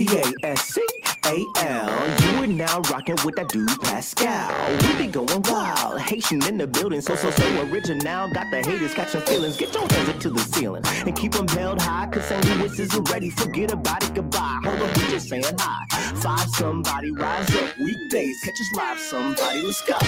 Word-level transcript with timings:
P 0.00 0.06
A 0.16 0.46
S 0.46 0.62
C 0.62 0.80
A 1.26 1.44
L. 1.58 2.32
You 2.32 2.42
are 2.42 2.46
now 2.46 2.80
rocking 2.90 3.18
with 3.22 3.36
that 3.36 3.50
dude 3.50 3.68
Pascal. 3.82 4.50
We 4.80 5.06
be 5.06 5.12
going 5.12 5.42
wild, 5.42 6.00
Haitian 6.00 6.42
in 6.46 6.56
the 6.56 6.66
building, 6.66 7.02
so 7.02 7.14
so 7.16 7.30
so 7.30 7.68
original. 7.70 8.32
Got 8.32 8.46
the 8.50 8.62
haters 8.64 8.94
catching 8.94 9.20
feelings. 9.20 9.58
Get 9.58 9.74
your 9.74 9.86
hands 9.92 10.08
up 10.08 10.18
to 10.20 10.30
the 10.30 10.40
ceiling 10.40 10.84
and 10.86 11.14
keep 11.14 11.32
them 11.32 11.46
held 11.48 11.82
high. 11.82 12.06
Cause 12.06 12.24
St. 12.24 12.42
Louis 12.46 12.78
isn't 12.78 13.10
ready. 13.10 13.28
Forget 13.28 13.72
about 13.72 14.02
it, 14.02 14.14
goodbye. 14.14 14.60
Hold 14.64 14.80
up, 14.80 14.96
we 14.96 15.02
just 15.10 15.28
saying 15.28 15.44
hi. 15.58 15.84
Five 16.16 16.48
somebody 16.48 17.10
rise 17.10 17.54
up 17.56 17.78
weekdays. 17.78 18.40
Catch 18.42 18.58
us 18.58 18.72
live, 18.76 18.98
somebody. 19.00 19.60
Let's 19.60 19.82
go. 19.82 19.98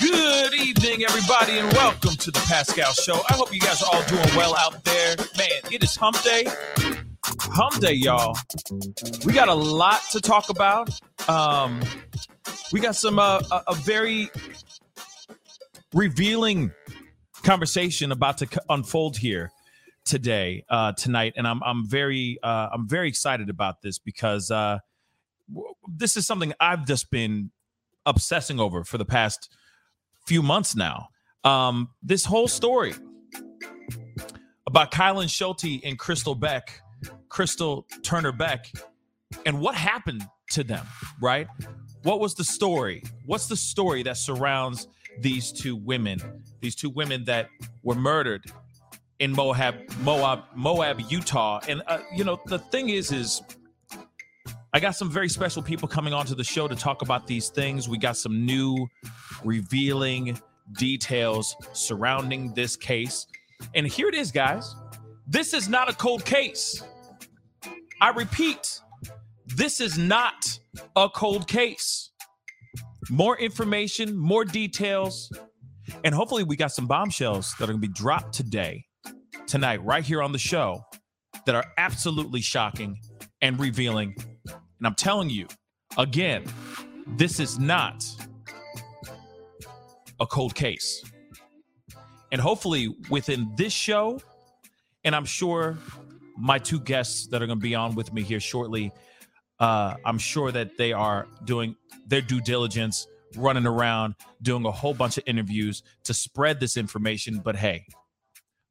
Good 0.00 0.54
evening, 0.54 1.02
everybody, 1.02 1.58
and 1.58 1.72
welcome 1.72 2.14
to 2.14 2.30
the 2.30 2.40
Pascal 2.46 2.92
Show. 2.92 3.20
I 3.28 3.34
hope 3.34 3.52
you 3.52 3.58
guys 3.58 3.82
are 3.82 3.90
all 3.92 4.04
doing 4.04 4.36
well 4.36 4.56
out 4.56 4.84
there. 4.84 5.16
Man, 5.36 5.72
it 5.72 5.82
is 5.82 5.96
hump 5.96 6.22
day. 6.22 6.46
Hump 7.40 7.80
day, 7.80 7.92
y'all. 7.92 8.36
We 9.24 9.32
got 9.32 9.48
a 9.48 9.54
lot 9.54 10.00
to 10.12 10.20
talk 10.20 10.50
about. 10.50 10.90
Um, 11.28 11.80
we 12.72 12.80
got 12.80 12.96
some 12.96 13.18
uh, 13.18 13.40
a, 13.50 13.62
a 13.68 13.74
very 13.74 14.30
revealing 15.94 16.72
conversation 17.42 18.12
about 18.12 18.38
to 18.38 18.48
unfold 18.68 19.16
here 19.16 19.50
today, 20.04 20.64
uh, 20.68 20.92
tonight, 20.92 21.34
and 21.36 21.46
I'm 21.46 21.62
I'm 21.62 21.88
very 21.88 22.38
uh, 22.42 22.68
I'm 22.72 22.88
very 22.88 23.08
excited 23.08 23.50
about 23.50 23.82
this 23.82 23.98
because 23.98 24.50
uh, 24.50 24.78
this 25.86 26.16
is 26.16 26.26
something 26.26 26.52
I've 26.60 26.86
just 26.86 27.10
been 27.10 27.50
obsessing 28.06 28.58
over 28.58 28.84
for 28.84 28.98
the 28.98 29.04
past 29.04 29.54
few 30.26 30.42
months 30.42 30.74
now. 30.74 31.08
Um, 31.44 31.90
this 32.02 32.24
whole 32.24 32.48
story 32.48 32.94
about 34.66 34.90
Kylen 34.90 35.28
Schulte 35.30 35.82
and 35.84 35.98
Crystal 35.98 36.34
Beck, 36.34 36.82
Crystal 37.28 37.86
Turner 38.02 38.32
Beck, 38.32 38.70
and 39.46 39.60
what 39.60 39.74
happened 39.74 40.26
to 40.52 40.64
them, 40.64 40.86
right? 41.20 41.46
What 42.02 42.20
was 42.20 42.34
the 42.34 42.44
story? 42.44 43.02
What's 43.26 43.46
the 43.46 43.56
story 43.56 44.02
that 44.04 44.16
surrounds 44.16 44.88
these 45.20 45.52
two 45.52 45.76
women, 45.76 46.18
these 46.60 46.74
two 46.74 46.90
women 46.90 47.24
that 47.24 47.48
were 47.82 47.94
murdered 47.94 48.44
in 49.18 49.32
Moab, 49.32 49.74
Moab, 50.02 50.44
Moab, 50.54 51.00
Utah? 51.08 51.60
And 51.68 51.82
uh, 51.86 51.98
you 52.14 52.24
know, 52.24 52.40
the 52.46 52.58
thing 52.58 52.90
is, 52.90 53.12
is 53.12 53.42
I 54.72 54.80
got 54.80 54.92
some 54.92 55.10
very 55.10 55.28
special 55.28 55.62
people 55.62 55.88
coming 55.88 56.12
onto 56.12 56.34
the 56.34 56.44
show 56.44 56.68
to 56.68 56.76
talk 56.76 57.02
about 57.02 57.26
these 57.26 57.48
things. 57.48 57.88
We 57.88 57.98
got 57.98 58.16
some 58.16 58.44
new 58.44 58.86
revealing 59.44 60.40
details 60.78 61.56
surrounding 61.72 62.52
this 62.54 62.76
case. 62.76 63.26
And 63.74 63.86
here 63.86 64.08
it 64.08 64.14
is, 64.14 64.30
guys. 64.30 64.74
This 65.26 65.54
is 65.54 65.68
not 65.68 65.90
a 65.90 65.94
cold 65.94 66.24
case. 66.24 66.82
I 68.00 68.10
repeat, 68.10 68.80
this 69.46 69.80
is 69.80 69.98
not 69.98 70.60
a 70.94 71.08
cold 71.08 71.48
case. 71.48 72.10
More 73.10 73.36
information, 73.38 74.16
more 74.16 74.44
details, 74.44 75.32
and 76.04 76.14
hopefully 76.14 76.44
we 76.44 76.54
got 76.54 76.70
some 76.70 76.86
bombshells 76.86 77.54
that 77.58 77.64
are 77.64 77.72
going 77.72 77.80
to 77.82 77.88
be 77.88 77.92
dropped 77.92 78.34
today, 78.34 78.84
tonight, 79.46 79.82
right 79.84 80.04
here 80.04 80.22
on 80.22 80.30
the 80.30 80.38
show 80.38 80.82
that 81.46 81.54
are 81.54 81.64
absolutely 81.76 82.40
shocking 82.40 83.00
and 83.40 83.58
revealing. 83.58 84.14
And 84.46 84.86
I'm 84.86 84.94
telling 84.94 85.30
you, 85.30 85.48
again, 85.96 86.44
this 87.06 87.40
is 87.40 87.58
not 87.58 88.04
a 90.20 90.26
cold 90.26 90.54
case. 90.54 91.02
And 92.30 92.40
hopefully, 92.40 92.94
within 93.10 93.50
this 93.56 93.72
show, 93.72 94.20
and 95.02 95.16
I'm 95.16 95.24
sure 95.24 95.78
my 96.38 96.58
two 96.58 96.80
guests 96.80 97.26
that 97.28 97.42
are 97.42 97.46
going 97.46 97.58
to 97.58 97.62
be 97.62 97.74
on 97.74 97.94
with 97.94 98.12
me 98.12 98.22
here 98.22 98.40
shortly, 98.40 98.92
uh, 99.60 99.94
I'm 100.04 100.18
sure 100.18 100.52
that 100.52 100.78
they 100.78 100.92
are 100.92 101.26
doing 101.44 101.74
their 102.06 102.20
due 102.20 102.40
diligence, 102.40 103.06
running 103.36 103.66
around, 103.66 104.14
doing 104.42 104.64
a 104.64 104.70
whole 104.70 104.94
bunch 104.94 105.18
of 105.18 105.24
interviews 105.26 105.82
to 106.04 106.14
spread 106.14 106.60
this 106.60 106.76
information. 106.76 107.40
But 107.44 107.56
hey, 107.56 107.84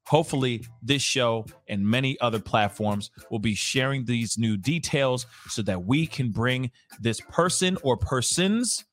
hopefully, 0.06 0.66
this 0.81 1.02
show 1.02 1.46
and 1.68 1.86
many 1.86 2.19
other 2.22 2.40
platforms 2.40 3.12
will 3.30 3.40
be 3.40 3.53
sharing 3.53 4.06
these 4.06 4.38
new 4.38 4.56
details 4.56 5.25
so 5.50 5.62
that 5.64 5.84
we 5.84 6.08
can 6.08 6.31
bring 6.31 6.72
this 7.02 7.20
person 7.20 7.78
or 7.84 7.97
persons 7.97 8.86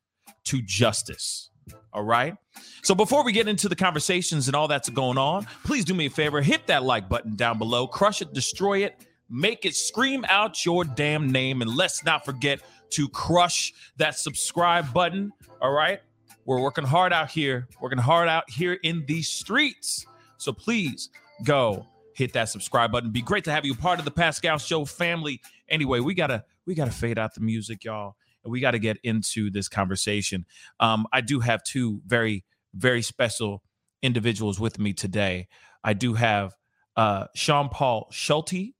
to 0.45 0.61
justice. 0.61 1.51
All 1.93 2.03
right. 2.03 2.37
So 2.83 2.95
before 2.95 3.25
we 3.25 3.33
get 3.33 3.49
into 3.49 3.69
the 3.69 3.77
conversations 3.77 4.49
and 4.49 4.57
all 4.57 4.69
that's 4.69 4.89
going 4.89 5.19
on, 5.19 5.47
please 5.65 5.85
do 5.85 5.95
me 5.95 6.07
a 6.07 6.11
favor 6.11 6.43
hit 6.43 6.67
that 6.67 6.83
like 6.83 7.09
button 7.09 7.37
down 7.37 7.59
below, 7.59 7.87
crush 7.87 8.21
it, 8.21 8.33
destroy 8.33 8.85
it, 8.85 9.07
make 9.31 9.65
it 9.65 9.75
scream 9.75 10.25
out 10.29 10.65
your 10.65 10.85
damn 10.85 11.31
name. 11.31 11.63
And 11.63 11.75
let's 11.75 12.05
not 12.05 12.25
forget 12.25 12.61
to 12.91 13.09
crush 13.09 13.73
that 13.97 14.19
subscribe 14.19 14.93
button. 14.93 15.33
All 15.61 15.73
right. 15.73 16.01
We're 16.47 16.61
working 16.61 16.85
hard 16.85 17.13
out 17.13 17.31
here, 17.31 17.69
working 17.81 17.99
hard 17.99 18.29
out 18.29 18.51
here 18.51 18.75
in 18.83 19.05
these 19.07 19.29
streets. 19.29 20.05
So 20.37 20.53
please 20.53 21.09
go 21.45 21.87
hit 22.15 22.33
that 22.35 22.51
subscribe 22.51 22.93
button. 22.93 23.11
Be 23.11 23.23
great 23.23 23.45
to 23.45 23.53
have 23.53 23.65
you 23.65 23.75
part 23.75 23.99
of 23.99 24.05
the 24.05 24.11
Pascal 24.11 24.59
Show 24.59 24.85
family. 24.85 25.41
Anyway, 25.69 26.01
we 26.01 26.13
gotta 26.13 26.45
we 26.67 26.75
gotta 26.75 26.91
fade 26.91 27.19
out 27.19 27.35
the 27.35 27.41
music, 27.41 27.85
y'all 27.85 28.17
and 28.45 28.53
we 28.53 28.61
got 28.61 28.73
to 28.73 28.79
get 28.79 28.99
into 29.03 29.51
this 29.51 29.69
conversation. 29.69 30.47
Um, 30.81 31.07
I 31.13 31.21
do 31.21 31.41
have 31.41 31.63
two 31.65 32.01
very, 32.07 32.45
very 32.75 33.03
special 33.03 33.63
individuals 34.03 34.61
with 34.61 34.79
me 34.79 34.93
today. 34.93 35.49
I 35.83 35.95
do 35.95 36.15
have 36.15 36.55
uh, 36.97 37.27
Sean 37.35 37.69
Paul 37.69 38.09
Schulte, 38.11 38.75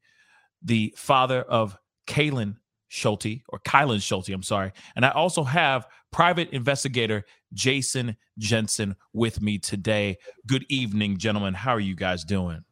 the 0.63 0.95
father 0.97 1.43
of 1.43 1.77
Kaylin 2.07 2.57
Schulte, 2.89 3.43
or 3.49 3.59
Kylen 3.61 4.01
Schulte, 4.01 4.29
I'm 4.29 4.43
sorry. 4.43 4.73
And 4.95 5.05
I 5.05 5.11
also 5.11 5.43
have 5.43 5.87
private 6.13 6.51
investigator 6.51 7.25
Jason 7.53 8.17
Jensen 8.39 8.97
with 9.13 9.41
me 9.43 9.59
today. 9.59 10.19
Good 10.47 10.65
evening, 10.69 11.19
gentlemen. 11.19 11.55
How 11.55 11.73
are 11.73 11.81
you 11.81 11.97
guys 11.97 12.25
doing? 12.25 12.65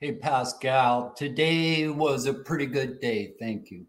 Hey, 0.00 0.12
Pascal. 0.12 1.14
Today 1.16 1.88
was 1.88 2.26
a 2.26 2.34
pretty 2.34 2.66
good 2.66 3.00
day. 3.00 3.32
Thank 3.40 3.70
you. 3.70 3.86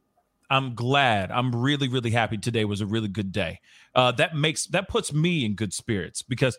I'm 0.49 0.75
glad. 0.75 1.31
I'm 1.31 1.55
really, 1.55 1.87
really 1.89 2.11
happy. 2.11 2.37
Today 2.37 2.65
was 2.65 2.81
a 2.81 2.85
really 2.85 3.09
good 3.09 3.31
day. 3.31 3.59
Uh, 3.93 4.11
that 4.13 4.35
makes 4.35 4.67
that 4.67 4.87
puts 4.87 5.11
me 5.11 5.45
in 5.45 5.55
good 5.55 5.73
spirits 5.73 6.21
because 6.21 6.57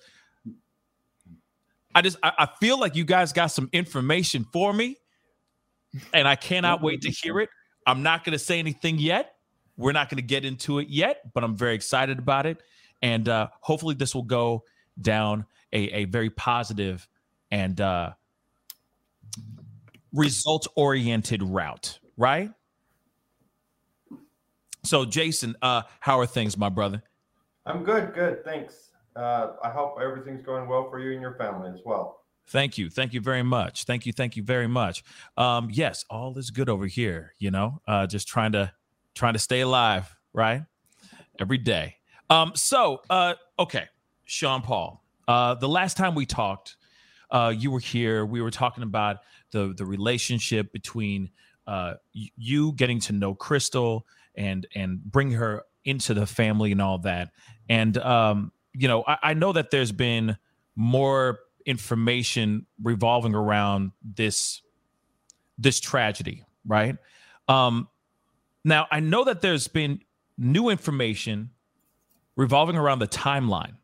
I 1.94 2.02
just 2.02 2.18
I, 2.22 2.32
I 2.38 2.48
feel 2.60 2.78
like 2.78 2.96
you 2.96 3.04
guys 3.04 3.32
got 3.32 3.46
some 3.46 3.70
information 3.72 4.44
for 4.52 4.72
me, 4.72 4.96
and 6.12 6.28
I 6.28 6.36
cannot 6.36 6.82
wait 6.82 7.02
to 7.02 7.10
hear 7.10 7.40
it. 7.40 7.48
I'm 7.86 8.02
not 8.02 8.24
going 8.24 8.34
to 8.34 8.38
say 8.38 8.58
anything 8.58 8.98
yet. 8.98 9.32
We're 9.76 9.92
not 9.92 10.10
going 10.10 10.16
to 10.16 10.26
get 10.26 10.44
into 10.44 10.80
it 10.80 10.88
yet, 10.88 11.20
but 11.32 11.44
I'm 11.44 11.56
very 11.56 11.74
excited 11.74 12.18
about 12.18 12.44
it, 12.44 12.58
and 13.00 13.28
uh, 13.28 13.48
hopefully 13.60 13.94
this 13.94 14.14
will 14.14 14.22
go 14.22 14.64
down 15.00 15.46
a, 15.72 15.78
a 15.78 16.04
very 16.04 16.30
positive 16.30 17.08
and 17.50 17.80
uh, 17.80 18.10
result 20.12 20.66
oriented 20.76 21.42
route. 21.42 22.00
Right? 22.18 22.50
So, 24.84 25.04
Jason, 25.04 25.56
uh, 25.62 25.82
how 26.00 26.18
are 26.18 26.26
things, 26.26 26.56
my 26.56 26.68
brother? 26.68 27.02
I'm 27.66 27.84
good, 27.84 28.14
good. 28.14 28.44
Thanks. 28.44 28.90
Uh, 29.14 29.54
I 29.62 29.70
hope 29.70 29.98
everything's 30.02 30.42
going 30.42 30.68
well 30.68 30.88
for 30.88 31.00
you 31.00 31.12
and 31.12 31.20
your 31.20 31.34
family 31.34 31.70
as 31.70 31.80
well. 31.84 32.22
Thank 32.48 32.78
you. 32.78 32.88
Thank 32.88 33.12
you 33.12 33.20
very 33.20 33.42
much. 33.42 33.84
Thank 33.84 34.06
you. 34.06 34.12
Thank 34.12 34.36
you 34.36 34.42
very 34.42 34.68
much. 34.68 35.04
Um, 35.36 35.68
yes, 35.70 36.04
all 36.08 36.38
is 36.38 36.50
good 36.50 36.68
over 36.68 36.86
here, 36.86 37.34
you 37.38 37.50
know, 37.50 37.80
uh, 37.86 38.06
just 38.06 38.26
trying 38.26 38.52
to 38.52 38.72
trying 39.14 39.34
to 39.34 39.38
stay 39.38 39.60
alive, 39.60 40.14
right? 40.32 40.62
Every 41.38 41.58
day. 41.58 41.96
Um, 42.30 42.52
so 42.54 43.02
uh, 43.10 43.34
okay, 43.58 43.86
Sean 44.24 44.62
Paul. 44.62 45.04
Uh, 45.26 45.54
the 45.54 45.68
last 45.68 45.98
time 45.98 46.14
we 46.14 46.24
talked, 46.24 46.76
uh, 47.30 47.52
you 47.54 47.70
were 47.70 47.80
here. 47.80 48.24
We 48.24 48.40
were 48.40 48.50
talking 48.50 48.82
about 48.82 49.18
the 49.50 49.74
the 49.76 49.84
relationship 49.84 50.72
between 50.72 51.30
uh, 51.66 51.94
you 52.12 52.72
getting 52.72 53.00
to 53.00 53.12
know 53.12 53.34
Crystal 53.34 54.06
and 54.38 54.66
and 54.74 55.02
bring 55.04 55.32
her 55.32 55.64
into 55.84 56.14
the 56.14 56.26
family 56.26 56.72
and 56.72 56.80
all 56.80 56.98
that. 56.98 57.30
And 57.68 57.98
um, 57.98 58.52
you 58.72 58.88
know, 58.88 59.04
I, 59.06 59.18
I 59.22 59.34
know 59.34 59.52
that 59.52 59.70
there's 59.70 59.92
been 59.92 60.38
more 60.76 61.40
information 61.66 62.66
revolving 62.82 63.34
around 63.34 63.92
this 64.02 64.62
this 65.58 65.80
tragedy, 65.80 66.44
right? 66.66 66.96
Um, 67.48 67.88
now 68.64 68.86
I 68.90 69.00
know 69.00 69.24
that 69.24 69.40
there's 69.42 69.68
been 69.68 70.00
new 70.38 70.68
information 70.68 71.50
revolving 72.36 72.76
around 72.76 73.00
the 73.00 73.08
timeline, 73.08 73.74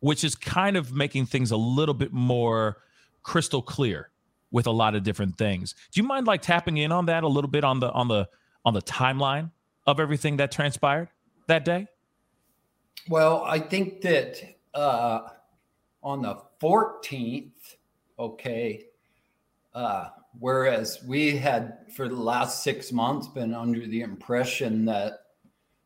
which 0.00 0.24
is 0.24 0.34
kind 0.34 0.76
of 0.76 0.92
making 0.92 1.26
things 1.26 1.50
a 1.50 1.56
little 1.56 1.94
bit 1.94 2.12
more 2.12 2.78
crystal 3.22 3.60
clear 3.60 4.10
with 4.50 4.66
a 4.66 4.70
lot 4.70 4.94
of 4.94 5.02
different 5.02 5.36
things. 5.36 5.74
Do 5.92 6.00
you 6.00 6.06
mind 6.06 6.26
like 6.26 6.42
tapping 6.42 6.76
in 6.78 6.92
on 6.92 7.06
that 7.06 7.24
a 7.24 7.28
little 7.28 7.50
bit 7.50 7.64
on 7.64 7.80
the 7.80 7.90
on 7.90 8.08
the 8.08 8.28
on 8.64 8.74
the 8.74 8.82
timeline 8.82 9.50
of 9.86 10.00
everything 10.00 10.36
that 10.36 10.52
transpired 10.52 11.08
that 11.46 11.64
day? 11.64 11.86
Well, 13.08 13.42
I 13.44 13.58
think 13.58 14.00
that 14.02 14.42
uh, 14.74 15.28
on 16.02 16.22
the 16.22 16.36
14th, 16.60 17.50
okay, 18.18 18.86
uh, 19.74 20.08
Whereas 20.38 21.02
we 21.06 21.36
had, 21.36 21.78
for 21.94 22.08
the 22.08 22.16
last 22.16 22.62
six 22.62 22.90
months, 22.90 23.28
been 23.28 23.54
under 23.54 23.86
the 23.86 24.00
impression 24.00 24.84
that 24.86 25.26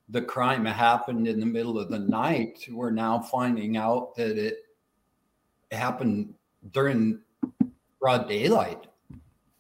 the 0.09 0.23
crime 0.23 0.65
happened 0.65 1.27
in 1.27 1.41
the 1.41 1.47
middle 1.47 1.79
of 1.79 1.91
the 1.91 1.99
night. 1.99 2.65
We're 2.71 2.91
now 2.91 3.19
finding 3.19 3.77
out 3.77 4.15
that 4.17 4.39
it 4.39 4.59
happened 5.73 6.35
during 6.71 7.21
broad 8.01 8.29
daylight. 8.29 8.87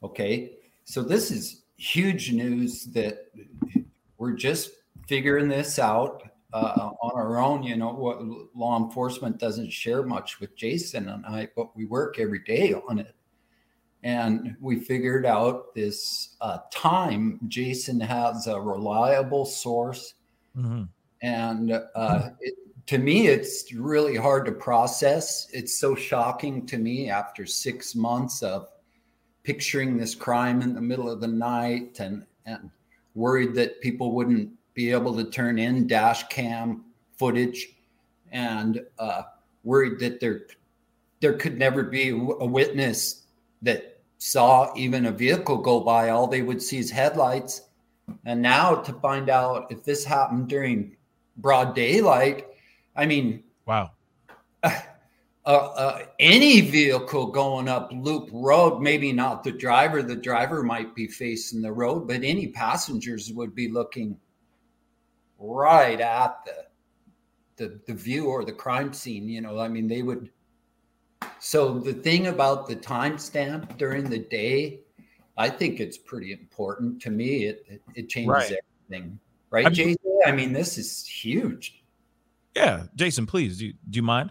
Okay. 0.04 0.52
So 0.84 1.02
this 1.02 1.32
is 1.32 1.62
huge 1.76 2.32
news 2.32 2.84
that 2.86 3.26
we're 4.18 4.32
just 4.32 4.70
figuring 5.06 5.48
this 5.48 5.78
out 5.78 6.22
uh, 6.52 6.90
on 7.02 7.12
our 7.14 7.38
own. 7.38 7.62
You 7.62 7.76
know, 7.76 7.92
what 7.92 8.22
law 8.54 8.82
enforcement 8.82 9.38
doesn't 9.38 9.72
share 9.72 10.02
much 10.02 10.40
with 10.40 10.56
Jason 10.56 11.08
and 11.08 11.24
I, 11.26 11.48
but 11.56 11.76
we 11.76 11.84
work 11.84 12.18
every 12.18 12.40
day 12.40 12.74
on 12.88 12.98
it. 12.98 13.14
And 14.02 14.56
we 14.60 14.78
figured 14.78 15.26
out 15.26 15.74
this 15.74 16.36
uh, 16.40 16.58
time. 16.70 17.40
Jason 17.48 17.98
has 18.00 18.46
a 18.46 18.60
reliable 18.60 19.44
source. 19.44 20.14
Mm-hmm. 20.56 20.84
And 21.22 21.72
uh, 21.72 22.30
it, 22.40 22.54
to 22.86 22.98
me, 22.98 23.26
it's 23.26 23.72
really 23.72 24.14
hard 24.14 24.46
to 24.46 24.52
process. 24.52 25.48
It's 25.52 25.76
so 25.78 25.96
shocking 25.96 26.66
to 26.66 26.78
me 26.78 27.10
after 27.10 27.46
six 27.46 27.96
months 27.96 28.42
of 28.42 28.68
picturing 29.42 29.96
this 29.96 30.14
crime 30.14 30.62
in 30.62 30.72
the 30.72 30.80
middle 30.80 31.10
of 31.10 31.20
the 31.20 31.28
night 31.28 31.98
and, 31.98 32.26
and 32.44 32.70
worried 33.16 33.54
that 33.54 33.80
people 33.80 34.12
wouldn't 34.12 34.50
be 34.74 34.92
able 34.92 35.16
to 35.16 35.24
turn 35.24 35.58
in 35.58 35.86
dash 35.86 36.28
cam 36.28 36.84
footage 37.16 37.68
and 38.30 38.80
uh, 38.98 39.22
worried 39.64 39.98
that 39.98 40.20
there 40.20 40.46
there 41.20 41.34
could 41.34 41.58
never 41.58 41.82
be 41.82 42.10
a 42.10 42.14
witness 42.46 43.24
that 43.62 44.00
saw 44.18 44.72
even 44.76 45.06
a 45.06 45.10
vehicle 45.12 45.56
go 45.56 45.80
by. 45.80 46.10
All 46.10 46.26
they 46.26 46.42
would 46.42 46.62
see 46.62 46.78
is 46.78 46.90
headlights. 46.90 47.62
And 48.24 48.40
now 48.42 48.74
to 48.74 48.92
find 48.92 49.30
out 49.30 49.66
if 49.70 49.82
this 49.82 50.04
happened 50.04 50.48
during 50.48 50.96
broad 51.38 51.74
daylight 51.74 52.46
i 52.94 53.06
mean 53.06 53.42
wow 53.66 53.90
uh, 55.46 55.72
uh, 55.76 56.02
any 56.18 56.60
vehicle 56.60 57.26
going 57.26 57.68
up 57.68 57.90
loop 57.92 58.28
road 58.32 58.80
maybe 58.82 59.12
not 59.12 59.44
the 59.44 59.52
driver 59.52 60.02
the 60.02 60.16
driver 60.16 60.62
might 60.62 60.94
be 60.94 61.06
facing 61.06 61.62
the 61.62 61.72
road 61.72 62.08
but 62.08 62.24
any 62.24 62.48
passengers 62.48 63.32
would 63.32 63.54
be 63.54 63.68
looking 63.68 64.18
right 65.38 66.00
at 66.00 66.44
the 66.44 66.66
the 67.56 67.80
the 67.86 67.94
view 67.94 68.26
or 68.26 68.44
the 68.44 68.52
crime 68.52 68.92
scene. 68.92 69.28
You 69.28 69.40
know, 69.40 69.58
I 69.58 69.68
mean, 69.68 69.88
they 69.88 70.02
would. 70.02 70.30
So 71.38 71.78
the 71.78 71.92
thing 71.92 72.28
about 72.28 72.68
the 72.68 72.76
timestamp 72.76 73.76
during 73.78 74.08
the 74.08 74.18
day, 74.18 74.80
I 75.36 75.48
think 75.48 75.80
it's 75.80 75.98
pretty 75.98 76.32
important 76.32 77.00
to 77.02 77.10
me. 77.10 77.46
It 77.46 77.64
it, 77.68 77.82
it 77.94 78.08
changes 78.08 78.30
right. 78.30 78.58
everything, 78.88 79.18
right, 79.50 79.66
I 79.66 79.68
mean, 79.70 79.74
Jason? 79.74 80.20
I 80.26 80.32
mean, 80.32 80.52
this 80.52 80.78
is 80.78 81.06
huge. 81.06 81.82
Yeah, 82.54 82.84
Jason, 82.94 83.26
please 83.26 83.58
do. 83.58 83.72
Do 83.72 83.96
you 83.96 84.02
mind? 84.02 84.30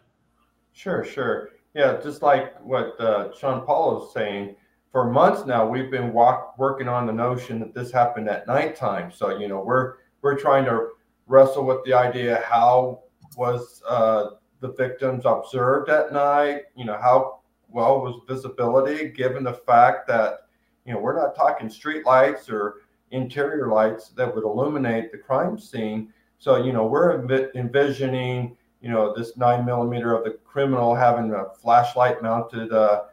Sure, 0.75 1.04
sure. 1.04 1.50
Yeah, 1.74 2.00
just 2.04 2.22
like 2.22 2.60
what 2.62 3.00
uh, 3.00 3.33
Sean 3.36 3.66
Paul 3.66 4.06
is 4.06 4.13
saying. 4.13 4.56
For 4.92 5.10
months 5.10 5.45
now, 5.45 5.68
we've 5.68 5.89
been 5.89 6.13
walk, 6.13 6.57
working 6.57 6.88
on 6.88 7.07
the 7.07 7.13
notion 7.13 7.60
that 7.60 7.74
this 7.74 7.92
happened 7.92 8.30
at 8.30 8.45
nighttime. 8.45 9.12
So 9.12 9.38
you 9.39 9.48
know, 9.48 9.62
we're 9.62 9.95
we're 10.22 10.38
trying 10.38 10.66
to 10.66 10.89
wrestle 11.27 11.66
with 11.66 11.83
the 11.86 11.94
idea 11.94 12.44
how 12.45 13.01
was 13.38 13.81
uh, 13.88 14.31
the 14.60 14.74
victims 14.74 15.24
observed 15.25 15.89
at 15.89 16.13
night 16.13 16.63
you 16.75 16.86
know 16.86 16.98
how 17.01 17.39
well 17.69 18.01
was 18.01 18.22
visibility 18.27 19.10
given 19.10 19.44
the 19.44 19.54
fact 19.54 20.07
that 20.07 20.48
you 20.86 20.94
know 20.94 21.00
we're 21.00 21.16
not 21.19 21.36
talking 21.36 21.69
street 21.69 22.06
lights 22.06 22.50
or 22.50 22.75
interior 23.12 23.68
lights 23.68 24.10
that 24.10 24.33
would 24.33 24.44
illuminate 24.44 25.12
the 25.12 25.18
crime 25.18 25.57
scene 25.57 26.12
so 26.38 26.63
you 26.63 26.72
know 26.74 26.86
we're 26.86 27.13
envisioning 27.56 28.56
you 28.85 28.91
know 28.91 29.15
this 29.15 29.35
nine 29.35 29.65
millimeter 29.65 30.13
of 30.13 30.23
the 30.23 30.37
criminal 30.45 30.93
having 30.93 31.33
a 31.33 31.45
flashlight 31.59 32.21
mounted 32.21 32.71
uh, 32.71 33.05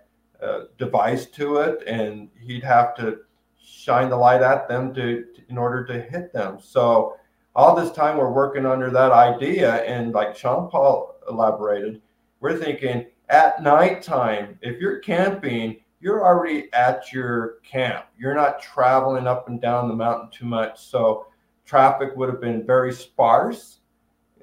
uh, 0.42 0.64
device 0.76 1.24
to 1.24 1.56
it 1.56 1.82
and 1.86 2.28
he'd 2.38 2.62
have 2.62 2.94
to 2.94 3.20
shine 3.58 4.10
the 4.10 4.16
light 4.16 4.42
at 4.42 4.69
them 4.69 4.92
to, 4.92 5.24
to 5.34 5.40
in 5.48 5.56
order 5.56 5.82
to 5.86 5.98
hit 5.98 6.30
them. 6.30 6.58
So 6.60 7.16
all 7.56 7.74
this 7.74 7.90
time 7.90 8.19
we're 8.19 8.30
working 8.30 8.66
under 8.66 8.90
that 8.90 9.12
idea 9.12 9.82
and 9.84 10.12
like 10.12 10.36
sean 10.36 10.70
paul 10.70 11.16
elaborated 11.28 12.02
we're 12.40 12.58
thinking 12.58 13.06
at 13.30 13.62
nighttime 13.62 14.58
if 14.60 14.78
you're 14.78 14.98
camping 14.98 15.78
you're 16.00 16.25
already 16.25 16.68
at 16.72 17.12
your 17.12 17.60
camp. 17.62 18.06
You're 18.18 18.34
not 18.34 18.60
traveling 18.60 19.28
up 19.28 19.48
and 19.48 19.62
down 19.62 19.86
the 19.86 19.94
mountain 19.94 20.30
too 20.32 20.46
much. 20.46 20.84
So 20.84 21.28
traffic 21.64 22.16
would 22.16 22.28
have 22.28 22.40
been 22.40 22.66
very 22.66 22.92
sparse. 22.92 23.78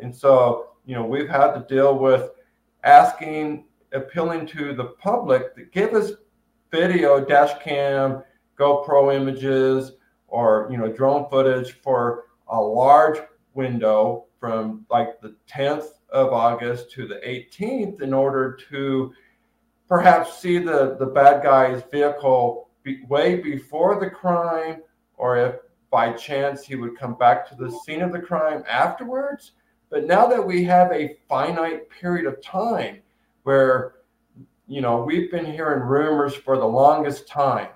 And 0.01 0.15
so 0.15 0.69
you 0.89 0.95
know 0.95 1.05
we've 1.05 1.29
had 1.29 1.53
to 1.53 1.65
deal 1.69 1.99
with 1.99 2.31
asking 2.83 3.65
appealing 3.93 4.47
to 4.47 4.73
the 4.73 4.85
public 4.85 5.55
to 5.55 5.63
give 5.65 5.93
us 5.93 6.13
video 6.71 7.23
dash 7.23 7.61
cam 7.63 8.23
gopro 8.57 9.15
images 9.15 9.91
or 10.27 10.67
you 10.71 10.77
know 10.77 10.91
drone 10.91 11.29
footage 11.29 11.73
for 11.83 12.25
a 12.47 12.59
large 12.59 13.19
window 13.53 14.25
from 14.39 14.83
like 14.89 15.21
the 15.21 15.35
10th 15.47 15.89
of 16.09 16.33
August 16.33 16.89
to 16.91 17.07
the 17.07 17.15
18th 17.17 18.01
in 18.01 18.11
order 18.11 18.57
to 18.71 19.13
perhaps 19.87 20.39
see 20.39 20.57
the, 20.57 20.95
the 20.99 21.05
bad 21.05 21.43
guy's 21.43 21.83
vehicle 21.91 22.69
be, 22.81 23.03
way 23.09 23.35
before 23.35 23.99
the 23.99 24.09
crime, 24.09 24.81
or 25.17 25.37
if 25.37 25.55
by 25.91 26.13
chance 26.13 26.63
he 26.63 26.75
would 26.75 26.97
come 26.97 27.15
back 27.15 27.47
to 27.49 27.55
the 27.55 27.69
scene 27.83 28.01
of 28.01 28.11
the 28.11 28.21
crime 28.21 28.63
afterwards. 28.67 29.51
But 29.89 30.05
now 30.05 30.27
that 30.27 30.45
we 30.45 30.63
have 30.65 30.91
a 30.91 31.17
finite 31.27 31.89
period 31.89 32.25
of 32.25 32.41
time 32.41 32.99
where, 33.43 33.95
you 34.67 34.81
know, 34.81 35.03
we've 35.03 35.31
been 35.31 35.45
hearing 35.45 35.81
rumors 35.81 36.35
for 36.35 36.57
the 36.57 36.65
longest 36.65 37.27
time 37.27 37.69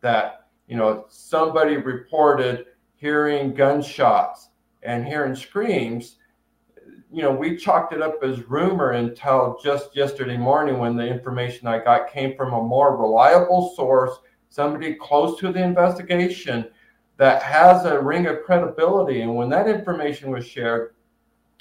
that, 0.00 0.46
you 0.68 0.76
know, 0.76 1.06
somebody 1.08 1.76
reported 1.76 2.66
hearing 2.94 3.52
gunshots 3.52 4.48
and 4.82 5.06
hearing 5.06 5.34
screams, 5.34 6.16
you 7.12 7.22
know, 7.22 7.32
we 7.32 7.56
chalked 7.56 7.92
it 7.92 8.02
up 8.02 8.22
as 8.22 8.48
rumor 8.48 8.92
until 8.92 9.58
just 9.62 9.96
yesterday 9.96 10.36
morning 10.36 10.78
when 10.78 10.96
the 10.96 11.06
information 11.06 11.66
I 11.66 11.82
got 11.82 12.10
came 12.10 12.36
from 12.36 12.52
a 12.52 12.62
more 12.62 12.96
reliable 12.96 13.72
source, 13.74 14.18
somebody 14.50 14.94
close 14.94 15.38
to 15.40 15.52
the 15.52 15.62
investigation 15.62 16.68
that 17.16 17.42
has 17.42 17.84
a 17.84 17.98
ring 17.98 18.26
of 18.26 18.42
credibility. 18.44 19.22
And 19.22 19.34
when 19.34 19.48
that 19.50 19.68
information 19.68 20.30
was 20.30 20.46
shared, 20.46 20.94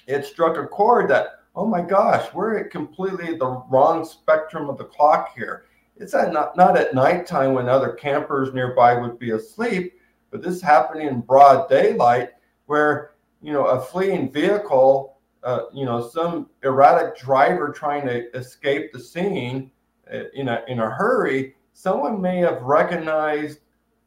it 0.08 0.26
struck 0.26 0.58
a 0.58 0.68
chord 0.68 1.10
that, 1.10 1.40
oh 1.56 1.66
my 1.66 1.82
gosh, 1.82 2.34
we're 2.34 2.60
at 2.60 2.72
completely 2.72 3.38
the 3.38 3.64
wrong 3.70 4.06
spectrum 4.06 4.70
of 4.70 4.78
the 4.78 4.86
clock 4.86 5.34
here. 5.36 5.66
It's 5.98 6.14
at 6.14 6.34
not, 6.34 6.58
not 6.58 6.78
at 6.78 6.94
nighttime 6.94 7.54
when 7.54 7.70
other 7.70 7.94
campers 7.94 8.54
nearby 8.54 8.96
would 8.96 9.18
be 9.18 9.32
asleep 9.32 9.94
but 10.36 10.44
this 10.44 10.56
is 10.56 10.62
happening 10.62 11.08
in 11.08 11.22
broad 11.22 11.70
daylight 11.70 12.32
where, 12.66 13.12
you 13.42 13.54
know, 13.54 13.68
a 13.68 13.80
fleeing 13.80 14.30
vehicle, 14.30 15.18
uh, 15.46 15.62
you 15.74 15.86
know, 15.86 16.06
some 16.06 16.50
erratic 16.62 17.18
driver 17.18 17.70
trying 17.70 18.06
to 18.06 18.30
escape 18.38 18.92
the 18.92 19.00
scene 19.00 19.72
uh, 20.14 20.24
in 20.34 20.50
a, 20.50 20.62
in 20.68 20.80
a 20.80 20.90
hurry, 20.90 21.56
someone 21.72 22.22
may 22.22 22.40
have 22.40 22.62
recognized 22.64 23.60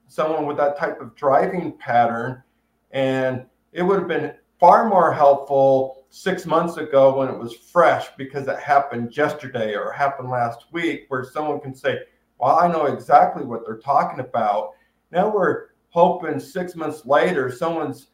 someone 0.07 0.45
with 0.45 0.59
that 0.59 0.77
type 0.77 1.01
of 1.01 1.15
driving 1.15 1.73
pattern. 1.79 2.43
And 2.91 3.47
it 3.73 3.83
would 3.83 3.99
have 3.99 4.09
been 4.09 4.35
far 4.59 4.89
more 4.89 5.13
helpful 5.13 6.07
six 6.11 6.47
months 6.47 6.77
ago 6.77 7.17
when 7.17 7.29
it 7.29 7.39
was 7.39 7.55
fresh 7.55 8.09
because 8.17 8.49
it 8.49 8.59
happened 8.59 9.17
yesterday 9.17 9.75
or 9.75 9.93
happened 9.93 10.31
last 10.31 10.67
week, 10.73 11.05
where 11.09 11.25
someone 11.25 11.61
can 11.61 11.75
say, 11.75 12.01
Well, 12.39 12.59
I 12.59 12.69
know 12.69 12.87
exactly 12.87 13.45
what 13.45 13.65
they're 13.65 13.79
talking 13.79 14.21
about. 14.21 14.73
Now 15.11 15.33
we're 15.33 15.69
hoping 15.91 16.39
six 16.39 16.75
months 16.77 17.07
later 17.07 17.51
someone's 17.51 18.09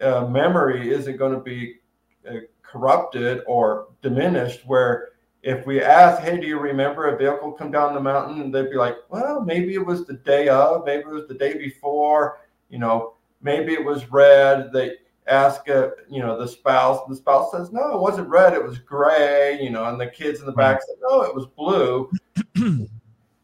uh, 0.00 0.26
memory 0.26 0.92
isn't 0.92 1.16
going 1.16 1.32
to 1.32 1.40
be 1.40 1.76
uh, 2.28 2.36
corrupted 2.62 3.42
or 3.46 3.88
diminished 4.02 4.66
where 4.66 5.10
if 5.42 5.66
we 5.66 5.82
ask 5.82 6.22
hey 6.22 6.40
do 6.40 6.46
you 6.46 6.58
remember 6.58 7.06
a 7.06 7.16
vehicle 7.16 7.52
come 7.52 7.70
down 7.70 7.94
the 7.94 8.00
mountain 8.00 8.40
and 8.40 8.54
they'd 8.54 8.70
be 8.70 8.76
like 8.76 8.96
well 9.08 9.40
maybe 9.40 9.74
it 9.74 9.84
was 9.84 10.06
the 10.06 10.14
day 10.14 10.48
of 10.48 10.84
maybe 10.84 11.02
it 11.02 11.08
was 11.08 11.28
the 11.28 11.34
day 11.34 11.56
before 11.56 12.40
you 12.70 12.78
know 12.78 13.14
maybe 13.40 13.72
it 13.72 13.84
was 13.84 14.10
red 14.10 14.72
they 14.72 14.92
ask 15.28 15.68
uh, 15.68 15.90
you 16.10 16.20
know 16.20 16.38
the 16.38 16.48
spouse 16.48 17.00
the 17.08 17.14
spouse 17.14 17.52
says 17.52 17.72
no 17.72 17.94
it 17.94 18.00
wasn't 18.00 18.28
red 18.28 18.52
it 18.52 18.62
was 18.62 18.78
gray 18.78 19.58
you 19.62 19.70
know 19.70 19.84
and 19.84 20.00
the 20.00 20.06
kids 20.06 20.40
in 20.40 20.46
the 20.46 20.52
back 20.52 20.80
said 20.82 20.96
no 21.08 21.22
it 21.22 21.34
was 21.34 21.46
blue 21.56 22.10
you 22.56 22.88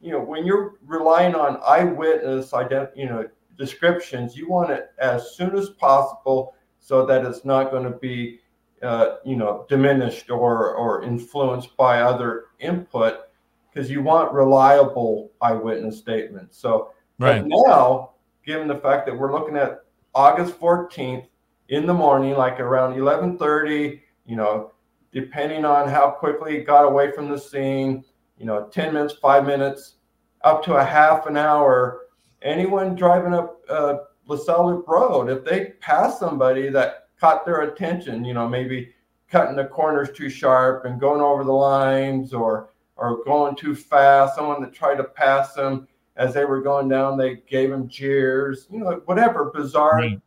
know 0.02 0.20
when 0.20 0.44
you're 0.44 0.74
relying 0.84 1.36
on 1.36 1.60
eyewitness 1.64 2.50
ident- 2.50 2.90
you 2.96 3.06
know 3.06 3.24
descriptions, 3.58 4.36
you 4.36 4.48
want 4.48 4.70
it 4.70 4.92
as 4.98 5.32
soon 5.36 5.54
as 5.56 5.70
possible 5.70 6.54
so 6.78 7.04
that 7.04 7.26
it's 7.26 7.44
not 7.44 7.70
going 7.70 7.82
to 7.82 7.98
be, 7.98 8.38
uh, 8.82 9.16
you 9.24 9.36
know, 9.36 9.66
diminished 9.68 10.30
or 10.30 10.74
or 10.74 11.02
influenced 11.02 11.76
by 11.76 12.00
other 12.00 12.46
input. 12.60 13.24
because 13.70 13.90
you 13.90 14.02
want 14.02 14.32
reliable 14.32 15.30
eyewitness 15.42 15.98
statements. 15.98 16.56
So 16.56 16.92
Right. 17.18 17.44
now, 17.44 18.12
given 18.44 18.66
the 18.66 18.76
fact 18.78 19.06
that 19.06 19.16
we're 19.16 19.30
looking 19.30 19.56
at 19.56 19.84
August 20.14 20.58
14th 20.58 21.26
in 21.68 21.86
the 21.86 21.94
morning, 21.94 22.34
like 22.34 22.60
around 22.60 22.94
11:30, 22.94 24.00
you 24.26 24.36
know, 24.36 24.72
depending 25.12 25.64
on 25.64 25.88
how 25.88 26.10
quickly 26.10 26.56
it 26.56 26.66
got 26.66 26.84
away 26.84 27.10
from 27.12 27.28
the 27.28 27.38
scene, 27.38 28.04
you 28.38 28.46
know, 28.46 28.66
10 28.66 28.94
minutes, 28.94 29.14
five 29.14 29.46
minutes, 29.46 29.96
up 30.42 30.62
to 30.64 30.74
a 30.76 30.84
half 30.84 31.26
an 31.26 31.36
hour. 31.36 32.06
Anyone 32.42 32.94
driving 32.94 33.34
up 33.34 33.60
uh, 33.68 33.96
La 34.26 34.36
Sal 34.36 34.66
Loop 34.66 34.86
Road, 34.86 35.28
if 35.28 35.44
they 35.44 35.72
pass 35.80 36.18
somebody 36.18 36.68
that 36.68 37.08
caught 37.18 37.44
their 37.44 37.62
attention, 37.62 38.24
you 38.24 38.34
know, 38.34 38.48
maybe 38.48 38.94
cutting 39.28 39.56
the 39.56 39.64
corners 39.64 40.10
too 40.14 40.30
sharp 40.30 40.84
and 40.84 41.00
going 41.00 41.20
over 41.20 41.44
the 41.44 41.52
lines 41.52 42.32
or 42.32 42.70
or 42.96 43.22
going 43.24 43.54
too 43.54 43.74
fast, 43.76 44.34
someone 44.34 44.60
that 44.60 44.72
tried 44.72 44.96
to 44.96 45.04
pass 45.04 45.54
them 45.54 45.86
as 46.16 46.34
they 46.34 46.44
were 46.44 46.60
going 46.60 46.88
down, 46.88 47.16
they 47.16 47.36
gave 47.48 47.70
them 47.70 47.88
jeers, 47.88 48.66
you 48.72 48.80
know, 48.80 49.00
whatever 49.04 49.52
bizarre 49.54 49.96
Right. 49.96 50.20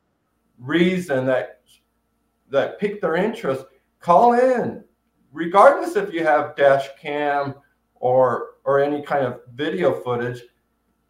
Reason 0.62 1.26
that 1.26 1.62
that 2.50 2.80
piqued 2.80 3.02
their 3.02 3.16
interest, 3.16 3.66
call 4.00 4.34
in, 4.34 4.84
regardless 5.32 5.96
if 5.96 6.14
you 6.14 6.24
have 6.24 6.56
dash 6.56 6.88
cam 7.00 7.56
or 7.96 8.56
or 8.64 8.80
any 8.80 9.02
kind 9.02 9.26
of 9.26 9.42
video 9.54 10.02
footage. 10.02 10.42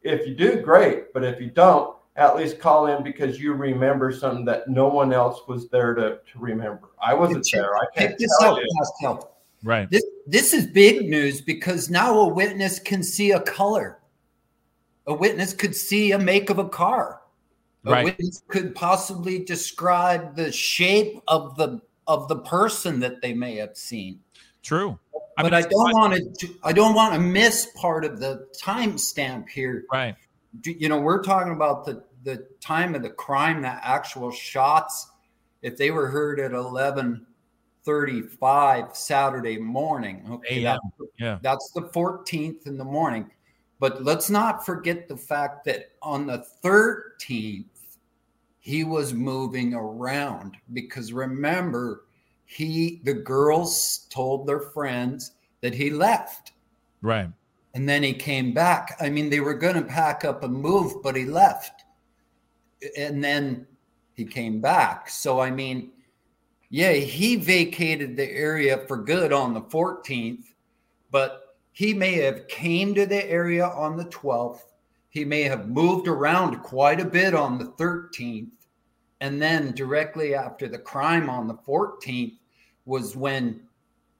If 0.03 0.27
you 0.27 0.33
do, 0.35 0.61
great. 0.61 1.13
But 1.13 1.23
if 1.23 1.39
you 1.39 1.51
don't, 1.51 1.95
at 2.15 2.35
least 2.35 2.59
call 2.59 2.87
in 2.87 3.03
because 3.03 3.39
you 3.39 3.53
remember 3.53 4.11
something 4.11 4.45
that 4.45 4.67
no 4.67 4.87
one 4.87 5.13
else 5.13 5.41
was 5.47 5.69
there 5.69 5.93
to, 5.93 6.19
to 6.31 6.39
remember. 6.39 6.89
I 7.01 7.13
wasn't 7.13 7.45
Check- 7.45 7.61
there. 7.61 7.75
I 7.75 7.85
can't 7.95 8.17
this 8.17 8.35
tell 8.39 8.55
out, 8.55 8.61
you. 8.61 8.67
Pascal. 8.77 9.37
Right. 9.63 9.89
This 9.89 10.03
this 10.25 10.53
is 10.53 10.65
big 10.65 11.09
news 11.09 11.41
because 11.41 11.89
now 11.89 12.17
a 12.19 12.27
witness 12.27 12.79
can 12.79 13.03
see 13.03 13.31
a 13.31 13.39
color. 13.39 13.99
A 15.07 15.13
witness 15.13 15.53
could 15.53 15.75
see 15.75 16.11
a 16.11 16.19
make 16.19 16.49
of 16.49 16.57
a 16.59 16.69
car. 16.69 17.20
Right. 17.83 18.05
witness 18.05 18.43
could 18.47 18.75
possibly 18.75 19.43
describe 19.43 20.35
the 20.35 20.51
shape 20.51 21.19
of 21.27 21.55
the 21.55 21.81
of 22.07 22.27
the 22.27 22.37
person 22.37 22.99
that 22.99 23.21
they 23.21 23.33
may 23.33 23.55
have 23.55 23.75
seen. 23.75 24.19
True. 24.61 24.99
but 25.37 25.43
mean, 25.43 25.53
I 25.53 25.61
don't 25.61 25.93
want 25.93 26.39
to. 26.39 26.55
I 26.63 26.73
don't 26.73 26.93
want 26.93 27.13
to 27.13 27.19
miss 27.19 27.67
part 27.75 28.05
of 28.05 28.19
the 28.19 28.47
timestamp 28.61 29.49
here. 29.49 29.85
Right. 29.91 30.15
You 30.63 30.89
know, 30.89 30.99
we're 30.99 31.23
talking 31.23 31.53
about 31.53 31.85
the 31.85 32.03
the 32.23 32.45
time 32.59 32.93
of 32.93 33.01
the 33.01 33.09
crime, 33.09 33.61
the 33.63 33.67
actual 33.67 34.31
shots. 34.31 35.07
If 35.63 35.77
they 35.77 35.89
were 35.91 36.07
heard 36.07 36.39
at 36.39 36.51
eleven 36.51 37.25
thirty-five 37.83 38.95
Saturday 38.95 39.57
morning, 39.57 40.23
okay, 40.29 40.63
AM, 40.65 40.79
that- 40.99 41.07
yeah. 41.17 41.39
that's 41.41 41.71
the 41.71 41.89
fourteenth 41.93 42.67
in 42.67 42.77
the 42.77 42.85
morning. 42.85 43.31
But 43.81 44.03
let's 44.03 44.29
not 44.29 44.63
forget 44.63 45.09
the 45.09 45.17
fact 45.17 45.65
that 45.65 45.93
on 46.03 46.27
the 46.27 46.37
thirteenth, 46.37 47.97
he 48.59 48.83
was 48.83 49.11
moving 49.11 49.73
around 49.73 50.55
because 50.71 51.11
remember, 51.11 52.03
he 52.45 53.01
the 53.05 53.13
girls 53.15 54.05
told 54.11 54.45
their 54.45 54.59
friends 54.59 55.31
that 55.61 55.73
he 55.73 55.89
left 55.89 56.51
Right. 57.01 57.27
and 57.73 57.89
then 57.89 58.03
he 58.03 58.13
came 58.13 58.53
back. 58.53 58.95
I 59.01 59.09
mean, 59.09 59.31
they 59.31 59.39
were 59.39 59.55
going 59.55 59.73
to 59.73 59.81
pack 59.81 60.25
up 60.25 60.43
and 60.43 60.53
move, 60.53 61.01
but 61.01 61.15
he 61.15 61.25
left. 61.25 61.83
And 62.95 63.23
then 63.23 63.65
he 64.13 64.25
came 64.25 64.61
back. 64.61 65.09
So, 65.09 65.39
I 65.39 65.49
mean, 65.49 65.89
yeah, 66.69 66.93
he 66.93 67.35
vacated 67.35 68.15
the 68.15 68.29
area 68.29 68.85
for 68.87 68.97
good 68.97 69.33
on 69.33 69.55
the 69.55 69.61
14th, 69.61 70.43
but 71.09 71.40
he 71.71 71.93
may 71.93 72.13
have 72.13 72.47
came 72.47 72.93
to 72.95 73.05
the 73.05 73.29
area 73.29 73.65
on 73.65 73.97
the 73.97 74.05
12th. 74.05 74.61
He 75.09 75.25
may 75.25 75.43
have 75.43 75.69
moved 75.69 76.07
around 76.07 76.61
quite 76.63 76.99
a 76.99 77.05
bit 77.05 77.33
on 77.33 77.57
the 77.57 77.65
13th. 77.65 78.49
And 79.19 79.41
then 79.41 79.71
directly 79.73 80.33
after 80.33 80.67
the 80.67 80.79
crime 80.79 81.29
on 81.29 81.47
the 81.47 81.53
14th 81.55 82.37
was 82.85 83.15
when 83.15 83.61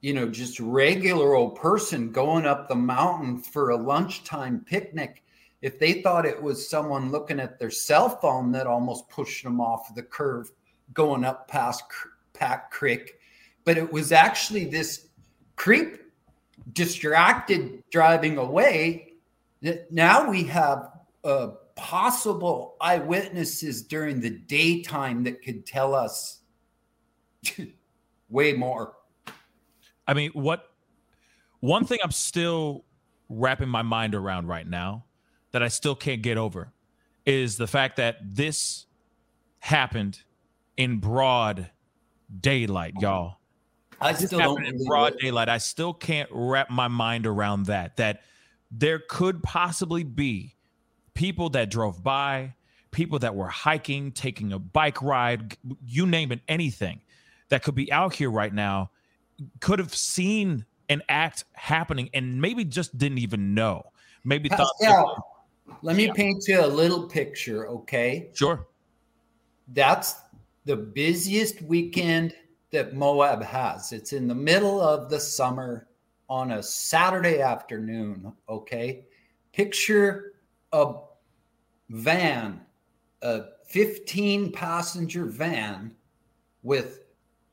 you 0.02 0.14
know, 0.14 0.28
just 0.28 0.60
regular 0.60 1.36
old 1.36 1.56
person 1.56 2.12
going 2.12 2.46
up 2.46 2.68
the 2.68 2.76
mountain 2.76 3.38
for 3.38 3.70
a 3.70 3.78
lunchtime 3.78 4.60
picnic, 4.66 5.24
if 5.62 5.78
they 5.78 6.02
thought 6.02 6.26
it 6.26 6.42
was 6.42 6.68
someone 6.68 7.12
looking 7.12 7.40
at 7.40 7.60
their 7.60 7.70
cell 7.70 8.10
phone 8.10 8.52
that 8.52 8.66
almost 8.66 9.08
pushed 9.10 9.44
them 9.44 9.62
off 9.62 9.94
the 9.94 10.02
curve 10.02 10.52
going 10.94 11.24
up 11.24 11.48
past 11.48 11.84
Pack 12.34 12.72
Creek, 12.72 13.20
but 13.64 13.78
it 13.78 13.92
was 13.94 14.12
actually 14.12 14.66
this 14.66 15.10
creep 15.56 16.01
distracted 16.74 17.84
driving 17.92 18.38
away. 18.38 19.14
Now 19.90 20.30
we 20.30 20.44
have 20.44 20.92
uh, 21.24 21.50
possible 21.76 22.76
eyewitnesses 22.82 23.82
during 23.82 24.22
the 24.22 24.30
daytime 24.30 25.24
that 25.24 25.44
could 25.44 25.66
tell 25.66 25.94
us 25.94 26.40
way 28.30 28.54
more. 28.54 28.94
I 30.08 30.14
mean, 30.14 30.32
what 30.34 30.72
one 31.60 31.86
thing 31.86 32.00
I'm 32.04 32.12
still 32.12 32.86
wrapping 33.30 33.70
my 33.70 33.82
mind 33.82 34.16
around 34.16 34.48
right 34.48 34.68
now 34.68 35.06
that 35.52 35.64
I 35.64 35.68
still 35.68 35.96
can't 35.96 36.22
get 36.22 36.38
over 36.38 36.72
is 37.26 37.58
the 37.58 37.68
fact 37.68 37.98
that 37.98 38.18
this 38.24 38.86
happened 39.60 40.22
in 40.78 40.98
broad 40.98 41.70
daylight, 42.40 42.94
y'all. 43.00 43.38
I 44.02 44.14
This 44.14 44.28
still 44.28 44.40
don't 44.40 44.66
in 44.66 44.84
broad 44.86 45.14
it. 45.14 45.20
daylight. 45.20 45.48
I 45.50 45.60
still 45.60 45.94
can't 45.94 46.30
wrap 46.32 46.70
my 46.70 46.88
mind 46.88 47.28
around 47.28 47.68
that. 47.68 47.98
That 47.98 48.22
there 48.72 49.00
could 49.00 49.44
possibly 49.44 50.04
be 50.04 50.56
people 51.14 51.50
that 51.52 51.70
drove 51.70 52.04
by, 52.04 52.56
people 52.92 53.20
that 53.20 53.36
were 53.36 53.48
hiking, 53.48 54.12
taking 54.12 54.54
a 54.54 54.60
bike 54.60 55.02
ride, 55.02 55.56
you 55.86 56.06
name 56.06 56.32
it, 56.32 56.40
anything 56.48 57.02
that 57.50 57.64
could 57.64 57.76
be 57.76 57.92
out 57.92 58.16
here 58.16 58.32
right 58.32 58.54
now, 58.54 58.90
could 59.60 59.80
have 59.80 59.94
seen 59.94 60.66
an 60.90 61.02
act 61.10 61.46
happening 61.54 62.10
and 62.14 62.42
maybe 62.42 62.66
just 62.66 62.98
didn't 62.98 63.20
even 63.20 63.54
know. 63.54 63.84
Maybe 64.24 64.50
thought, 64.50 64.68
Pascal, 64.80 65.46
let 65.82 65.96
me 65.96 66.12
paint 66.12 66.48
you 66.48 66.64
a 66.64 66.68
little 66.68 67.08
picture, 67.08 67.68
okay? 67.68 68.30
sure, 68.34 68.68
That's 69.70 70.16
the 70.66 70.76
busiest 70.76 71.62
weekend 71.62 72.36
that 72.72 72.96
Moab 72.96 73.44
has. 73.44 73.92
It's 73.92 74.14
in 74.14 74.28
the 74.28 74.36
middle 74.36 74.82
of 74.82 75.10
the 75.10 75.20
summer 75.20 75.88
on 76.30 76.52
a 76.52 76.64
Saturday 76.64 77.42
afternoon, 77.42 78.32
okay? 78.48 79.06
Picture 79.52 80.34
a 80.72 80.94
van, 81.90 82.62
a 83.22 83.44
15 83.66 84.52
passenger 84.54 85.26
van 85.26 85.94
with 86.64 87.02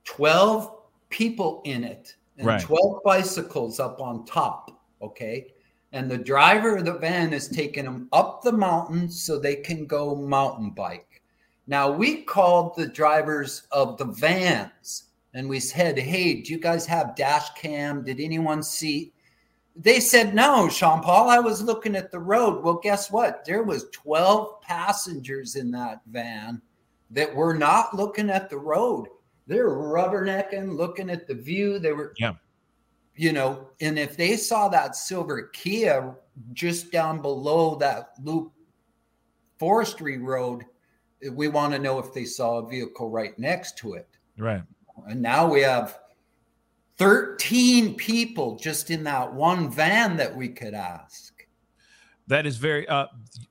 12 0.04 0.76
people 1.08 1.62
in 1.64 1.82
it 1.82 2.14
and 2.36 2.46
Right. 2.46 2.60
12 2.60 3.02
bicycles 3.04 3.80
up 3.80 4.00
on 4.00 4.24
top, 4.24 4.80
okay? 5.02 5.52
And 5.92 6.08
the 6.08 6.18
driver 6.18 6.76
of 6.76 6.84
the 6.84 6.98
van 6.98 7.32
is 7.32 7.48
taking 7.48 7.84
them 7.84 8.08
up 8.12 8.42
the 8.42 8.52
mountain 8.52 9.10
so 9.10 9.38
they 9.38 9.56
can 9.56 9.86
go 9.86 10.14
mountain 10.14 10.70
bike. 10.70 11.22
Now, 11.66 11.90
we 11.90 12.22
called 12.22 12.76
the 12.76 12.86
drivers 12.86 13.64
of 13.72 13.98
the 13.98 14.04
vans 14.04 15.07
and 15.38 15.48
we 15.48 15.60
said, 15.60 15.96
Hey, 15.96 16.42
do 16.42 16.52
you 16.52 16.58
guys 16.58 16.84
have 16.86 17.14
dash 17.14 17.50
cam? 17.50 18.02
Did 18.02 18.18
anyone 18.18 18.60
see? 18.60 19.12
They 19.76 20.00
said, 20.00 20.34
No, 20.34 20.68
Sean 20.68 21.00
Paul, 21.00 21.30
I 21.30 21.38
was 21.38 21.62
looking 21.62 21.94
at 21.94 22.10
the 22.10 22.18
road. 22.18 22.64
Well, 22.64 22.80
guess 22.82 23.08
what? 23.12 23.44
There 23.44 23.62
was 23.62 23.88
12 23.92 24.60
passengers 24.62 25.54
in 25.54 25.70
that 25.70 26.00
van 26.08 26.60
that 27.12 27.32
were 27.32 27.54
not 27.54 27.94
looking 27.94 28.30
at 28.30 28.50
the 28.50 28.58
road. 28.58 29.06
They 29.46 29.60
were 29.60 29.76
rubbernecking, 29.78 30.76
looking 30.76 31.08
at 31.08 31.28
the 31.28 31.36
view. 31.36 31.78
They 31.78 31.92
were, 31.92 32.14
Yeah. 32.18 32.34
you 33.14 33.32
know, 33.32 33.68
and 33.80 33.96
if 33.96 34.16
they 34.16 34.36
saw 34.36 34.68
that 34.70 34.96
silver 34.96 35.42
Kia 35.52 36.16
just 36.52 36.90
down 36.90 37.22
below 37.22 37.76
that 37.76 38.14
loop 38.24 38.52
forestry 39.56 40.18
road, 40.18 40.64
we 41.30 41.46
want 41.46 41.72
to 41.74 41.78
know 41.78 42.00
if 42.00 42.12
they 42.12 42.24
saw 42.24 42.58
a 42.58 42.68
vehicle 42.68 43.08
right 43.08 43.38
next 43.38 43.78
to 43.78 43.94
it. 43.94 44.08
right. 44.36 44.62
And 45.06 45.22
now 45.22 45.50
we 45.50 45.60
have 45.60 45.98
13 46.98 47.94
people 47.94 48.56
just 48.56 48.90
in 48.90 49.04
that 49.04 49.32
one 49.32 49.70
van 49.70 50.16
that 50.16 50.36
we 50.36 50.48
could 50.48 50.74
ask. 50.74 51.34
That 52.26 52.44
is 52.44 52.58
very 52.58 52.86
uh 52.88 53.06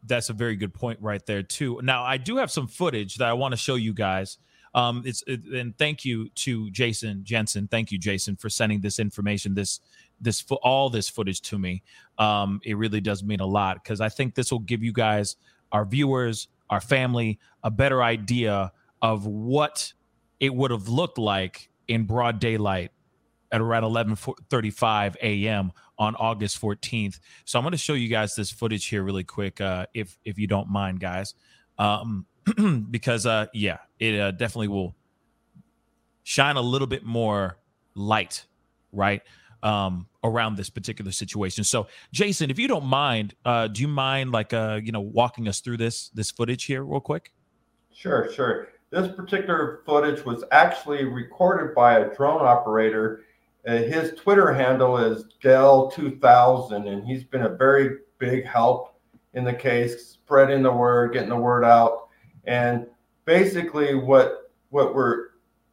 that's 0.06 0.30
a 0.30 0.34
very 0.34 0.56
good 0.56 0.74
point 0.74 1.00
right 1.02 1.26
there 1.26 1.42
too. 1.42 1.80
Now 1.82 2.04
I 2.04 2.18
do 2.18 2.38
have 2.38 2.52
some 2.52 2.68
footage 2.68 3.16
that 3.16 3.28
I 3.28 3.34
want 3.34 3.54
to 3.54 3.58
show 3.58 3.76
you 3.76 3.94
guys. 3.94 4.38
Um 4.76 5.02
it's 5.06 5.24
it, 5.26 5.46
and 5.46 5.76
thank 5.78 6.06
you 6.06 6.30
to 6.30 6.70
Jason 6.70 7.24
Jensen. 7.24 7.68
Thank 7.68 7.92
you 7.92 7.98
Jason 7.98 8.36
for 8.36 8.50
sending 8.50 8.82
this 8.82 9.00
information 9.00 9.56
this 9.56 9.80
this 10.22 10.42
fo- 10.42 10.56
all 10.56 10.90
this 10.90 11.10
footage 11.10 11.42
to 11.44 11.58
me. 11.58 11.82
Um 12.20 12.62
it 12.64 12.78
really 12.78 13.02
does 13.02 13.24
mean 13.24 13.40
a 13.40 13.48
lot 13.48 13.84
cuz 13.84 14.00
I 14.00 14.10
think 14.10 14.36
this 14.36 14.52
will 14.52 14.60
give 14.60 14.84
you 14.84 14.94
guys 14.94 15.38
our 15.72 15.86
viewers, 15.86 16.48
our 16.70 16.82
family 16.82 17.40
a 17.64 17.72
better 17.72 18.04
idea 18.04 18.72
of 19.02 19.26
what 19.26 19.94
it 20.40 20.54
would 20.54 20.72
have 20.72 20.88
looked 20.88 21.18
like 21.18 21.70
in 21.88 22.04
broad 22.04 22.40
daylight 22.40 22.92
at 23.52 23.62
around 23.62 23.84
11:35 23.84 25.16
a.m. 25.22 25.72
on 25.98 26.16
August 26.16 26.62
14th. 26.62 27.20
So 27.46 27.58
I'm 27.58 27.64
going 27.64 27.72
to 27.72 27.78
show 27.78 27.94
you 27.94 28.08
guys 28.08 28.36
this 28.36 28.52
footage 28.52 28.86
here 28.86 29.04
really 29.04 29.24
quick, 29.24 29.62
uh, 29.62 29.86
if 29.94 30.18
if 30.26 30.38
you 30.38 30.48
don't 30.48 30.70
mind, 30.70 31.00
guys, 31.00 31.34
um, 31.78 32.26
because 32.92 33.26
uh, 33.26 33.48
yeah, 33.54 33.78
it 34.00 34.20
uh, 34.20 34.32
definitely 34.32 34.68
will 34.68 34.96
shine 36.24 36.58
a 36.58 36.62
little 36.62 36.88
bit 36.88 37.06
more 37.06 37.58
light, 37.96 38.46
right, 38.92 39.22
um, 39.64 40.08
around 40.24 40.58
this 40.58 40.70
particular 40.70 41.12
situation. 41.12 41.64
So, 41.64 41.88
Jason, 42.12 42.52
if 42.52 42.60
you 42.60 42.68
don't 42.68 42.86
mind, 42.86 43.34
uh, 43.46 43.68
do 43.68 43.82
you 43.82 43.88
mind 43.88 44.32
like 44.32 44.54
uh, 44.54 44.80
you 44.84 44.92
know 44.92 45.02
walking 45.02 45.48
us 45.48 45.62
through 45.62 45.78
this 45.78 46.10
this 46.10 46.32
footage 46.32 46.66
here 46.66 46.84
real 46.84 47.00
quick? 47.00 47.32
Sure, 47.94 48.32
sure. 48.32 48.70
This 48.90 49.14
particular 49.16 49.82
footage 49.86 50.24
was 50.24 50.44
actually 50.52 51.04
recorded 51.06 51.76
by 51.76 52.00
a 52.00 52.16
drone 52.16 52.42
operator 52.42 53.24
uh, 53.68 53.74
his 53.74 54.14
Twitter 54.14 54.54
handle 54.54 54.98
is 54.98 55.26
Dell2000, 55.44 56.88
and 56.88 57.06
he's 57.06 57.26
been 57.26 57.42
a 57.42 57.50
very 57.50 57.98
big 58.18 58.46
help 58.46 58.98
in 59.34 59.44
the 59.44 59.54
case, 59.54 60.08
spreading 60.08 60.64
the 60.64 60.72
word, 60.72 61.12
getting 61.12 61.30
the 61.30 61.36
word 61.36 61.66
out. 61.66 62.08
And 62.46 62.88
basically, 63.26 63.94
what 63.94 64.52
what 64.70 64.96
we're 64.96 65.32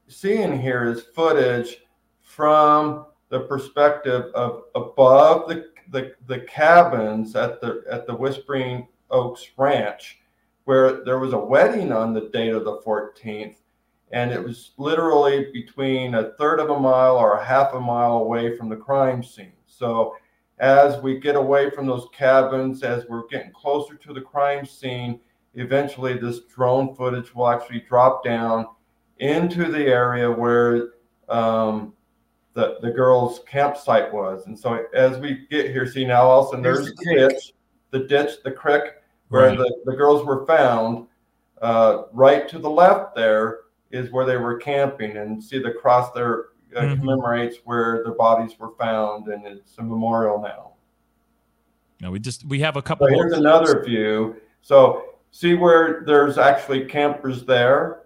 seeing 0.08 0.60
here 0.60 0.84
is 0.84 1.02
footage 1.02 1.76
from 2.20 3.06
the 3.28 3.40
perspective 3.40 4.24
of 4.34 4.64
above 4.74 5.48
the, 5.48 5.66
the, 5.90 6.14
the 6.26 6.40
cabins 6.40 7.36
at 7.36 7.60
the 7.60 7.84
at 7.88 8.08
the 8.08 8.14
Whispering 8.14 8.88
Oaks 9.10 9.46
Ranch, 9.56 10.18
where 10.64 11.04
there 11.04 11.18
was 11.18 11.32
a 11.32 11.38
wedding 11.38 11.92
on 11.92 12.14
the 12.14 12.28
date 12.32 12.54
of 12.54 12.64
the 12.64 12.78
14th 12.78 13.56
and 14.14 14.30
it 14.30 14.42
was 14.42 14.70
literally 14.76 15.50
between 15.52 16.14
a 16.14 16.30
third 16.34 16.60
of 16.60 16.70
a 16.70 16.78
mile 16.78 17.16
or 17.16 17.34
a 17.34 17.44
half 17.44 17.74
a 17.74 17.80
mile 17.80 18.18
away 18.18 18.56
from 18.56 18.68
the 18.68 18.76
crime 18.76 19.24
scene. 19.24 19.52
So 19.66 20.14
as 20.60 21.02
we 21.02 21.18
get 21.18 21.34
away 21.34 21.70
from 21.70 21.86
those 21.86 22.06
cabins, 22.12 22.84
as 22.84 23.06
we're 23.08 23.26
getting 23.26 23.50
closer 23.52 23.96
to 23.96 24.12
the 24.12 24.20
crime 24.20 24.66
scene, 24.66 25.18
eventually 25.54 26.16
this 26.16 26.42
drone 26.44 26.94
footage 26.94 27.34
will 27.34 27.48
actually 27.48 27.80
drop 27.80 28.24
down 28.24 28.66
into 29.18 29.70
the 29.70 29.84
area 29.84 30.30
where 30.30 30.90
um, 31.28 31.92
the, 32.52 32.78
the 32.82 32.90
girls' 32.92 33.40
campsite 33.48 34.12
was. 34.12 34.46
And 34.46 34.56
so 34.56 34.84
as 34.94 35.18
we 35.18 35.46
get 35.50 35.70
here, 35.70 35.86
see 35.86 36.04
now 36.04 36.22
all 36.22 36.42
of 36.42 36.46
a 36.46 36.48
sudden 36.50 36.62
there's, 36.62 36.94
there's 36.94 36.96
the 36.96 37.28
ditch, 37.28 37.52
the 37.90 37.98
ditch, 38.00 38.30
the 38.44 38.52
creek 38.52 38.84
where 39.34 39.48
right. 39.48 39.58
the, 39.58 39.76
the 39.84 39.96
girls 39.96 40.24
were 40.24 40.46
found. 40.46 41.06
Uh, 41.60 42.04
right 42.12 42.48
to 42.48 42.58
the 42.58 42.68
left 42.68 43.14
there 43.14 43.60
is 43.90 44.10
where 44.10 44.26
they 44.26 44.36
were 44.36 44.56
camping, 44.58 45.16
and 45.16 45.42
see 45.42 45.58
the 45.58 45.70
cross 45.70 46.12
there 46.12 46.46
uh, 46.76 46.80
mm-hmm. 46.80 47.00
commemorates 47.00 47.58
where 47.64 48.02
their 48.04 48.14
bodies 48.14 48.58
were 48.58 48.72
found, 48.78 49.28
and 49.28 49.46
it's 49.46 49.78
a 49.78 49.82
memorial 49.82 50.40
now. 50.40 50.72
No, 52.00 52.10
we 52.10 52.18
just 52.18 52.44
we 52.44 52.60
have 52.60 52.76
a 52.76 52.82
couple. 52.82 53.06
So 53.06 53.14
here's 53.14 53.32
another 53.32 53.82
view. 53.82 54.36
So 54.62 55.14
see 55.30 55.54
where 55.54 56.02
there's 56.06 56.38
actually 56.38 56.86
campers 56.86 57.44
there. 57.44 58.02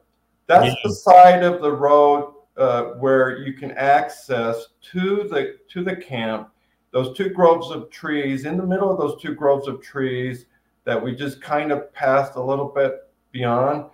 That's 0.47 0.67
yeah. 0.67 0.75
the 0.85 0.93
side 0.93 1.43
of 1.43 1.61
the 1.61 1.73
road 1.73 2.35
uh, 2.57 2.85
where 3.01 3.39
you 3.39 3.55
can 3.55 3.73
access 3.73 4.67
to 4.93 5.29
the 5.29 5.59
to 5.69 5.85
the 5.85 5.97
camp. 5.97 6.51
Those 6.91 7.17
two 7.17 7.31
groves 7.31 7.71
of 7.71 7.91
trees 7.91 8.45
in 8.45 8.57
the 8.57 8.65
middle 8.65 8.91
of 8.91 8.99
those 8.99 9.21
two 9.21 9.35
groves 9.35 9.69
of 9.69 9.83
trees 9.83 10.47
that 10.89 11.01
we 11.03 11.15
just 11.15 11.41
kind 11.41 11.71
of 11.71 11.93
passed 11.93 12.35
a 12.35 12.43
little 12.43 12.73
bit 12.75 13.09
beyond 13.31 13.85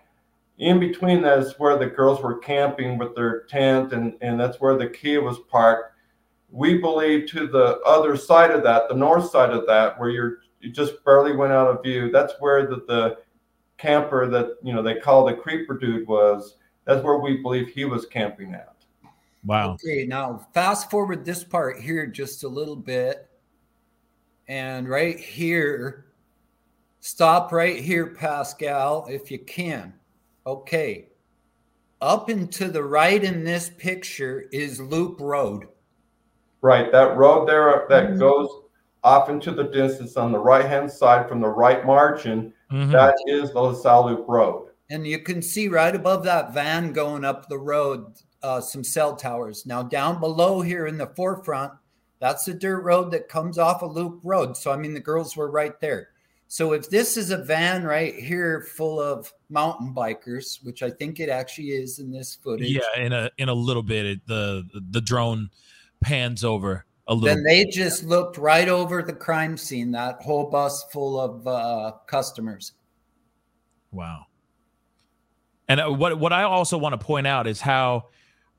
in 0.59 0.79
between 0.79 1.23
that 1.23 1.39
is 1.39 1.55
where 1.59 1.77
the 1.77 1.87
girls 1.87 2.23
were 2.23 2.39
camping 2.39 2.97
with 2.97 3.15
their 3.15 3.43
tent, 3.43 3.93
and, 3.93 4.15
and 4.21 4.39
that's 4.39 4.61
where 4.61 4.77
the 4.77 4.89
Kia 4.89 5.21
was 5.21 5.39
parked. 5.51 5.97
We 6.51 6.79
believe 6.79 7.29
to 7.31 7.49
the 7.49 7.81
other 7.81 8.17
side 8.17 8.53
of 8.53 8.63
that, 8.63 8.89
the 8.89 8.95
north 8.95 9.31
side 9.31 9.51
of 9.51 9.67
that, 9.67 9.99
where 9.99 10.11
you're 10.11 10.39
you 10.61 10.71
just 10.71 11.05
barely 11.05 11.37
went 11.37 11.53
out 11.53 11.69
of 11.69 11.83
view. 11.83 12.11
That's 12.11 12.33
where 12.39 12.67
the, 12.67 12.77
the 12.87 13.19
camper 13.77 14.31
that 14.31 14.57
you 14.63 14.73
know 14.73 14.83
they 14.83 14.95
call 14.95 15.25
the 15.25 15.35
creeper 15.35 15.77
dude 15.77 16.07
was. 16.07 16.57
That's 16.85 17.03
where 17.03 17.19
we 17.19 17.39
believe 17.39 17.69
he 17.69 17.85
was 17.85 18.07
camping 18.07 18.55
at. 18.55 18.77
Wow. 19.45 19.73
Okay, 19.73 20.07
now 20.07 20.47
fast 20.55 20.91
forward 20.91 21.25
this 21.25 21.43
part 21.43 21.81
here 21.81 22.07
just 22.07 22.45
a 22.45 22.49
little 22.49 22.77
bit. 22.77 23.29
And 24.47 24.89
right 24.89 25.19
here, 25.19 26.07
stop 27.05 27.53
right 27.53 27.79
here, 27.79 28.07
Pascal, 28.07 29.07
if 29.11 29.31
you 29.31 29.39
can. 29.39 29.93
Okay. 30.47 31.09
Up 32.01 32.31
and 32.31 32.51
to 32.53 32.69
the 32.69 32.83
right 32.83 33.23
in 33.23 33.45
this 33.45 33.71
picture 33.77 34.47
is 34.51 34.81
Loop 34.81 35.21
Road. 35.21 35.69
Right. 36.63 36.91
That 36.91 37.17
road 37.19 37.47
there 37.47 37.85
that 37.91 38.09
mm-hmm. 38.09 38.19
goes 38.19 38.49
off 39.03 39.29
into 39.29 39.51
the 39.51 39.65
distance 39.65 40.17
on 40.17 40.33
the 40.33 40.39
right 40.39 40.65
hand 40.65 40.91
side 40.91 41.29
from 41.29 41.43
the 41.43 41.49
right 41.49 41.85
margin, 41.85 42.55
mm-hmm. 42.73 42.91
that 42.93 43.15
is 43.27 43.53
the 43.53 43.61
La 43.61 43.75
Sal 43.75 44.07
Loop 44.07 44.25
Road. 44.27 44.71
And 44.89 45.07
you 45.07 45.19
can 45.19 45.43
see 45.43 45.69
right 45.69 45.95
above 45.95 46.25
that 46.25 46.55
van 46.55 46.93
going 46.93 47.23
up 47.23 47.51
the 47.51 47.59
road 47.59 48.15
uh, 48.43 48.63
some 48.63 48.83
cell 48.83 49.15
towers. 49.15 49.67
Now, 49.67 49.83
down 49.83 50.21
below 50.21 50.63
here 50.63 50.87
in 50.87 50.97
the 50.97 51.13
forefront, 51.15 51.73
that's 52.19 52.47
the 52.47 52.55
dirt 52.55 52.83
road 52.83 53.11
that 53.11 53.29
comes 53.29 53.59
off 53.59 53.83
a 53.83 53.85
of 53.85 53.93
loop 53.93 54.21
road. 54.23 54.57
So, 54.57 54.73
I 54.73 54.77
mean, 54.79 54.95
the 54.95 55.01
girls 55.01 55.37
were 55.37 55.51
right 55.51 55.79
there. 55.81 56.09
So 56.49 56.73
if 56.73 56.89
this 56.89 57.17
is 57.17 57.31
a 57.31 57.39
van 57.39 57.85
right 57.85 58.15
here 58.15 58.61
full 58.77 59.01
of 59.01 59.33
mountain 59.49 59.93
bikers, 59.95 60.65
which 60.65 60.83
I 60.83 60.91
think 60.91 61.19
it 61.19 61.29
actually 61.29 61.71
is 61.71 61.99
in 61.99 62.13
this 62.13 62.37
footage. 62.37 62.71
Yeah, 62.71 63.03
in 63.03 63.13
a 63.13 63.31
in 63.39 63.49
a 63.49 63.55
little 63.55 63.83
bit, 63.83 64.07
it, 64.07 64.27
the 64.27 64.65
the 64.91 65.01
drone 65.01 65.51
pans 66.01 66.45
over 66.45 66.85
a 67.07 67.15
little. 67.15 67.35
Then 67.35 67.45
they 67.45 67.65
just 67.65 68.05
looked 68.05 68.39
right 68.39 68.69
over 68.69 69.03
the 69.03 69.13
crime 69.13 69.57
scene. 69.57 69.91
That 69.93 70.23
whole 70.23 70.51
bus 70.51 70.85
full 70.93 71.21
of 71.21 71.47
uh, 71.47 71.93
customers. 72.07 72.73
Wow. 73.91 74.27
And 75.69 75.81
uh, 75.81 75.91
what 75.91 76.19
what 76.19 76.33
I 76.33 76.43
also 76.43 76.79
want 76.79 76.99
to 76.99 77.05
point 77.05 77.27
out 77.27 77.47
is 77.47 77.61
how 77.61 78.09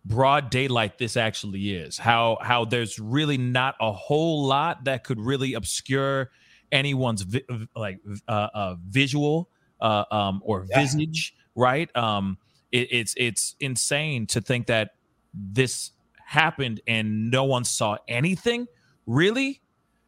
broad 0.05 0.49
daylight 0.49 0.97
this 0.97 1.17
actually 1.17 1.75
is. 1.75 1.97
How 1.97 2.37
how 2.41 2.65
there's 2.65 2.99
really 2.99 3.37
not 3.37 3.75
a 3.79 3.91
whole 3.91 4.45
lot 4.45 4.85
that 4.85 5.03
could 5.03 5.19
really 5.19 5.53
obscure 5.53 6.31
anyone's 6.71 7.21
vi- 7.21 7.45
like 7.75 7.99
uh, 8.27 8.47
uh, 8.53 8.75
visual 8.87 9.49
uh, 9.81 10.05
um, 10.11 10.41
or 10.43 10.65
yeah. 10.69 10.79
visage, 10.79 11.35
right? 11.55 11.95
Um, 11.95 12.37
it, 12.71 12.87
it's 12.91 13.13
it's 13.17 13.55
insane 13.59 14.27
to 14.27 14.41
think 14.41 14.67
that 14.67 14.95
this 15.33 15.91
happened 16.25 16.81
and 16.87 17.29
no 17.29 17.43
one 17.43 17.63
saw 17.63 17.97
anything. 18.07 18.67
Really, 19.05 19.61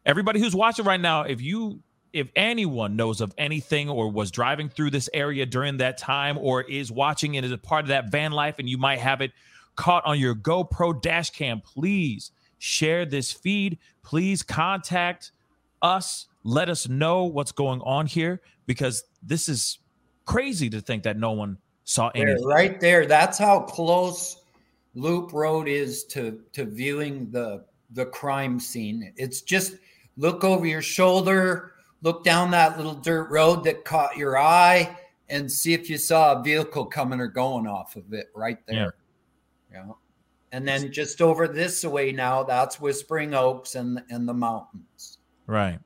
everybody 0.04 0.40
who's 0.40 0.54
watching 0.54 0.84
right 0.84 1.00
now, 1.00 1.22
if 1.22 1.40
you 1.40 1.82
if 2.12 2.30
anyone 2.34 2.96
knows 2.96 3.20
of 3.20 3.34
anything 3.36 3.88
or 3.88 4.10
was 4.10 4.30
driving 4.30 4.68
through 4.68 4.90
this 4.90 5.08
area 5.12 5.44
during 5.44 5.76
that 5.76 5.98
time 5.98 6.38
or 6.38 6.62
is 6.62 6.90
watching 6.90 7.34
it 7.34 7.44
as 7.44 7.52
a 7.52 7.58
part 7.58 7.84
of 7.84 7.88
that 7.88 8.10
van 8.10 8.32
life 8.32 8.56
and 8.58 8.68
you 8.68 8.78
might 8.78 8.98
have 8.98 9.20
it 9.20 9.30
caught 9.76 10.04
on 10.06 10.18
your 10.18 10.34
GoPro 10.34 11.00
dash 11.00 11.30
cam, 11.30 11.60
please 11.60 12.32
share 12.58 13.04
this 13.04 13.30
feed. 13.30 13.78
Please 14.02 14.42
contact 14.42 15.32
us 15.82 16.26
let 16.48 16.70
us 16.70 16.88
know 16.88 17.24
what's 17.24 17.52
going 17.52 17.82
on 17.82 18.06
here 18.06 18.40
because 18.64 19.04
this 19.22 19.50
is 19.50 19.80
crazy 20.24 20.70
to 20.70 20.80
think 20.80 21.02
that 21.02 21.18
no 21.18 21.32
one 21.32 21.58
saw 21.84 22.08
anything. 22.14 22.42
right 22.42 22.80
there. 22.80 23.04
That's 23.04 23.36
how 23.36 23.60
close 23.60 24.40
Loop 24.94 25.34
Road 25.34 25.68
is 25.68 26.04
to 26.04 26.40
to 26.54 26.64
viewing 26.64 27.30
the 27.30 27.66
the 27.90 28.06
crime 28.06 28.58
scene. 28.58 29.12
It's 29.16 29.42
just 29.42 29.74
look 30.16 30.42
over 30.42 30.64
your 30.64 30.80
shoulder, 30.80 31.74
look 32.00 32.24
down 32.24 32.50
that 32.52 32.78
little 32.78 32.94
dirt 32.94 33.30
road 33.30 33.62
that 33.64 33.84
caught 33.84 34.16
your 34.16 34.38
eye, 34.38 34.96
and 35.28 35.52
see 35.52 35.74
if 35.74 35.90
you 35.90 35.98
saw 35.98 36.32
a 36.32 36.42
vehicle 36.42 36.86
coming 36.86 37.20
or 37.20 37.28
going 37.28 37.66
off 37.66 37.94
of 37.96 38.14
it 38.14 38.28
right 38.34 38.66
there. 38.66 38.94
Yeah. 39.70 39.84
yeah. 39.86 39.92
And 40.52 40.66
then 40.66 40.90
just 40.92 41.20
over 41.20 41.46
this 41.46 41.84
way 41.84 42.10
now, 42.10 42.42
that's 42.42 42.80
Whispering 42.80 43.34
Oaks 43.34 43.74
and 43.74 44.02
and 44.08 44.26
the 44.26 44.32
mountains. 44.32 45.18
Right. 45.46 45.78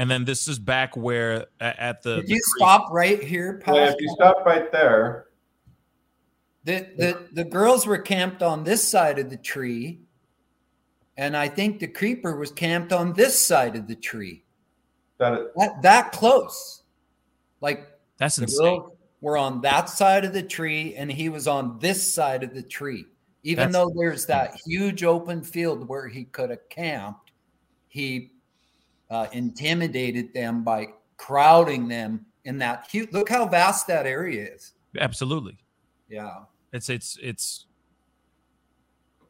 And 0.00 0.10
then 0.10 0.24
this 0.24 0.48
is 0.48 0.58
back 0.58 0.96
where 0.96 1.46
at 1.60 2.02
the. 2.02 2.16
Did 2.16 2.26
the 2.26 2.32
you 2.32 2.40
stop 2.56 2.90
right 2.90 3.22
here? 3.22 3.62
Yeah, 3.66 3.90
if 3.90 3.96
you 4.00 4.08
stop 4.14 4.46
right 4.46 4.72
there. 4.72 5.26
The, 6.64 6.86
the 6.96 7.28
the 7.32 7.44
girls 7.44 7.86
were 7.86 7.98
camped 7.98 8.42
on 8.42 8.64
this 8.64 8.82
side 8.86 9.18
of 9.18 9.28
the 9.28 9.36
tree, 9.36 10.00
and 11.18 11.36
I 11.36 11.48
think 11.48 11.80
the 11.80 11.86
creeper 11.86 12.34
was 12.34 12.50
camped 12.50 12.94
on 12.94 13.12
this 13.12 13.38
side 13.38 13.76
of 13.76 13.88
the 13.88 13.94
tree. 13.94 14.42
That 15.18 15.52
that, 15.56 15.82
that 15.82 16.12
close, 16.12 16.82
like 17.60 17.86
that's 18.16 18.36
the 18.36 18.44
insane. 18.44 18.82
We're 19.20 19.36
on 19.36 19.60
that 19.60 19.90
side 19.90 20.24
of 20.24 20.32
the 20.32 20.42
tree, 20.42 20.94
and 20.94 21.12
he 21.12 21.28
was 21.28 21.46
on 21.46 21.78
this 21.78 22.10
side 22.10 22.42
of 22.42 22.54
the 22.54 22.62
tree. 22.62 23.04
Even 23.42 23.70
that's, 23.70 23.74
though 23.74 23.92
there's 23.94 24.24
that 24.26 24.54
huge 24.64 25.04
open 25.04 25.42
field 25.42 25.86
where 25.88 26.08
he 26.08 26.24
could 26.24 26.48
have 26.48 26.66
camped, 26.70 27.32
he 27.88 28.32
uh, 29.10 29.26
intimidated 29.32 30.32
them 30.32 30.64
by 30.64 30.88
crowding 31.16 31.88
them 31.88 32.24
in 32.44 32.58
that 32.58 32.86
huge. 32.90 33.12
Look 33.12 33.28
how 33.28 33.46
vast 33.46 33.86
that 33.88 34.06
area 34.06 34.54
is. 34.54 34.72
Absolutely. 34.98 35.58
Yeah. 36.08 36.44
It's 36.72 36.88
it's 36.88 37.18
it's 37.22 37.66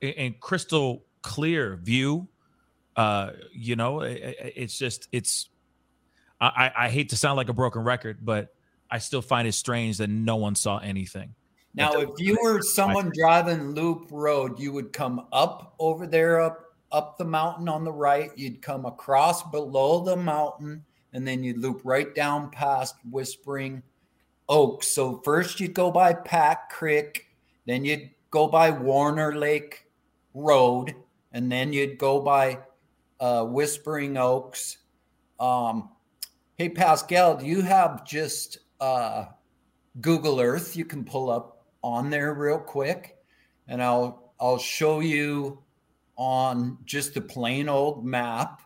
a, 0.03 0.31
crystal 0.41 1.05
clear 1.23 1.77
view 1.77 2.29
Uh, 2.97 3.33
you 3.53 3.77
know, 3.77 4.01
it, 4.01 4.53
it's 4.57 4.77
just 4.77 5.09
it's. 5.13 5.49
I, 6.41 6.71
I 6.75 6.89
hate 6.89 7.11
to 7.11 7.17
sound 7.17 7.37
like 7.37 7.51
a 7.51 7.53
broken 7.53 7.83
record, 7.83 8.19
but 8.23 8.49
I 8.91 8.99
still 8.99 9.23
find 9.23 9.47
it 9.47 9.53
strange 9.53 9.99
that 9.99 10.09
no 10.09 10.37
one 10.37 10.55
saw 10.55 10.79
anything. 10.79 11.35
Now, 11.75 11.93
if 12.01 12.11
you 12.19 12.39
were 12.43 12.63
someone 12.63 13.13
driving 13.15 13.75
Loop 13.75 14.09
Road, 14.11 14.59
you 14.59 14.73
would 14.73 14.93
come 14.93 15.27
up 15.33 15.75
over 15.79 16.07
there, 16.07 16.41
up 16.41 16.65
up 16.93 17.19
the 17.19 17.25
mountain 17.25 17.69
on 17.69 17.85
the 17.85 17.93
right. 17.93 18.31
You'd 18.37 18.63
come 18.63 18.85
across 18.85 19.43
below 19.51 20.05
the 20.05 20.17
mountain, 20.17 20.85
and 21.13 21.27
then 21.27 21.43
you'd 21.43 21.59
loop 21.59 21.83
right 21.85 22.15
down 22.15 22.51
past 22.51 22.97
Whispering 23.11 23.83
Oaks. 24.49 24.89
So 24.89 25.21
first 25.25 25.61
you'd 25.61 25.75
go 25.75 25.91
by 25.91 26.13
Pack 26.13 26.71
Creek, 26.71 27.27
then 27.67 27.85
you'd 27.85 28.11
go 28.31 28.49
by 28.49 28.71
Warner 28.71 29.37
Lake 29.37 29.87
Road, 30.35 30.95
and 31.33 31.51
then 31.51 31.73
you'd 31.73 31.99
go 31.99 32.21
by 32.21 32.59
uh, 33.21 33.45
Whispering 33.45 34.17
Oaks. 34.17 34.79
Um, 35.39 35.91
hey 36.57 36.69
Pascal, 36.69 37.37
do 37.37 37.47
you 37.47 37.63
have 37.63 38.05
just 38.05 38.59
uh, 38.81 39.27
Google 40.01 40.41
Earth 40.41 40.77
you 40.77 40.85
can 40.85 41.05
pull 41.05 41.31
up 41.31 41.65
on 41.83 42.11
there 42.11 42.35
real 42.35 42.59
quick, 42.59 43.17
and 43.69 43.83
I'll 43.83 44.33
I'll 44.41 44.59
show 44.59 45.01
you 45.01 45.63
on 46.21 46.77
just 46.85 47.15
the 47.15 47.21
plain 47.21 47.67
old 47.67 48.05
map 48.05 48.61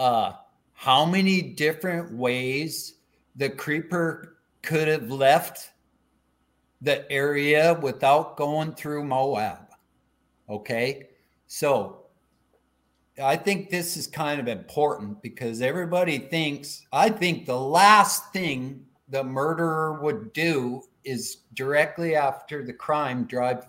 uh, 0.00 0.32
how 0.72 1.04
many 1.04 1.40
different 1.40 2.12
ways 2.12 2.94
the 3.36 3.48
creeper 3.48 4.38
could 4.62 4.88
have 4.88 5.08
left 5.08 5.70
the 6.80 7.10
area 7.12 7.78
without 7.80 8.36
going 8.36 8.74
through 8.74 9.04
Moab. 9.04 9.68
Okay. 10.50 11.10
So 11.46 12.06
I 13.22 13.36
think 13.36 13.70
this 13.70 13.96
is 13.96 14.08
kind 14.08 14.40
of 14.40 14.48
important 14.48 15.22
because 15.22 15.62
everybody 15.62 16.18
thinks, 16.18 16.86
I 16.92 17.08
think 17.08 17.46
the 17.46 17.58
last 17.58 18.32
thing 18.32 18.84
the 19.08 19.22
murderer 19.22 20.00
would 20.02 20.32
do 20.32 20.82
is 21.04 21.38
directly 21.54 22.16
after 22.16 22.64
the 22.64 22.72
crime 22.72 23.26
drive 23.26 23.64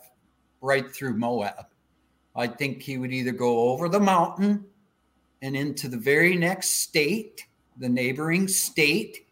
right 0.62 0.92
through 0.92 1.18
Moab. 1.18 1.69
I 2.40 2.48
think 2.48 2.82
he 2.82 2.98
would 2.98 3.12
either 3.12 3.34
go 3.34 3.70
over 3.70 3.90
the 3.90 4.00
mountain 4.00 4.66
and 5.42 5.56
into 5.56 5.90
the 5.90 5.98
very 5.98 6.38
next 6.38 6.82
state, 6.82 7.46
the 7.78 7.90
neighboring 7.90 8.48
state. 8.48 9.28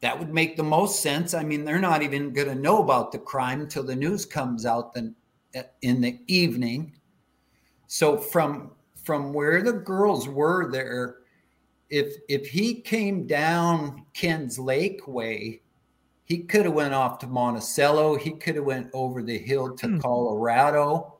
That 0.00 0.18
would 0.18 0.34
make 0.34 0.56
the 0.56 0.64
most 0.64 1.00
sense. 1.00 1.34
I 1.34 1.42
mean, 1.42 1.64
they're 1.64 1.78
not 1.78 2.02
even 2.02 2.32
going 2.32 2.48
to 2.48 2.54
know 2.54 2.82
about 2.82 3.12
the 3.12 3.18
crime 3.18 3.60
until 3.60 3.82
the 3.82 3.96
news 3.96 4.26
comes 4.26 4.66
out 4.66 4.92
then 4.92 5.14
uh, 5.56 5.62
in 5.82 6.00
the 6.00 6.20
evening. 6.26 6.94
So 7.86 8.16
from 8.16 8.72
from 9.02 9.32
where 9.32 9.62
the 9.62 9.72
girls 9.72 10.28
were 10.28 10.70
there, 10.70 11.16
if 11.90 12.16
if 12.28 12.48
he 12.48 12.80
came 12.80 13.26
down 13.26 14.04
Ken's 14.14 14.58
Lake 14.58 15.06
way, 15.08 15.62
he 16.24 16.38
could 16.38 16.66
have 16.66 16.74
went 16.74 16.94
off 16.94 17.18
to 17.20 17.26
Monticello. 17.26 18.16
He 18.16 18.32
could 18.32 18.56
have 18.56 18.64
went 18.64 18.90
over 18.92 19.22
the 19.22 19.38
hill 19.38 19.76
to 19.76 19.86
mm. 19.86 20.02
Colorado. 20.02 21.17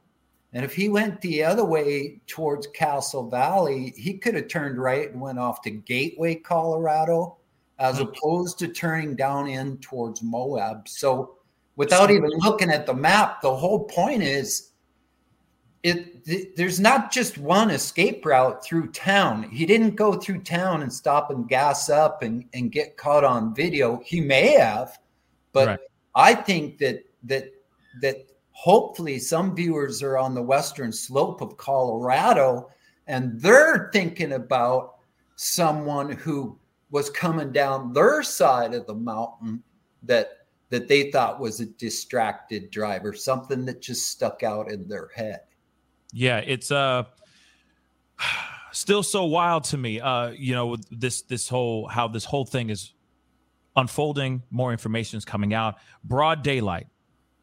And 0.53 0.65
if 0.65 0.75
he 0.75 0.89
went 0.89 1.21
the 1.21 1.45
other 1.45 1.65
way 1.65 2.21
towards 2.27 2.67
Castle 2.69 3.29
Valley, 3.29 3.93
he 3.97 4.15
could 4.15 4.35
have 4.35 4.49
turned 4.49 4.79
right 4.79 5.11
and 5.11 5.21
went 5.21 5.39
off 5.39 5.61
to 5.63 5.71
Gateway, 5.71 6.37
Colorado, 6.37 7.37
as 7.79 8.01
opposed 8.01 8.59
to 8.59 8.69
turning 8.69 9.15
down 9.15 9.47
in 9.47 9.77
towards 9.79 10.23
Moab. 10.23 10.89
So, 10.89 11.37
without 11.77 12.11
even 12.11 12.31
looking 12.39 12.71
at 12.71 12.87
the 12.87 12.95
map, 12.95 13.41
the 13.41 13.55
whole 13.55 13.85
point 13.85 14.23
is 14.23 14.69
it 15.83 16.25
th- 16.25 16.49
there's 16.57 16.81
not 16.81 17.13
just 17.13 17.39
one 17.39 17.71
escape 17.71 18.25
route 18.25 18.65
through 18.65 18.91
town. 18.93 19.45
He 19.45 19.65
didn't 19.65 19.95
go 19.95 20.15
through 20.15 20.43
town 20.43 20.83
and 20.83 20.93
stop 20.93 21.31
and 21.31 21.49
gas 21.49 21.89
up 21.89 22.23
and, 22.23 22.45
and 22.53 22.73
get 22.73 22.97
caught 22.97 23.23
on 23.23 23.55
video. 23.55 24.01
He 24.05 24.21
may 24.21 24.59
have, 24.59 24.99
but 25.53 25.69
right. 25.69 25.79
I 26.15 26.35
think 26.35 26.79
that 26.79 27.05
that 27.25 27.53
that 28.01 28.27
hopefully 28.59 29.21
some 29.21 29.55
viewers 29.55 30.03
are 30.03 30.19
on 30.19 30.35
the 30.35 30.43
western 30.43 30.91
slope 30.91 31.41
of 31.41 31.57
Colorado 31.57 32.69
and 33.07 33.41
they're 33.41 33.89
thinking 33.93 34.33
about 34.33 34.97
someone 35.37 36.11
who 36.11 36.59
was 36.91 37.09
coming 37.09 37.53
down 37.53 37.93
their 37.93 38.21
side 38.25 38.75
of 38.75 38.85
the 38.89 38.95
mountain 38.95 39.63
that 40.03 40.39
that 40.71 40.89
they 40.89 41.13
thought 41.13 41.39
was 41.39 41.61
a 41.61 41.67
distracted 41.67 42.69
driver 42.73 43.15
something 43.15 43.65
that 43.65 43.81
just 43.81 44.09
stuck 44.09 44.43
out 44.43 44.69
in 44.73 44.89
their 44.89 45.09
head. 45.15 45.43
Yeah 46.13 46.39
it's 46.39 46.73
uh 46.73 47.05
still 48.73 49.05
so 49.05 49.25
wild 49.25 49.63
to 49.65 49.79
me 49.79 50.01
uh 50.01 50.31
you 50.31 50.57
know 50.57 50.77
this 50.91 51.23
this 51.23 51.49
whole 51.49 51.87
how 51.87 52.09
this 52.09 52.25
whole 52.25 52.45
thing 52.45 52.71
is 52.71 52.93
unfolding. 53.77 54.43
More 54.51 54.73
information 54.73 55.17
is 55.17 55.25
coming 55.25 55.55
out. 55.55 55.77
Broad 56.03 56.43
daylight 56.43 56.89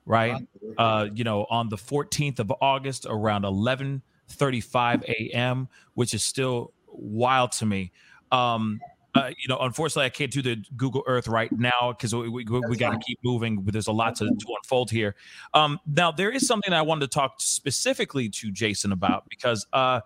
right? 0.05 0.47
Uh, 0.77 1.07
you 1.13 1.23
know, 1.23 1.45
on 1.49 1.69
the 1.69 1.77
14th 1.77 2.39
of 2.39 2.51
August 2.61 3.05
around 3.09 3.43
11:35 3.43 5.03
a.m., 5.03 5.67
which 5.93 6.13
is 6.13 6.23
still 6.23 6.73
wild 6.87 7.51
to 7.53 7.65
me. 7.65 7.91
Um, 8.31 8.79
uh, 9.15 9.31
you 9.37 9.47
know, 9.47 9.57
unfortunately, 9.59 10.05
I 10.05 10.09
can't 10.09 10.31
do 10.31 10.41
the 10.41 10.61
Google 10.75 11.01
Earth 11.07 11.27
right 11.27 11.49
now 11.51 11.93
because 11.93 12.13
we, 12.13 12.27
we, 12.27 12.43
we 12.43 12.75
got 12.75 12.91
to 12.91 12.99
keep 12.99 13.17
moving. 13.23 13.61
But 13.61 13.71
There's 13.71 13.87
a 13.87 13.93
lot 13.93 14.15
to, 14.17 14.25
to 14.25 14.45
unfold 14.61 14.91
here. 14.91 15.15
Um, 15.53 15.79
now, 15.87 16.11
there 16.11 16.31
is 16.31 16.45
something 16.45 16.73
I 16.73 16.81
wanted 16.81 17.09
to 17.09 17.15
talk 17.15 17.35
specifically 17.39 18.27
to 18.29 18.51
Jason 18.51 18.91
about 18.91 19.23
because, 19.29 19.65
uh, 19.71 20.01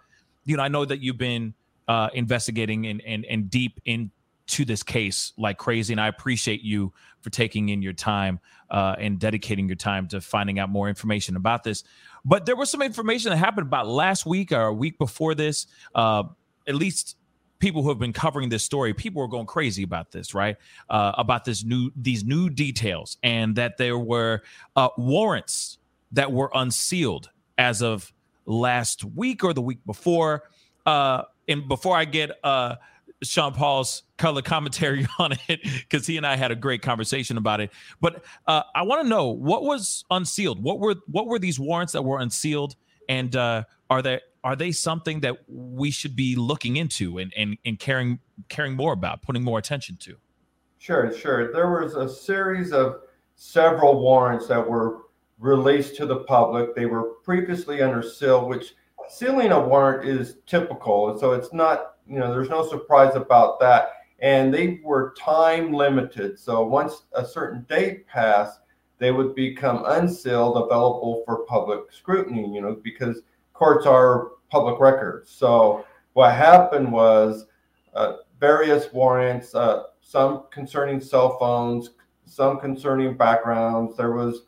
you 0.45 0.57
know, 0.57 0.63
I 0.63 0.67
know 0.67 0.85
that 0.85 1.01
you've 1.01 1.17
been 1.17 1.55
uh, 1.87 2.09
investigating 2.13 2.85
and, 2.85 3.01
and, 3.03 3.25
and 3.25 3.49
deep 3.49 3.81
in 3.83 4.11
to 4.49 4.65
this 4.65 4.83
case 4.83 5.33
like 5.37 5.57
crazy. 5.57 5.93
And 5.93 6.01
I 6.01 6.07
appreciate 6.07 6.61
you 6.61 6.93
for 7.21 7.29
taking 7.29 7.69
in 7.69 7.81
your 7.81 7.93
time 7.93 8.39
uh, 8.69 8.95
and 8.97 9.19
dedicating 9.19 9.67
your 9.67 9.75
time 9.75 10.07
to 10.09 10.21
finding 10.21 10.59
out 10.59 10.69
more 10.69 10.89
information 10.89 11.35
about 11.35 11.63
this. 11.63 11.83
But 12.25 12.45
there 12.45 12.55
was 12.55 12.69
some 12.69 12.81
information 12.81 13.29
that 13.29 13.37
happened 13.37 13.67
about 13.67 13.87
last 13.87 14.25
week 14.25 14.51
or 14.51 14.61
a 14.61 14.73
week 14.73 14.97
before 14.97 15.35
this. 15.35 15.67
Uh, 15.93 16.23
at 16.67 16.75
least 16.75 17.15
people 17.59 17.83
who 17.83 17.89
have 17.89 17.99
been 17.99 18.13
covering 18.13 18.49
this 18.49 18.63
story, 18.63 18.93
people 18.93 19.21
were 19.21 19.27
going 19.27 19.45
crazy 19.45 19.83
about 19.83 20.11
this, 20.11 20.33
right? 20.33 20.57
Uh, 20.89 21.13
about 21.17 21.45
this 21.45 21.63
new 21.63 21.91
these 21.95 22.23
new 22.23 22.49
details, 22.49 23.17
and 23.23 23.55
that 23.55 23.77
there 23.77 23.97
were 23.97 24.41
uh, 24.75 24.89
warrants 24.97 25.77
that 26.11 26.31
were 26.31 26.49
unsealed 26.53 27.29
as 27.57 27.81
of 27.81 28.11
last 28.45 29.03
week 29.03 29.43
or 29.43 29.53
the 29.53 29.61
week 29.61 29.85
before. 29.85 30.43
Uh, 30.85 31.23
and 31.47 31.67
before 31.67 31.95
I 31.95 32.05
get 32.05 32.31
uh, 32.43 32.75
Sean 33.23 33.53
Paul's 33.53 34.03
color 34.17 34.41
commentary 34.41 35.05
on 35.19 35.33
it 35.47 35.59
because 35.63 36.07
he 36.07 36.17
and 36.17 36.25
I 36.25 36.35
had 36.35 36.51
a 36.51 36.55
great 36.55 36.81
conversation 36.81 37.37
about 37.37 37.59
it. 37.59 37.71
But 37.99 38.23
uh, 38.47 38.63
I 38.73 38.83
want 38.83 39.03
to 39.03 39.09
know 39.09 39.27
what 39.27 39.63
was 39.63 40.05
unsealed. 40.09 40.61
What 40.61 40.79
were 40.79 40.95
what 41.07 41.27
were 41.27 41.39
these 41.39 41.59
warrants 41.59 41.93
that 41.93 42.03
were 42.03 42.19
unsealed, 42.19 42.75
and 43.07 43.35
uh, 43.35 43.63
are 43.89 44.01
they 44.01 44.21
are 44.43 44.55
they 44.55 44.71
something 44.71 45.19
that 45.21 45.37
we 45.47 45.91
should 45.91 46.15
be 46.15 46.35
looking 46.35 46.77
into 46.77 47.17
and 47.17 47.33
and, 47.35 47.57
and 47.65 47.79
caring 47.79 48.19
caring 48.47 48.75
more 48.75 48.93
about, 48.93 49.21
putting 49.21 49.43
more 49.43 49.59
attention 49.59 49.97
to? 49.97 50.15
Sure, 50.77 51.11
sure. 51.11 51.51
There 51.51 51.69
was 51.81 51.95
a 51.95 52.07
series 52.07 52.71
of 52.71 53.01
several 53.35 53.99
warrants 53.99 54.47
that 54.47 54.67
were 54.67 55.03
released 55.37 55.95
to 55.97 56.05
the 56.05 56.17
public. 56.17 56.73
They 56.73 56.85
were 56.85 57.15
previously 57.23 57.81
under 57.81 58.01
seal, 58.01 58.47
which 58.47 58.75
sealing 59.09 59.51
a 59.51 59.59
warrant 59.59 60.07
is 60.07 60.37
typical, 60.45 61.17
so 61.19 61.33
it's 61.33 61.51
not 61.51 61.95
you 62.09 62.17
know, 62.17 62.31
there's 62.31 62.49
no 62.49 62.67
surprise 62.67 63.15
about 63.15 63.59
that. 63.59 63.91
And 64.19 64.53
they 64.53 64.81
were 64.83 65.13
time 65.17 65.71
limited. 65.71 66.37
So 66.37 66.65
once 66.65 67.03
a 67.13 67.25
certain 67.25 67.65
date 67.69 68.07
passed, 68.07 68.59
they 68.97 69.11
would 69.11 69.33
become 69.33 69.85
unsealed, 69.87 70.57
available 70.57 71.23
for 71.25 71.45
public 71.45 71.91
scrutiny, 71.91 72.53
you 72.53 72.61
know, 72.61 72.77
because 72.83 73.21
courts 73.53 73.85
are 73.85 74.31
public 74.49 74.79
records. 74.79 75.29
So 75.29 75.85
what 76.13 76.33
happened 76.33 76.91
was 76.91 77.45
uh, 77.93 78.17
various 78.39 78.91
warrants, 78.91 79.55
uh, 79.55 79.83
some 80.01 80.43
concerning 80.51 80.99
cell 80.99 81.37
phones, 81.37 81.91
some 82.25 82.59
concerning 82.59 83.15
backgrounds. 83.15 83.95
There 83.95 84.11
was 84.11 84.41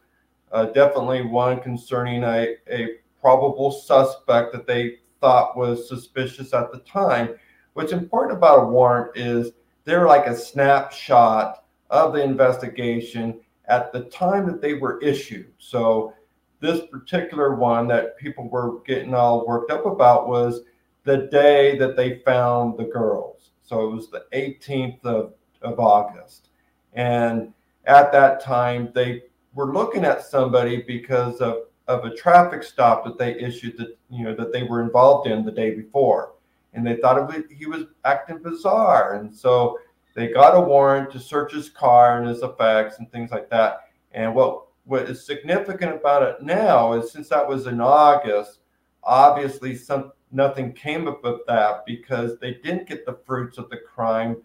uh, 0.52 0.65
definitely 0.65 1.21
one 1.21 1.62
concerning 1.62 2.24
a, 2.24 2.56
a 2.69 2.95
probable 3.21 3.71
suspect 3.71 4.52
that 4.52 4.67
they 4.67 4.97
thought 5.21 5.56
was 5.56 5.88
suspicious 5.88 6.54
at 6.54 6.71
the 6.74 6.80
time. 6.80 7.36
What's 7.73 7.93
important 7.93 8.38
about 8.38 8.63
a 8.63 8.67
warrant 8.67 9.15
is 9.15 9.51
they're 9.86 10.07
like 10.07 10.27
a 10.27 10.36
snapshot 10.36 11.63
of 11.89 12.13
the 12.13 12.21
investigation 12.21 13.39
at 13.65 13.93
the 13.93 14.01
time 14.05 14.45
that 14.47 14.62
they 14.62 14.73
were 14.73 14.99
issued. 15.01 15.51
So 15.57 16.13
this 16.60 16.86
particular 16.91 17.55
one 17.55 17.88
that 17.88 18.17
people 18.17 18.49
were 18.49 18.81
getting 18.81 19.13
all 19.13 19.47
worked 19.47 19.71
up 19.71 19.86
about 19.86 20.27
was 20.27 20.62
the 21.05 21.29
day 21.31 21.77
that 21.77 21.95
they 21.95 22.19
found 22.19 22.77
the 22.77 22.86
girls. 22.86 23.51
So 23.62 23.89
it 23.89 23.95
was 23.95 24.10
the 24.10 24.25
18th 24.34 25.03
of, 25.05 25.34
of 25.62 25.79
August. 25.79 26.49
And 26.93 27.53
at 27.86 28.12
that 28.12 28.43
time, 28.43 28.91
they 28.93 29.23
were 29.53 29.73
looking 29.73 30.03
at 30.03 30.23
somebody 30.23 30.84
because 30.86 31.39
of, 31.39 31.63
of 31.88 32.03
a 32.03 32.15
traffic 32.15 32.63
stop 32.63 33.05
that 33.05 33.17
they 33.17 33.39
issued 33.39 33.77
that, 33.77 33.97
you 34.10 34.25
know, 34.25 34.36
that 34.36 34.51
they 34.51 34.63
were 34.63 34.81
involved 34.81 35.27
in 35.27 35.45
the 35.45 35.51
day 35.51 35.73
before 35.73 36.34
and 36.73 36.86
they 36.86 36.97
thought 36.97 37.34
it, 37.36 37.45
he 37.51 37.65
was 37.65 37.86
acting 38.05 38.41
bizarre. 38.41 39.15
And 39.15 39.34
so 39.34 39.79
they 40.15 40.27
got 40.27 40.55
a 40.55 40.62
warrant 40.62 41.12
to 41.12 41.19
search 41.19 41.53
his 41.53 41.69
car 41.69 42.19
and 42.19 42.27
his 42.27 42.41
effects 42.41 42.99
and 42.99 43.12
things 43.12 43.31
like 43.31 43.49
that. 43.49 43.89
And 44.12 44.34
what 44.36 44.65
what 44.86 45.03
is 45.03 45.25
significant 45.25 45.93
about 45.93 46.23
it 46.23 46.41
now 46.41 46.93
is 46.93 47.12
since 47.12 47.29
that 47.29 47.47
was 47.47 47.67
in 47.67 47.79
August, 47.79 48.60
obviously 49.03 49.75
some 49.75 50.12
nothing 50.31 50.73
came 50.73 51.07
up 51.07 51.23
of 51.23 51.41
that 51.47 51.86
because 51.86 52.38
they 52.39 52.55
didn't 52.55 52.88
get 52.88 53.05
the 53.05 53.19
fruits 53.25 53.57
of 53.57 53.69
the 53.69 53.77
crime 53.77 54.38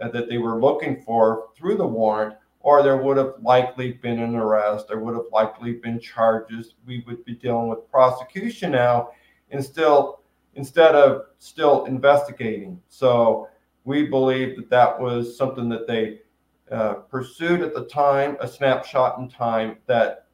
uh, 0.00 0.08
that 0.08 0.28
they 0.28 0.38
were 0.38 0.60
looking 0.60 1.02
for 1.02 1.48
through 1.56 1.76
the 1.76 1.86
warrant, 1.86 2.34
or 2.60 2.82
there 2.82 2.98
would 2.98 3.16
have 3.16 3.34
likely 3.40 3.92
been 3.92 4.18
an 4.20 4.36
arrest, 4.36 4.86
there 4.88 5.00
would 5.00 5.14
have 5.14 5.26
likely 5.32 5.74
been 5.74 5.98
charges. 5.98 6.74
We 6.86 7.02
would 7.06 7.24
be 7.24 7.34
dealing 7.34 7.68
with 7.68 7.90
prosecution 7.90 8.72
now, 8.72 9.10
and 9.50 9.64
still 9.64 10.19
instead 10.54 10.94
of 10.94 11.22
still 11.38 11.84
investigating. 11.84 12.80
So 12.88 13.48
we 13.84 14.06
believe 14.06 14.56
that 14.56 14.70
that 14.70 15.00
was 15.00 15.36
something 15.36 15.68
that 15.70 15.86
they 15.86 16.20
uh, 16.70 16.94
pursued 16.94 17.62
at 17.62 17.74
the 17.74 17.84
time, 17.84 18.36
a 18.40 18.48
snapshot 18.48 19.18
in 19.18 19.28
time 19.28 19.78
that 19.86 20.26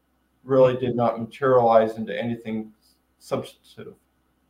really 0.45 0.77
did 0.77 0.95
not 0.95 1.21
materialize 1.21 1.97
into 1.97 2.19
anything 2.19 2.73
substantive. 3.19 3.95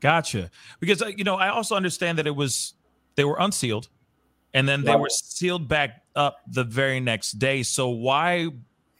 Gotcha. 0.00 0.50
Because 0.80 1.02
uh, 1.02 1.06
you 1.06 1.24
know, 1.24 1.36
I 1.36 1.48
also 1.48 1.74
understand 1.74 2.18
that 2.18 2.26
it 2.26 2.34
was 2.34 2.74
they 3.14 3.24
were 3.24 3.36
unsealed, 3.38 3.88
and 4.52 4.68
then 4.68 4.84
they 4.84 4.90
right. 4.90 5.00
were 5.00 5.08
sealed 5.08 5.68
back 5.68 6.02
up 6.14 6.38
the 6.46 6.64
very 6.64 7.00
next 7.00 7.32
day. 7.32 7.62
So 7.62 7.88
why 7.88 8.48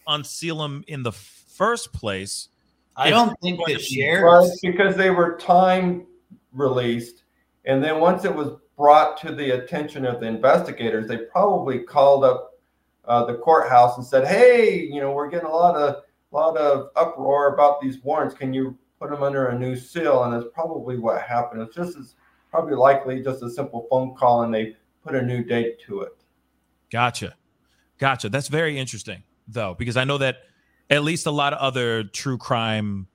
unseal 0.07 0.59
them 0.59 0.85
in 0.87 1.03
the 1.03 1.13
first 1.13 1.93
place? 1.93 2.49
I 2.97 3.11
don't 3.11 3.39
think 3.43 3.61
the 3.67 3.79
sheriffs 3.79 4.59
because 4.63 4.97
they 4.97 5.11
were 5.11 5.37
time 5.37 6.07
released, 6.57 7.25
and 7.65 7.83
then 7.83 8.01
once 8.01 8.25
it 8.25 8.35
was 8.35 8.57
brought 8.77 9.17
to 9.19 9.35
the 9.35 9.51
attention 9.51 10.05
of 10.05 10.21
the 10.21 10.27
investigators, 10.27 11.09
they 11.09 11.19
probably 11.19 11.81
called 11.81 12.25
up 12.25 12.61
uh, 13.05 13.25
the 13.25 13.35
courthouse 13.35 13.97
and 13.97 14.07
said, 14.07 14.27
"Hey, 14.27 14.81
you 14.81 15.01
know, 15.01 15.13
we're 15.13 15.29
getting 15.29 15.47
a 15.47 15.53
lot 15.53 15.77
of 15.77 16.03
lot 16.33 16.57
of 16.57 16.91
uproar 16.97 17.55
about 17.55 17.81
these 17.81 18.03
warrants. 18.03 18.35
Can 18.35 18.53
you 18.53 18.77
put 19.01 19.11
them 19.11 19.23
under 19.23 19.47
a 19.49 19.59
new 19.59 19.77
seal?" 19.77 20.25
And 20.25 20.33
that's 20.33 20.47
probably 20.53 20.99
what 20.99 21.23
happened. 21.23 21.63
It's 21.63 21.75
just 21.75 21.97
as 21.97 22.15
probably 22.51 22.75
likely 22.75 23.23
just 23.23 23.43
a 23.43 23.51
simple 23.51 23.87
phone 23.91 24.15
call, 24.15 24.43
and 24.43 24.55
they 24.55 24.77
put 25.05 25.15
a 25.15 25.23
new 25.23 25.45
date 25.45 25.81
to 25.87 26.03
it. 26.03 26.13
Gotcha, 26.91 27.35
gotcha. 27.99 28.29
That's 28.29 28.49
very 28.49 28.79
interesting, 28.79 29.23
though, 29.47 29.75
because 29.75 29.97
I 29.97 30.05
know 30.05 30.19
that 30.19 30.39
at 30.91 31.03
least 31.03 31.27
a 31.27 31.31
lot 31.31 31.53
of 31.53 31.59
other 31.59 32.05
true 32.05 32.39
crime 32.39 33.09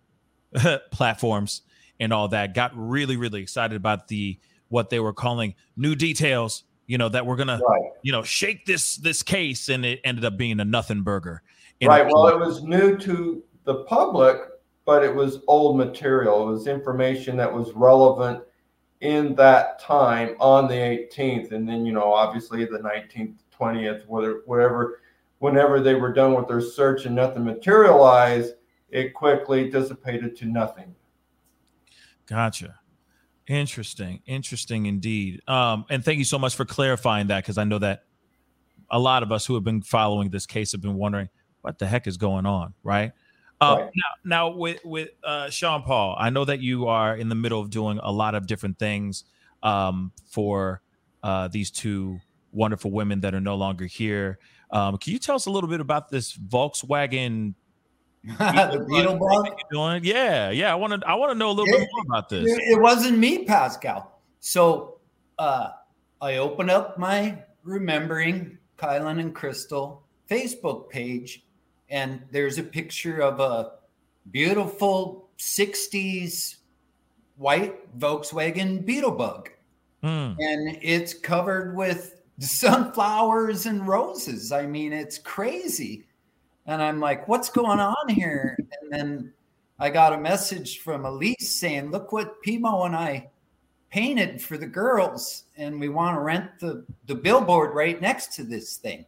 platforms 0.92 1.62
and 2.02 2.12
all 2.12 2.28
that 2.28 2.54
got 2.54 2.72
really, 2.76 3.16
really 3.16 3.42
excited 3.42 3.78
about 3.78 4.10
the 4.10 4.38
what 4.68 4.90
they 4.90 5.00
were 5.00 5.14
calling 5.14 5.54
new 5.78 5.96
details 5.96 6.64
you 6.88 6.98
know 6.98 7.08
that 7.08 7.26
we're 7.26 7.38
gonna 7.38 7.60
right. 7.66 7.92
you 8.02 8.12
know 8.12 8.22
shake 8.22 8.66
this 8.66 8.98
this 8.98 9.24
case 9.24 9.70
and 9.70 9.86
it 9.86 10.02
ended 10.04 10.26
up 10.26 10.36
being 10.36 10.60
a 10.60 10.66
nothing 10.66 11.04
burger. 11.04 11.42
Right 11.82 12.06
well 12.06 12.28
it 12.28 12.38
was 12.38 12.64
new 12.64 12.98
to 12.98 13.42
the 13.64 13.86
public 13.86 14.42
but 14.84 15.04
it 15.04 15.16
was 15.16 15.40
old 15.48 15.78
material. 15.78 16.50
It 16.50 16.52
was 16.52 16.68
information 16.68 17.38
that 17.38 17.54
was 17.54 17.72
relevant 17.74 18.44
in 19.00 19.36
that 19.36 19.80
time 19.80 20.36
on 20.40 20.68
the 20.68 20.74
18th 20.74 21.54
and 21.54 21.68
then 21.68 21.86
you 21.86 21.94
know 21.94 22.12
obviously 22.12 22.66
the 22.66 22.80
19th 22.80 23.36
20th 23.58 24.06
whether 24.08 24.42
whatever 24.46 25.00
whenever 25.40 25.80
they 25.80 25.96
were 25.96 26.12
done 26.12 26.34
with 26.34 26.48
their 26.48 26.62
search 26.62 27.06
and 27.06 27.16
nothing 27.16 27.46
materialized 27.46 28.56
it 28.90 29.14
quickly 29.14 29.70
dissipated 29.70 30.36
to 30.36 30.46
nothing 30.46 30.94
gotcha 32.32 32.82
Interesting. 33.52 34.22
Interesting 34.26 34.86
indeed. 34.86 35.42
Um, 35.46 35.84
and 35.90 36.06
thank 36.06 36.20
you 36.20 36.24
so 36.24 36.40
much 36.40 36.56
for 36.56 36.64
clarifying 36.64 37.28
that 37.28 37.44
because 37.44 37.58
I 37.58 37.66
know 37.66 37.80
that 37.80 38.04
a 38.90 38.98
lot 38.98 39.24
of 39.24 39.32
us 39.32 39.46
who 39.46 39.56
have 39.56 39.64
been 39.64 39.82
following 39.82 40.30
this 40.30 40.46
case 40.46 40.72
have 40.72 40.82
been 40.82 40.96
wondering 40.96 41.28
what 41.62 41.78
the 41.78 41.86
heck 41.86 42.08
is 42.08 42.16
going 42.16 42.46
on, 42.46 42.74
right? 42.84 43.12
Uh, 43.60 43.78
right. 43.80 43.92
Now, 43.96 44.14
now 44.24 44.56
with 44.56 44.80
with 44.86 45.10
uh, 45.24 45.50
Sean 45.50 45.84
Paul, 45.84 46.16
I 46.18 46.30
know 46.30 46.46
that 46.46 46.62
you 46.62 46.88
are 46.88 47.16
in 47.16 47.28
the 47.28 47.36
middle 47.36 47.60
of 47.60 47.70
doing 47.70 48.00
a 48.02 48.12
lot 48.12 48.36
of 48.36 48.48
different 48.48 48.80
things 48.80 49.26
um, 49.64 50.14
for 50.30 50.82
uh, 51.22 51.50
these 51.50 51.72
two 51.72 52.20
wonderful 52.54 52.92
women 52.92 53.22
that 53.22 53.36
are 53.36 53.42
no 53.42 53.56
longer 53.56 53.86
here. 53.86 54.40
Um, 54.72 54.98
can 54.98 55.14
you 55.14 55.20
tell 55.20 55.36
us 55.36 55.46
a 55.46 55.52
little 55.52 55.70
bit 55.70 55.82
about 55.82 56.10
this 56.10 56.38
Volkswagen 56.38 57.54
the 58.24 58.86
beetle 58.88 59.18
bug. 59.18 59.58
Doing? 59.72 60.04
Yeah, 60.04 60.52
yeah. 60.52 60.72
I 60.72 60.76
want 60.76 61.02
to. 61.02 61.08
I 61.08 61.16
want 61.16 61.32
to 61.32 61.38
know 61.38 61.50
a 61.50 61.54
little 61.54 61.74
it, 61.74 61.80
bit 61.80 61.90
more 61.92 62.04
about 62.08 62.30
this. 62.30 62.46
It 62.48 62.80
wasn't 62.80 63.18
me, 63.18 63.46
Pascal. 63.46 64.20
So 64.40 65.00
uh, 65.40 65.72
I 66.22 66.38
open 66.38 66.70
up 66.70 67.00
my 67.00 67.44
remembering 67.64 68.60
Kylen 68.78 69.20
and 69.20 69.34
Crystal 69.34 70.04
Facebook 70.30 70.90
page, 70.90 71.46
and 71.90 72.22
there's 72.32 72.60
a 72.60 72.64
picture 72.64 73.22
of 73.22 73.40
a 73.40 73.72
beautiful 74.30 75.30
'60s 75.40 76.58
white 77.38 77.98
Volkswagen 77.98 78.86
Beetle 78.86 79.12
Bug, 79.12 79.50
mm. 80.04 80.36
and 80.38 80.78
it's 80.84 81.16
covered 81.16 81.76
with 81.76 82.22
sunflowers 82.40 83.66
and 83.66 83.88
roses. 83.88 84.52
I 84.52 84.68
mean, 84.68 84.94
it's 84.94 85.18
crazy. 85.18 86.06
And 86.66 86.82
I'm 86.82 87.00
like, 87.00 87.28
what's 87.28 87.50
going 87.50 87.80
on 87.80 88.10
here? 88.10 88.58
And 88.82 88.92
then 88.92 89.34
I 89.80 89.90
got 89.90 90.14
a 90.14 90.18
message 90.18 90.80
from 90.80 91.06
Elise 91.06 91.60
saying, 91.60 91.92
look 91.92 92.12
what 92.12 92.44
Pimo 92.44 92.86
and 92.86 92.96
I 92.96 93.30
painted 93.90 94.42
for 94.42 94.58
the 94.58 94.68
girls. 94.68 95.46
And 95.58 95.80
we 95.80 95.90
want 95.90 96.16
to 96.16 96.22
rent 96.22 96.60
the, 96.60 96.86
the 97.08 97.16
billboard 97.16 97.76
right 97.76 98.00
next 98.00 98.34
to 98.36 98.44
this 98.44 98.78
thing. 98.78 99.06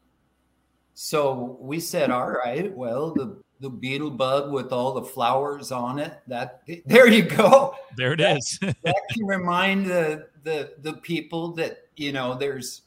So 0.96 1.58
we 1.60 1.80
said, 1.80 2.12
all 2.12 2.30
right, 2.30 2.76
well, 2.76 3.14
the, 3.14 3.38
the 3.60 3.70
beetle 3.70 4.12
bug 4.12 4.52
with 4.52 4.72
all 4.72 4.94
the 4.94 5.04
flowers 5.04 5.72
on 5.72 6.00
it, 6.00 6.20
that 6.28 6.62
there 6.86 7.08
you 7.08 7.24
go. 7.24 7.76
There 7.96 8.14
it 8.14 8.18
that, 8.18 8.38
is. 8.38 8.60
that 8.84 9.02
can 9.12 9.26
remind 9.26 9.86
the, 9.86 10.28
the, 10.44 10.74
the 10.82 10.94
people 10.94 11.54
that, 11.54 11.88
you 11.96 12.12
know, 12.12 12.36
there's, 12.36 12.82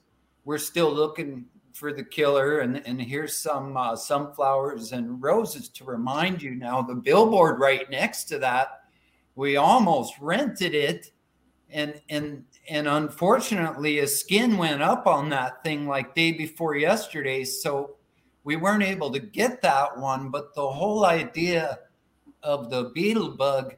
we're 0.45 0.59
still 0.59 0.93
looking 0.93 1.47
for 1.77 1.93
the 1.93 2.03
killer 2.03 2.61
and 2.61 2.83
and 2.87 3.01
here's 3.01 3.37
some 3.37 3.77
uh, 3.77 3.95
sunflowers 3.95 4.93
and 4.93 5.23
roses 5.23 5.69
to 5.69 5.85
remind 5.85 6.41
you 6.41 6.55
now 6.55 6.81
the 6.81 6.95
billboard 6.95 7.61
right 7.61 7.91
next 7.91 8.25
to 8.25 8.39
that 8.39 8.81
we 9.35 9.57
almost 9.57 10.15
rented 10.19 10.75
it 10.75 11.11
and 11.71 12.01
and 12.09 12.43
and 12.71 12.89
unfortunately 12.89 13.99
a 13.99 14.07
skin 14.07 14.57
went 14.57 14.83
up 14.83 15.07
on 15.07 15.29
that 15.29 15.63
thing 15.63 15.87
like 15.87 16.15
day 16.15 16.33
before 16.33 16.77
yesterday 16.77 17.45
so 17.45 17.97
we 18.45 18.57
weren't 18.57 18.83
able 18.83 19.11
to 19.11 19.21
get 19.21 19.61
that 19.61 19.99
one 19.99 20.31
but 20.31 20.55
the 20.55 20.67
whole 20.67 21.05
idea 21.05 21.79
of 22.43 22.71
the 22.71 22.85
beetle 22.95 23.33
bug 23.33 23.75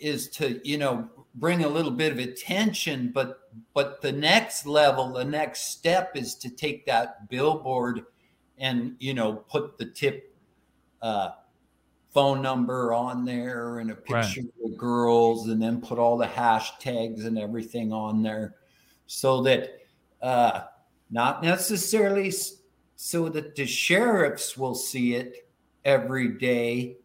is 0.00 0.28
to 0.28 0.60
you 0.62 0.78
know 0.78 1.08
bring 1.38 1.64
a 1.64 1.68
little 1.68 1.90
bit 1.90 2.12
of 2.12 2.18
attention 2.18 3.10
but 3.14 3.50
but 3.74 4.00
the 4.02 4.10
next 4.10 4.66
level 4.66 5.12
the 5.12 5.24
next 5.24 5.68
step 5.68 6.16
is 6.16 6.34
to 6.34 6.50
take 6.50 6.84
that 6.86 7.28
billboard 7.28 8.04
and 8.58 8.96
you 8.98 9.14
know 9.14 9.34
put 9.34 9.78
the 9.78 9.86
tip 9.86 10.34
uh, 11.02 11.30
phone 12.10 12.42
number 12.42 12.92
on 12.92 13.24
there 13.24 13.78
and 13.78 13.90
a 13.90 13.94
picture 13.94 14.40
right. 14.40 14.50
of 14.64 14.70
the 14.70 14.76
girls 14.76 15.48
and 15.48 15.62
then 15.62 15.80
put 15.80 15.98
all 15.98 16.16
the 16.16 16.26
hashtags 16.26 17.24
and 17.24 17.38
everything 17.38 17.92
on 17.92 18.22
there 18.22 18.56
so 19.06 19.42
that 19.42 19.80
uh, 20.22 20.62
not 21.10 21.42
necessarily 21.42 22.32
so 22.96 23.28
that 23.28 23.54
the 23.54 23.64
sheriffs 23.64 24.56
will 24.56 24.74
see 24.74 25.14
it 25.14 25.48
every 25.84 26.28
day 26.28 26.96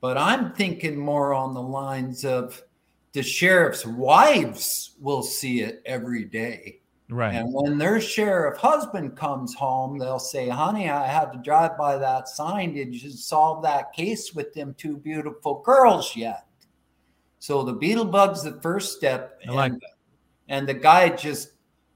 but 0.00 0.16
i'm 0.16 0.52
thinking 0.54 0.96
more 0.96 1.34
on 1.34 1.52
the 1.52 1.60
lines 1.60 2.24
of 2.24 2.62
the 3.12 3.22
sheriff's 3.22 3.84
wives 3.86 4.96
will 5.00 5.22
see 5.22 5.60
it 5.60 5.82
every 5.84 6.24
day. 6.24 6.80
Right. 7.12 7.34
And 7.34 7.52
when 7.52 7.76
their 7.76 8.00
sheriff 8.00 8.56
husband 8.56 9.16
comes 9.16 9.54
home, 9.54 9.98
they'll 9.98 10.18
say, 10.18 10.48
Honey, 10.48 10.88
I 10.88 11.06
had 11.06 11.30
to 11.32 11.42
drive 11.44 11.76
by 11.76 11.98
that 11.98 12.26
sign. 12.28 12.72
Did 12.72 12.94
you 12.94 13.10
solve 13.10 13.62
that 13.64 13.92
case 13.92 14.32
with 14.32 14.54
them 14.54 14.74
two 14.78 14.96
beautiful 14.96 15.60
girls 15.60 16.16
yet? 16.16 16.46
So 17.38 17.64
the 17.64 17.74
beetle 17.74 18.06
bug's 18.06 18.42
the 18.42 18.60
first 18.62 18.96
step. 18.96 19.40
I 19.46 19.50
like 19.50 19.72
and, 19.72 19.80
that. 19.82 19.90
And 20.48 20.68
the 20.68 20.74
guy 20.74 21.10
just, 21.10 21.50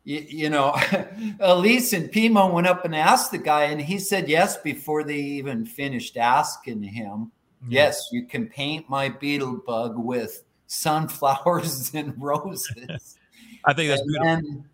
you, 0.04 0.18
you 0.28 0.50
know, 0.50 0.76
Elise 1.40 1.94
and 1.94 2.10
Pimo 2.10 2.52
went 2.52 2.66
up 2.66 2.84
and 2.84 2.94
asked 2.94 3.30
the 3.30 3.38
guy, 3.38 3.64
and 3.64 3.80
he 3.80 3.98
said 3.98 4.28
yes 4.28 4.58
before 4.58 5.02
they 5.02 5.16
even 5.16 5.64
finished 5.64 6.18
asking 6.18 6.82
him. 6.82 7.32
Mm-hmm. 7.62 7.72
Yes, 7.72 8.08
you 8.12 8.26
can 8.26 8.48
paint 8.48 8.90
my 8.90 9.08
beetle 9.08 9.62
bug 9.66 9.94
with 9.96 10.42
sunflowers 10.66 11.92
and 11.94 12.14
roses. 12.20 13.16
I 13.64 13.72
think 13.72 13.88
that's 13.88 14.00
and 14.02 14.08
beautiful. 14.08 14.24
Then, 14.24 14.64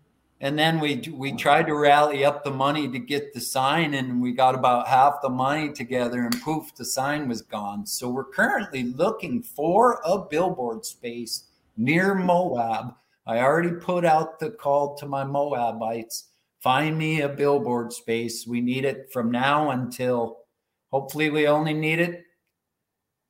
and 0.41 0.59
then 0.59 0.79
we 0.79 1.01
we 1.13 1.31
tried 1.33 1.67
to 1.67 1.75
rally 1.75 2.25
up 2.25 2.43
the 2.43 2.51
money 2.51 2.89
to 2.89 2.99
get 2.99 3.33
the 3.33 3.39
sign, 3.39 3.93
and 3.93 4.21
we 4.21 4.33
got 4.33 4.55
about 4.55 4.87
half 4.87 5.21
the 5.21 5.29
money 5.29 5.71
together, 5.71 6.23
and 6.23 6.41
poof, 6.41 6.75
the 6.75 6.85
sign 6.85 7.29
was 7.29 7.41
gone. 7.41 7.85
So 7.85 8.09
we're 8.09 8.25
currently 8.25 8.83
looking 8.83 9.41
for 9.41 10.01
a 10.05 10.19
billboard 10.19 10.85
space 10.85 11.45
near 11.77 12.13
Moab 12.13 12.93
I 13.25 13.39
already 13.39 13.71
put 13.71 14.03
out 14.03 14.39
the 14.39 14.51
call 14.51 14.95
to 14.95 15.05
my 15.05 15.23
Moabites 15.23 16.29
find 16.59 16.97
me 16.97 17.21
a 17.21 17.29
billboard 17.29 17.93
space. 17.93 18.45
We 18.45 18.61
need 18.61 18.85
it 18.85 19.11
from 19.11 19.31
now 19.31 19.71
until 19.71 20.39
hopefully 20.91 21.29
we 21.29 21.47
only 21.47 21.73
need 21.73 21.99
it. 21.99 22.22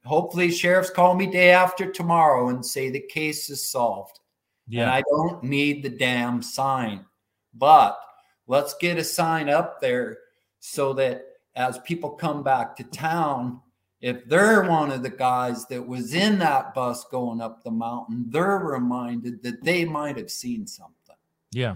Hopefully, 0.06 0.52
sheriffs 0.52 0.90
call 0.90 1.16
me 1.16 1.28
day 1.28 1.52
after 1.52 1.90
tomorrow 1.90 2.50
and 2.50 2.66
say 2.66 2.90
the 2.90 3.00
case 3.00 3.50
is 3.50 3.68
solved. 3.68 4.20
Yeah. 4.68 4.82
And 4.84 4.92
I 4.92 5.04
don't 5.10 5.44
need 5.44 5.84
the 5.84 5.90
damn 5.90 6.42
sign. 6.42 7.06
But 7.54 8.00
let's 8.48 8.74
get 8.76 8.98
a 8.98 9.04
sign 9.04 9.50
up 9.50 9.80
there 9.80 10.18
so 10.60 10.94
that 10.94 11.26
as 11.56 11.78
people 11.80 12.10
come 12.10 12.44
back 12.44 12.76
to 12.78 12.84
town, 12.84 13.62
if 14.02 14.26
they're 14.28 14.64
one 14.64 14.92
of 14.92 15.04
the 15.04 15.10
guys 15.10 15.66
that 15.68 15.88
was 15.88 16.14
in 16.14 16.40
that 16.40 16.74
bus 16.74 17.06
going 17.06 17.40
up 17.40 17.64
the 17.64 17.72
mountain, 17.72 18.26
they're 18.28 18.58
reminded 18.58 19.42
that 19.44 19.64
they 19.64 19.86
might 19.86 20.18
have 20.18 20.32
seen 20.32 20.68
something. 20.68 21.16
Yeah. 21.52 21.76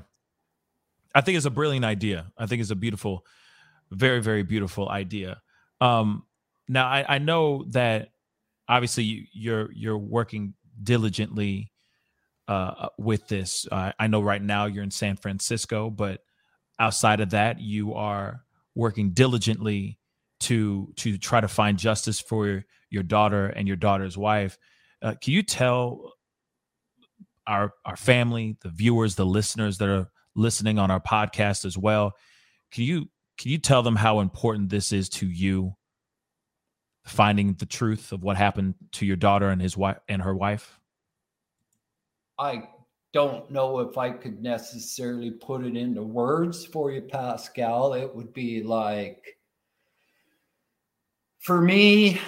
I 1.16 1.22
think 1.22 1.38
it's 1.38 1.46
a 1.46 1.52
brilliant 1.52 1.86
idea. 1.86 2.32
I 2.38 2.46
think 2.46 2.62
it's 2.62 2.72
a 2.72 2.76
beautiful, 2.76 3.26
very, 3.92 4.22
very 4.22 4.44
beautiful 4.44 4.90
idea. 4.90 5.42
Um, 5.80 6.24
now 6.68 6.88
I, 6.88 7.06
I 7.16 7.18
know 7.20 7.64
that 7.70 8.10
obviously 8.68 9.04
you, 9.04 9.24
you're 9.34 9.72
you're 9.72 9.98
working 9.98 10.54
diligently 10.82 11.72
uh, 12.48 12.90
with 12.98 13.28
this. 13.28 13.68
Uh, 13.72 13.92
I 14.00 14.08
know 14.08 14.22
right 14.22 14.42
now 14.42 14.66
you're 14.66 14.84
in 14.84 14.92
San 14.92 15.18
Francisco, 15.18 15.90
but 15.90 16.22
outside 16.80 17.20
of 17.20 17.32
that, 17.32 17.60
you 17.60 17.94
are 17.94 18.42
working 18.76 19.12
diligently 19.12 20.00
to 20.42 20.94
to 20.98 21.18
try 21.18 21.42
to 21.42 21.48
find 21.48 21.78
justice 21.78 22.20
for 22.20 22.64
your 22.90 23.04
daughter 23.04 23.48
and 23.48 23.68
your 23.68 23.78
daughter's 23.78 24.18
wife. 24.18 24.58
Uh, 25.02 25.16
can 25.22 25.34
you 25.34 25.44
tell 25.44 26.14
our 27.48 27.74
our 27.86 27.96
family, 27.96 28.58
the 28.62 28.70
viewers, 28.70 29.16
the 29.16 29.26
listeners 29.26 29.78
that 29.80 29.90
are 29.90 30.10
listening 30.36 30.78
on 30.78 30.92
our 30.92 31.00
podcast 31.00 31.66
as 31.66 31.78
well, 31.78 32.14
can 32.72 32.84
you 32.84 33.10
can 33.38 33.52
you 33.52 33.58
tell 33.58 33.84
them 33.84 33.96
how 33.96 34.20
important 34.20 34.70
this 34.70 34.92
is 34.92 35.10
to 35.10 35.28
you? 35.28 35.76
Finding 37.08 37.54
the 37.54 37.66
truth 37.66 38.12
of 38.12 38.22
what 38.22 38.38
happened 38.38 38.76
to 38.94 39.06
your 39.06 39.16
daughter 39.16 39.50
and 39.50 39.62
his 39.62 39.76
wife 39.78 39.98
and 40.08 40.22
her 40.22 40.36
wife. 40.36 40.80
I 42.38 42.68
don't 43.14 43.50
know 43.50 43.80
if 43.80 43.98
I 43.98 44.12
could 44.12 44.44
necessarily 44.44 45.32
put 45.32 45.66
it 45.66 45.76
into 45.76 46.04
words 46.04 46.66
for 46.66 46.92
you, 46.92 47.02
Pascal. 47.02 47.94
It 47.94 48.14
would 48.14 48.34
be 48.34 48.62
like 48.62 49.38
for 51.40 51.62
me, 51.62 52.20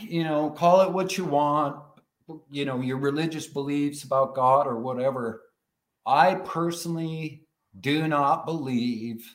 you 0.00 0.22
know, 0.22 0.50
call 0.50 0.82
it 0.82 0.92
what 0.92 1.16
you 1.16 1.24
want, 1.24 1.82
you 2.50 2.66
know, 2.66 2.80
your 2.80 2.98
religious 2.98 3.46
beliefs 3.46 4.04
about 4.04 4.34
God 4.34 4.66
or 4.66 4.78
whatever. 4.78 5.42
I 6.04 6.34
personally 6.34 7.46
do 7.80 8.06
not 8.06 8.44
believe 8.44 9.34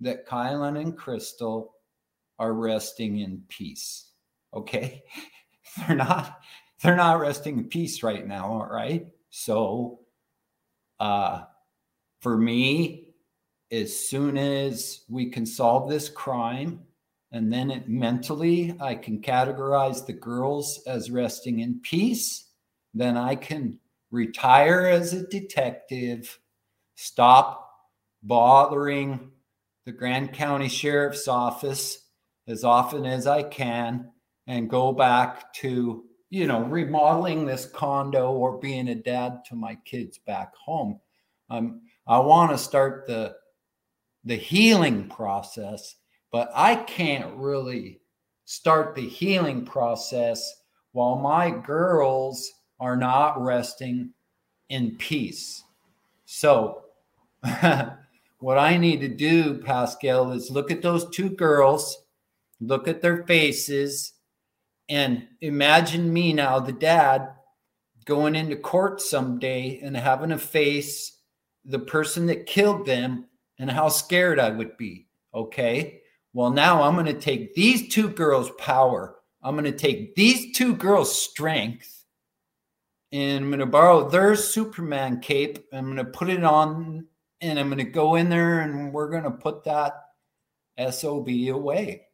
that 0.00 0.26
Kylen 0.26 0.80
and 0.80 0.96
Crystal 0.96 1.74
are 2.38 2.52
resting 2.52 3.20
in 3.20 3.42
peace. 3.48 4.05
Okay. 4.56 5.02
they're 5.86 5.96
not, 5.96 6.40
they're 6.82 6.96
not 6.96 7.20
resting 7.20 7.58
in 7.58 7.64
peace 7.64 8.02
right 8.02 8.26
now. 8.26 8.46
All 8.46 8.68
right. 8.68 9.06
So, 9.30 10.00
uh, 10.98 11.42
for 12.20 12.36
me, 12.36 13.14
as 13.70 13.98
soon 14.08 14.38
as 14.38 15.02
we 15.08 15.30
can 15.30 15.44
solve 15.44 15.90
this 15.90 16.08
crime, 16.08 16.80
and 17.32 17.52
then 17.52 17.70
it, 17.70 17.88
mentally, 17.88 18.74
I 18.80 18.94
can 18.94 19.20
categorize 19.20 20.06
the 20.06 20.12
girls 20.12 20.80
as 20.86 21.10
resting 21.10 21.60
in 21.60 21.80
peace. 21.80 22.48
Then 22.94 23.16
I 23.16 23.34
can 23.34 23.78
retire 24.10 24.86
as 24.86 25.12
a 25.12 25.26
detective, 25.26 26.38
stop 26.94 27.68
bothering 28.22 29.32
the 29.84 29.92
Grand 29.92 30.32
County 30.32 30.68
Sheriff's 30.68 31.28
Office 31.28 31.98
as 32.48 32.64
often 32.64 33.04
as 33.04 33.26
I 33.26 33.42
can, 33.42 34.10
and 34.46 34.70
go 34.70 34.92
back 34.92 35.52
to, 35.54 36.04
you 36.30 36.46
know, 36.46 36.62
remodeling 36.62 37.46
this 37.46 37.66
condo 37.66 38.32
or 38.32 38.58
being 38.58 38.88
a 38.88 38.94
dad 38.94 39.44
to 39.48 39.54
my 39.54 39.76
kids 39.84 40.18
back 40.18 40.54
home. 40.56 41.00
Um, 41.50 41.82
I 42.06 42.18
want 42.18 42.52
to 42.52 42.58
start 42.58 43.06
the 43.06 43.36
the 44.24 44.36
healing 44.36 45.08
process 45.08 45.96
but 46.36 46.50
I 46.54 46.74
can't 46.74 47.34
really 47.36 48.00
start 48.44 48.94
the 48.94 49.08
healing 49.08 49.64
process 49.64 50.60
while 50.92 51.16
my 51.16 51.50
girls 51.50 52.52
are 52.78 52.96
not 52.96 53.42
resting 53.42 54.10
in 54.68 54.96
peace. 54.96 55.62
So, 56.26 56.84
what 58.38 58.58
I 58.58 58.76
need 58.76 59.00
to 59.00 59.08
do, 59.08 59.62
Pascal, 59.62 60.32
is 60.32 60.50
look 60.50 60.70
at 60.70 60.82
those 60.82 61.08
two 61.08 61.30
girls, 61.30 62.04
look 62.60 62.88
at 62.88 63.00
their 63.00 63.24
faces, 63.24 64.12
and 64.88 65.26
imagine 65.40 66.12
me 66.12 66.32
now, 66.32 66.60
the 66.60 66.72
dad, 66.72 67.28
going 68.04 68.36
into 68.36 68.56
court 68.56 69.00
someday 69.00 69.80
and 69.82 69.96
having 69.96 70.30
to 70.30 70.38
face 70.38 71.20
the 71.64 71.78
person 71.78 72.26
that 72.26 72.46
killed 72.46 72.86
them 72.86 73.26
and 73.58 73.70
how 73.70 73.88
scared 73.88 74.38
I 74.38 74.50
would 74.50 74.76
be. 74.76 75.08
Okay. 75.34 76.02
Well, 76.32 76.50
now 76.50 76.82
I'm 76.82 76.94
going 76.94 77.06
to 77.06 77.14
take 77.14 77.54
these 77.54 77.92
two 77.92 78.08
girls' 78.08 78.50
power. 78.58 79.16
I'm 79.42 79.54
going 79.54 79.70
to 79.70 79.72
take 79.72 80.14
these 80.14 80.56
two 80.56 80.76
girls' 80.76 81.20
strength 81.20 82.04
and 83.12 83.44
I'm 83.44 83.50
going 83.50 83.60
to 83.60 83.66
borrow 83.66 84.08
their 84.08 84.36
Superman 84.36 85.20
cape. 85.20 85.66
I'm 85.72 85.86
going 85.86 85.96
to 85.96 86.04
put 86.04 86.28
it 86.28 86.44
on 86.44 87.06
and 87.40 87.58
I'm 87.58 87.68
going 87.68 87.78
to 87.78 87.84
go 87.84 88.16
in 88.16 88.28
there 88.28 88.60
and 88.60 88.92
we're 88.92 89.10
going 89.10 89.24
to 89.24 89.30
put 89.30 89.64
that 89.64 89.94
SOB 90.90 91.28
away. 91.48 92.05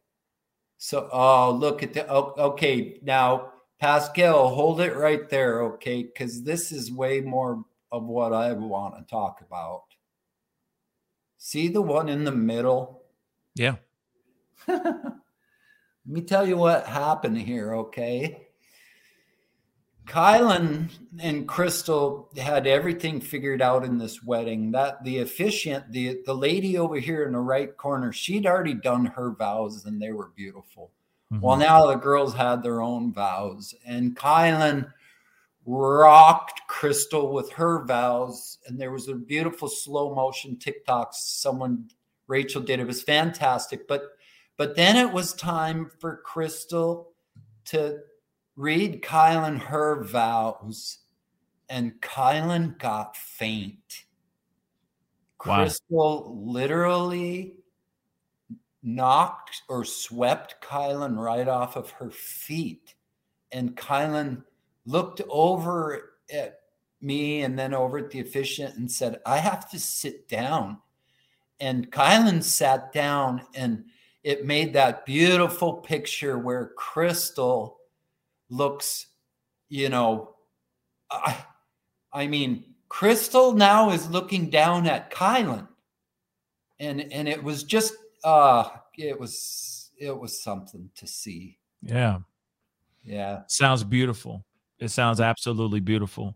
So, 0.83 1.07
oh, 1.13 1.49
look 1.49 1.81
at 1.81 1.93
the, 1.93 2.05
oh, 2.11 2.33
okay, 2.37 2.99
now 3.01 3.53
Pascal, 3.79 4.49
hold 4.49 4.81
it 4.81 4.97
right 4.97 5.29
there, 5.29 5.63
okay? 5.63 6.03
Because 6.03 6.43
this 6.43 6.73
is 6.73 6.91
way 6.91 7.21
more 7.21 7.63
of 7.93 8.03
what 8.03 8.33
I 8.33 8.51
want 8.51 8.97
to 8.97 9.03
talk 9.09 9.39
about. 9.39 9.83
See 11.37 11.69
the 11.69 11.81
one 11.81 12.09
in 12.09 12.25
the 12.25 12.33
middle? 12.33 13.03
Yeah. 13.55 13.75
Let 14.67 15.13
me 16.05 16.19
tell 16.19 16.45
you 16.45 16.57
what 16.57 16.85
happened 16.85 17.37
here, 17.37 17.75
okay? 17.75 18.47
Kylen 20.05 20.89
and 21.19 21.47
Crystal 21.47 22.29
had 22.37 22.67
everything 22.67 23.21
figured 23.21 23.61
out 23.61 23.85
in 23.85 23.97
this 23.97 24.23
wedding. 24.23 24.71
That 24.71 25.03
the 25.03 25.19
officiant, 25.19 25.91
the 25.91 26.21
the 26.25 26.35
lady 26.35 26.77
over 26.77 26.97
here 26.97 27.23
in 27.25 27.33
the 27.33 27.39
right 27.39 27.75
corner, 27.77 28.11
she'd 28.11 28.45
already 28.45 28.73
done 28.73 29.05
her 29.05 29.31
vows 29.31 29.85
and 29.85 30.01
they 30.01 30.11
were 30.11 30.31
beautiful. 30.35 30.91
Mm-hmm. 31.31 31.41
Well, 31.41 31.57
now 31.57 31.85
the 31.87 31.95
girls 31.95 32.33
had 32.33 32.61
their 32.61 32.81
own 32.81 33.13
vows, 33.13 33.73
and 33.85 34.15
Kylen 34.15 34.91
rocked 35.65 36.61
Crystal 36.67 37.31
with 37.33 37.51
her 37.53 37.85
vows, 37.85 38.57
and 38.67 38.79
there 38.79 38.91
was 38.91 39.07
a 39.07 39.15
beautiful 39.15 39.69
slow 39.69 40.13
motion 40.13 40.57
TikTok 40.57 41.11
someone 41.13 41.89
Rachel 42.27 42.61
did. 42.61 42.79
It 42.79 42.87
was 42.87 43.01
fantastic, 43.01 43.87
but 43.87 44.03
but 44.57 44.75
then 44.75 44.95
it 44.97 45.11
was 45.11 45.33
time 45.33 45.89
for 45.99 46.17
Crystal 46.17 47.11
to 47.65 47.99
read 48.55 49.01
Kylen 49.01 49.57
her 49.57 50.03
vows, 50.03 50.99
and 51.69 51.99
Kylen 52.01 52.77
got 52.77 53.15
faint. 53.15 54.05
Wow. 55.45 55.63
Crystal 55.63 56.43
literally 56.45 57.55
knocked 58.81 59.63
or 59.69 59.85
swept 59.85 60.61
Kylen 60.61 61.17
right 61.17 61.47
off 61.47 61.75
of 61.75 61.89
her 61.91 62.11
feet. 62.11 62.95
And 63.51 63.75
Kylen 63.75 64.43
looked 64.85 65.21
over 65.29 66.15
at 66.31 66.59
me 67.01 67.41
and 67.41 67.57
then 67.57 67.73
over 67.73 67.97
at 67.97 68.11
the 68.11 68.19
officiant 68.19 68.77
and 68.77 68.89
said, 68.89 69.19
I 69.25 69.37
have 69.37 69.69
to 69.71 69.79
sit 69.79 70.27
down. 70.27 70.77
And 71.59 71.91
Kylen 71.91 72.43
sat 72.43 72.91
down 72.91 73.41
and 73.53 73.85
it 74.23 74.45
made 74.45 74.73
that 74.73 75.05
beautiful 75.05 75.73
picture 75.73 76.37
where 76.37 76.71
Crystal 76.77 77.79
looks, 78.53 79.07
you 79.69 79.89
know, 79.89 80.35
I, 81.09 81.37
I 82.11 82.27
mean, 82.27 82.63
Crystal 82.89 83.53
now 83.53 83.89
is 83.89 84.09
looking 84.09 84.49
down 84.49 84.85
at 84.87 85.11
Kylen. 85.11 85.67
And 86.79 87.11
and 87.11 87.27
it 87.27 87.43
was 87.43 87.63
just 87.63 87.93
uh 88.23 88.69
it 88.97 89.19
was 89.19 89.91
it 89.97 90.17
was 90.17 90.41
something 90.41 90.89
to 90.95 91.07
see. 91.07 91.57
Yeah. 91.81 92.19
Yeah. 93.03 93.41
Sounds 93.47 93.83
beautiful. 93.83 94.45
It 94.79 94.89
sounds 94.89 95.19
absolutely 95.19 95.79
beautiful. 95.79 96.35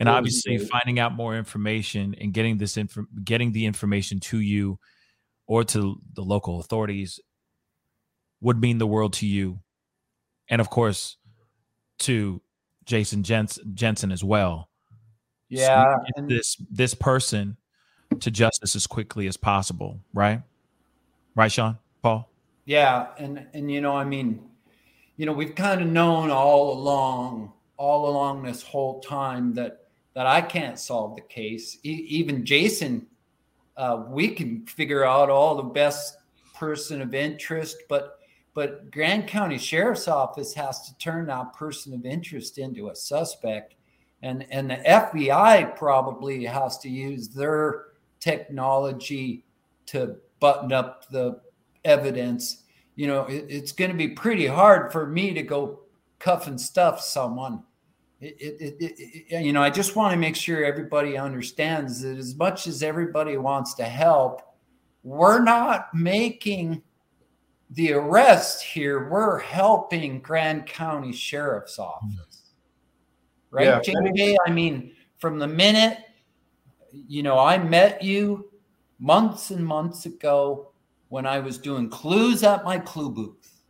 And 0.00 0.08
obviously 0.08 0.58
finding 0.58 0.98
out 0.98 1.14
more 1.14 1.36
information 1.36 2.14
and 2.20 2.32
getting 2.34 2.58
this 2.58 2.76
info 2.76 3.06
getting 3.24 3.52
the 3.52 3.64
information 3.64 4.20
to 4.20 4.40
you 4.40 4.78
or 5.46 5.64
to 5.64 6.00
the 6.14 6.22
local 6.22 6.60
authorities 6.60 7.20
would 8.40 8.60
mean 8.60 8.78
the 8.78 8.86
world 8.86 9.14
to 9.14 9.26
you. 9.26 9.60
And 10.48 10.60
of 10.60 10.68
course, 10.68 11.16
to 12.00 12.40
Jason 12.84 13.22
Jens- 13.22 13.58
Jensen 13.74 14.12
as 14.12 14.22
well. 14.22 14.68
Yeah, 15.48 15.96
so 16.16 16.26
this 16.26 16.56
this 16.70 16.94
person 16.94 17.56
to 18.20 18.30
justice 18.30 18.74
as 18.74 18.86
quickly 18.86 19.26
as 19.26 19.36
possible, 19.36 20.00
right? 20.12 20.42
Right, 21.34 21.50
Sean, 21.50 21.78
Paul. 22.02 22.30
Yeah, 22.64 23.08
and 23.18 23.46
and 23.52 23.70
you 23.70 23.80
know, 23.80 23.94
I 23.94 24.04
mean, 24.04 24.42
you 25.16 25.26
know, 25.26 25.32
we've 25.32 25.54
kind 25.54 25.80
of 25.80 25.88
known 25.88 26.30
all 26.30 26.72
along, 26.72 27.52
all 27.76 28.08
along 28.08 28.42
this 28.42 28.62
whole 28.62 29.00
time 29.00 29.54
that 29.54 29.84
that 30.14 30.26
I 30.26 30.40
can't 30.40 30.78
solve 30.78 31.16
the 31.16 31.22
case. 31.22 31.78
E- 31.82 32.06
even 32.08 32.44
Jason, 32.44 33.06
uh, 33.76 34.04
we 34.08 34.28
can 34.28 34.66
figure 34.66 35.04
out 35.04 35.28
all 35.28 35.56
the 35.56 35.62
best 35.62 36.16
person 36.54 37.02
of 37.02 37.14
interest, 37.14 37.76
but 37.88 38.18
but 38.54 38.90
Grand 38.90 39.26
County 39.26 39.58
Sheriff's 39.58 40.08
Office 40.08 40.54
has 40.54 40.88
to 40.88 40.96
turn 40.98 41.26
that 41.26 41.52
person 41.52 41.92
of 41.92 42.06
interest 42.06 42.58
into 42.58 42.88
a 42.88 42.94
suspect, 42.94 43.74
and 44.22 44.46
and 44.50 44.70
the 44.70 44.76
FBI 44.76 45.76
probably 45.76 46.44
has 46.44 46.78
to 46.78 46.88
use 46.88 47.28
their 47.28 47.86
technology 48.20 49.44
to 49.86 50.16
button 50.40 50.72
up 50.72 51.08
the 51.10 51.40
evidence. 51.84 52.62
You 52.96 53.08
know, 53.08 53.24
it, 53.24 53.46
it's 53.48 53.72
going 53.72 53.90
to 53.90 53.96
be 53.96 54.08
pretty 54.08 54.46
hard 54.46 54.92
for 54.92 55.06
me 55.06 55.34
to 55.34 55.42
go 55.42 55.80
cuff 56.18 56.46
and 56.46 56.60
stuff 56.60 57.00
someone 57.00 57.62
it, 58.24 58.76
it, 58.80 59.44
you 59.44 59.52
know, 59.52 59.62
I 59.62 59.70
just 59.70 59.96
want 59.96 60.12
to 60.12 60.18
make 60.18 60.36
sure 60.36 60.64
everybody 60.64 61.16
understands 61.16 62.00
that 62.02 62.16
as 62.16 62.34
much 62.34 62.66
as 62.66 62.82
everybody 62.82 63.36
wants 63.36 63.74
to 63.74 63.84
help, 63.84 64.40
we're 65.02 65.42
not 65.42 65.92
making 65.94 66.82
the 67.74 67.92
arrest 67.92 68.62
here. 68.62 69.08
We're 69.08 69.38
helping 69.38 70.20
Grand 70.20 70.66
County 70.66 71.12
Sheriff's 71.12 71.78
Office. 71.78 72.08
Mm-hmm. 72.08 73.56
Right, 73.56 73.66
yeah, 73.66 73.80
JJ? 73.80 74.36
I 74.46 74.50
mean, 74.50 74.92
from 75.18 75.38
the 75.38 75.46
minute, 75.46 75.98
you 76.90 77.22
know, 77.22 77.38
I 77.38 77.58
met 77.58 78.02
you 78.02 78.50
months 78.98 79.50
and 79.50 79.64
months 79.64 80.06
ago 80.06 80.72
when 81.08 81.26
I 81.26 81.38
was 81.38 81.58
doing 81.58 81.88
clues 81.88 82.42
at 82.42 82.64
my 82.64 82.78
clue 82.78 83.10
booth. 83.10 83.62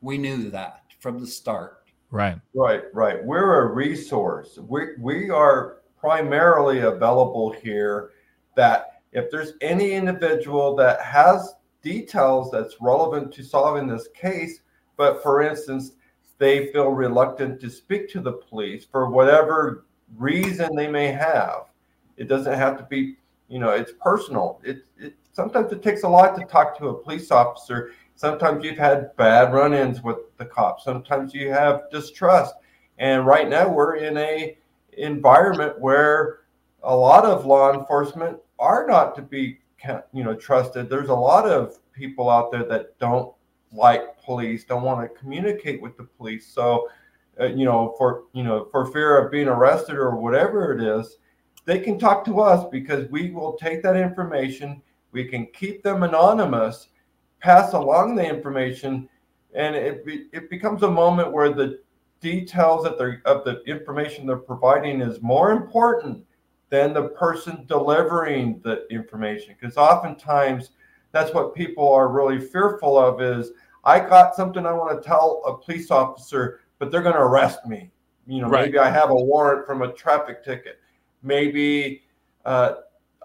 We 0.00 0.18
knew 0.18 0.50
that 0.50 0.82
from 0.98 1.20
the 1.20 1.26
start. 1.26 1.84
Right. 2.10 2.38
Right, 2.54 2.82
right. 2.92 3.24
We're 3.24 3.62
a 3.62 3.72
resource. 3.72 4.58
We 4.58 4.96
we 4.98 5.30
are 5.30 5.78
primarily 5.96 6.80
available 6.80 7.52
here 7.52 8.10
that 8.56 9.02
if 9.12 9.30
there's 9.30 9.54
any 9.60 9.92
individual 9.92 10.76
that 10.76 11.00
has 11.00 11.54
details 11.84 12.50
that's 12.50 12.76
relevant 12.80 13.32
to 13.34 13.44
solving 13.44 13.86
this 13.86 14.08
case, 14.08 14.60
but 14.96 15.22
for 15.22 15.42
instance, 15.42 15.92
they 16.38 16.72
feel 16.72 16.88
reluctant 16.88 17.60
to 17.60 17.70
speak 17.70 18.08
to 18.10 18.20
the 18.20 18.32
police 18.32 18.84
for 18.84 19.08
whatever 19.08 19.84
reason 20.16 20.74
they 20.74 20.88
may 20.88 21.12
have. 21.12 21.66
It 22.16 22.26
doesn't 22.26 22.58
have 22.58 22.76
to 22.78 22.84
be, 22.84 23.16
you 23.48 23.60
know, 23.60 23.70
it's 23.70 23.92
personal. 24.00 24.60
It, 24.64 24.84
it 24.98 25.14
sometimes 25.32 25.70
it 25.70 25.82
takes 25.82 26.02
a 26.02 26.08
lot 26.08 26.36
to 26.38 26.44
talk 26.46 26.76
to 26.78 26.88
a 26.88 27.02
police 27.02 27.30
officer 27.30 27.92
Sometimes 28.16 28.64
you've 28.64 28.78
had 28.78 29.14
bad 29.16 29.52
run 29.52 29.74
ins 29.74 30.02
with 30.02 30.18
the 30.38 30.44
cops. 30.44 30.84
Sometimes 30.84 31.34
you 31.34 31.50
have 31.50 31.90
distrust. 31.90 32.54
And 32.98 33.26
right 33.26 33.48
now 33.48 33.68
we're 33.68 33.96
in 33.96 34.16
a 34.16 34.56
environment 34.92 35.80
where 35.80 36.40
a 36.84 36.94
lot 36.94 37.24
of 37.24 37.44
law 37.44 37.72
enforcement 37.72 38.38
are 38.58 38.86
not 38.86 39.16
to 39.16 39.22
be 39.22 39.58
you 40.12 40.24
know 40.24 40.34
trusted. 40.34 40.88
There's 40.88 41.08
a 41.08 41.14
lot 41.14 41.46
of 41.46 41.78
people 41.92 42.30
out 42.30 42.50
there 42.50 42.64
that 42.64 42.98
don't 42.98 43.34
like 43.72 44.22
police, 44.22 44.64
don't 44.64 44.82
want 44.82 45.02
to 45.02 45.18
communicate 45.18 45.82
with 45.82 45.96
the 45.96 46.04
police. 46.04 46.46
So, 46.46 46.88
uh, 47.40 47.46
you 47.46 47.64
know, 47.64 47.94
for 47.98 48.24
you 48.32 48.44
know, 48.44 48.68
for 48.70 48.86
fear 48.86 49.18
of 49.18 49.32
being 49.32 49.48
arrested 49.48 49.96
or 49.96 50.16
whatever 50.16 50.72
it 50.72 50.82
is, 50.82 51.18
they 51.64 51.80
can 51.80 51.98
talk 51.98 52.24
to 52.26 52.40
us 52.40 52.66
because 52.70 53.10
we 53.10 53.30
will 53.30 53.54
take 53.54 53.82
that 53.82 53.96
information. 53.96 54.82
We 55.12 55.24
can 55.24 55.46
keep 55.46 55.82
them 55.82 56.02
anonymous 56.02 56.88
pass 57.40 57.74
along 57.74 58.16
the 58.16 58.26
information, 58.26 59.08
and 59.54 59.74
it 59.76 60.04
be, 60.06 60.26
it 60.32 60.48
becomes 60.50 60.82
a 60.82 60.90
moment 60.90 61.32
where 61.32 61.52
the 61.52 61.80
details 62.20 62.84
that 62.84 62.96
they're 62.96 63.20
of 63.26 63.44
the 63.44 63.62
information 63.64 64.26
they're 64.26 64.36
providing 64.36 65.00
is 65.00 65.20
more 65.20 65.52
important 65.52 66.24
than 66.70 66.92
the 66.92 67.08
person 67.10 67.64
delivering 67.66 68.60
the 68.64 68.86
information 68.90 69.54
because 69.58 69.76
oftentimes 69.76 70.70
that's 71.12 71.32
what 71.32 71.54
people 71.54 71.92
are 71.92 72.08
really 72.08 72.40
fearful 72.40 72.98
of 72.98 73.20
is 73.20 73.52
i 73.84 73.98
got 73.98 74.34
something 74.34 74.66
i 74.66 74.72
want 74.72 75.00
to 75.00 75.06
tell 75.06 75.42
a 75.46 75.56
police 75.56 75.90
officer 75.90 76.60
but 76.78 76.90
they're 76.90 77.02
going 77.02 77.14
to 77.14 77.20
arrest 77.20 77.66
me 77.66 77.90
you 78.26 78.40
know 78.40 78.48
right. 78.48 78.66
maybe 78.66 78.78
i 78.78 78.90
have 78.90 79.10
a 79.10 79.14
warrant 79.14 79.66
from 79.66 79.82
a 79.82 79.92
traffic 79.92 80.44
ticket 80.44 80.80
maybe 81.22 82.02
uh, 82.44 82.74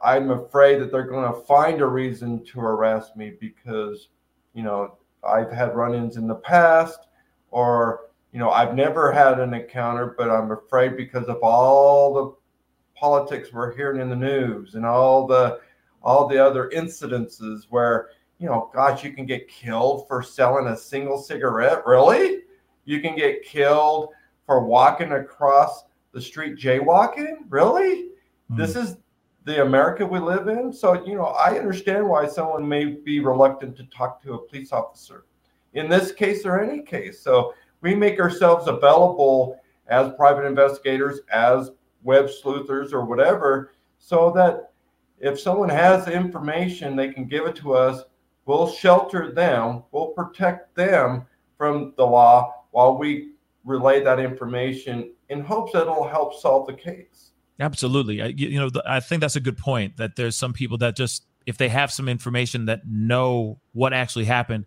I'm 0.02 0.32
afraid 0.32 0.80
that 0.80 0.92
they're 0.92 1.04
going 1.04 1.32
to 1.32 1.40
find 1.42 1.82
a 1.82 1.86
reason 1.86 2.44
to 2.46 2.62
arrest 2.62 3.16
me 3.18 3.34
because, 3.40 4.10
you 4.54 4.64
know, 4.64 4.98
I've 5.24 5.52
had 5.52 5.76
run 5.76 5.94
ins 5.94 6.16
in 6.16 6.28
the 6.28 6.36
past 6.36 7.08
or, 7.52 8.12
you 8.32 8.40
know, 8.40 8.52
I've 8.52 8.76
never 8.76 9.12
had 9.12 9.40
an 9.40 9.54
encounter, 9.54 10.16
but 10.18 10.30
I'm 10.30 10.52
afraid 10.52 10.96
because 10.96 11.28
of 11.28 11.38
all 11.42 12.14
the 12.14 12.36
politics 13.00 13.54
we're 13.54 13.76
hearing 13.76 14.02
in 14.02 14.10
the 14.10 14.16
news 14.16 14.76
and 14.76 14.86
all 14.86 15.28
the 15.28 15.60
all 16.02 16.28
the 16.28 16.38
other 16.38 16.70
incidences 16.76 17.66
where 17.70 18.10
you 18.40 18.48
know 18.48 18.70
gosh 18.74 19.04
you 19.04 19.12
can 19.12 19.26
get 19.26 19.48
killed 19.48 20.08
for 20.08 20.24
selling 20.24 20.68
a 20.68 20.78
single 20.78 21.18
cigarette 21.18 21.86
really 21.86 22.40
you 22.86 23.02
can 23.02 23.16
get 23.16 23.44
killed 23.44 24.10
for 24.46 24.66
walking 24.66 25.14
across 25.14 25.84
the 26.12 26.22
street 26.22 26.58
jaywalking 26.58 27.38
really 27.50 28.10
mm. 28.52 28.58
this 28.58 28.76
is 28.76 28.98
the 29.50 29.64
America 29.64 30.06
we 30.06 30.20
live 30.20 30.48
in. 30.48 30.72
So, 30.72 31.06
you 31.06 31.16
know, 31.16 31.26
I 31.26 31.58
understand 31.58 32.08
why 32.08 32.28
someone 32.28 32.68
may 32.68 32.86
be 32.86 33.20
reluctant 33.20 33.76
to 33.78 33.84
talk 33.86 34.22
to 34.24 34.34
a 34.34 34.48
police 34.48 34.72
officer 34.72 35.26
in 35.74 35.90
this 35.90 36.12
case 36.12 36.46
or 36.46 36.60
any 36.60 36.84
case. 36.84 37.20
So, 37.20 37.54
we 37.82 37.96
make 37.96 38.20
ourselves 38.20 38.68
available 38.68 39.60
as 39.88 40.12
private 40.18 40.46
investigators, 40.46 41.22
as 41.32 41.72
web 42.04 42.30
sleuthers, 42.30 42.94
or 42.94 43.06
whatever, 43.06 43.74
so 43.98 44.32
that 44.36 44.72
if 45.20 45.40
someone 45.40 45.70
has 45.70 46.08
information, 46.08 46.96
they 46.96 47.12
can 47.12 47.26
give 47.26 47.46
it 47.46 47.56
to 47.58 47.74
us. 47.74 48.04
We'll 48.46 48.70
shelter 48.70 49.32
them, 49.32 49.84
we'll 49.92 50.08
protect 50.08 50.76
them 50.76 51.26
from 51.58 51.94
the 51.98 52.06
law 52.06 52.66
while 52.72 52.98
we 52.98 53.34
relay 53.64 54.02
that 54.04 54.20
information 54.20 55.14
in 55.28 55.42
hopes 55.42 55.74
that 55.74 55.84
it'll 55.84 56.08
help 56.08 56.34
solve 56.34 56.66
the 56.66 56.74
case. 56.74 57.32
Absolutely. 57.60 58.22
I, 58.22 58.28
you 58.28 58.60
know, 58.60 58.70
I 58.88 59.02
think 59.02 59.22
that's 59.22 59.36
a 59.36 59.42
good 59.42 59.58
point 59.58 59.98
that 59.98 60.16
there's 60.16 60.36
some 60.36 60.54
people 60.54 60.78
that 60.78 60.96
just, 60.96 61.26
if 61.46 61.58
they 61.58 61.68
have 61.68 61.92
some 61.92 62.08
information 62.08 62.66
that 62.66 62.88
know 62.88 63.60
what 63.74 63.94
actually 63.94 64.26
happened, 64.26 64.66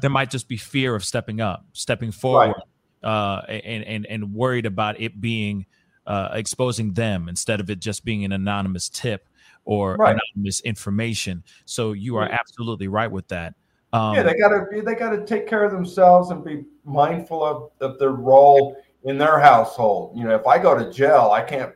there 0.00 0.10
might 0.10 0.30
just 0.30 0.48
be 0.48 0.56
fear 0.56 0.94
of 0.94 1.04
stepping 1.04 1.40
up, 1.40 1.66
stepping 1.72 2.12
forward, 2.12 2.54
right. 3.02 3.08
uh, 3.08 3.44
and, 3.46 3.84
and, 3.84 4.06
and 4.06 4.32
worried 4.32 4.64
about 4.64 5.00
it 5.00 5.20
being 5.20 5.66
uh, 6.10 6.28
exposing 6.32 6.92
them 6.92 7.28
instead 7.28 7.60
of 7.60 7.70
it 7.70 7.78
just 7.78 8.04
being 8.04 8.24
an 8.24 8.32
anonymous 8.32 8.88
tip 8.88 9.28
or 9.64 9.94
right. 9.94 10.16
anonymous 10.16 10.60
information. 10.62 11.44
So 11.66 11.92
you 11.92 12.16
are 12.16 12.28
absolutely 12.28 12.88
right 12.88 13.10
with 13.10 13.28
that. 13.28 13.54
Um, 13.92 14.16
yeah, 14.16 14.24
they 14.24 14.34
gotta 14.34 14.66
they 14.84 14.96
gotta 14.96 15.24
take 15.24 15.46
care 15.46 15.62
of 15.62 15.70
themselves 15.70 16.30
and 16.30 16.44
be 16.44 16.64
mindful 16.84 17.44
of, 17.44 17.70
of 17.80 18.00
their 18.00 18.10
role 18.10 18.76
in 19.04 19.18
their 19.18 19.38
household. 19.38 20.16
You 20.16 20.24
know, 20.24 20.34
if 20.34 20.48
I 20.48 20.58
go 20.58 20.76
to 20.76 20.92
jail, 20.92 21.30
I 21.32 21.42
can't 21.42 21.74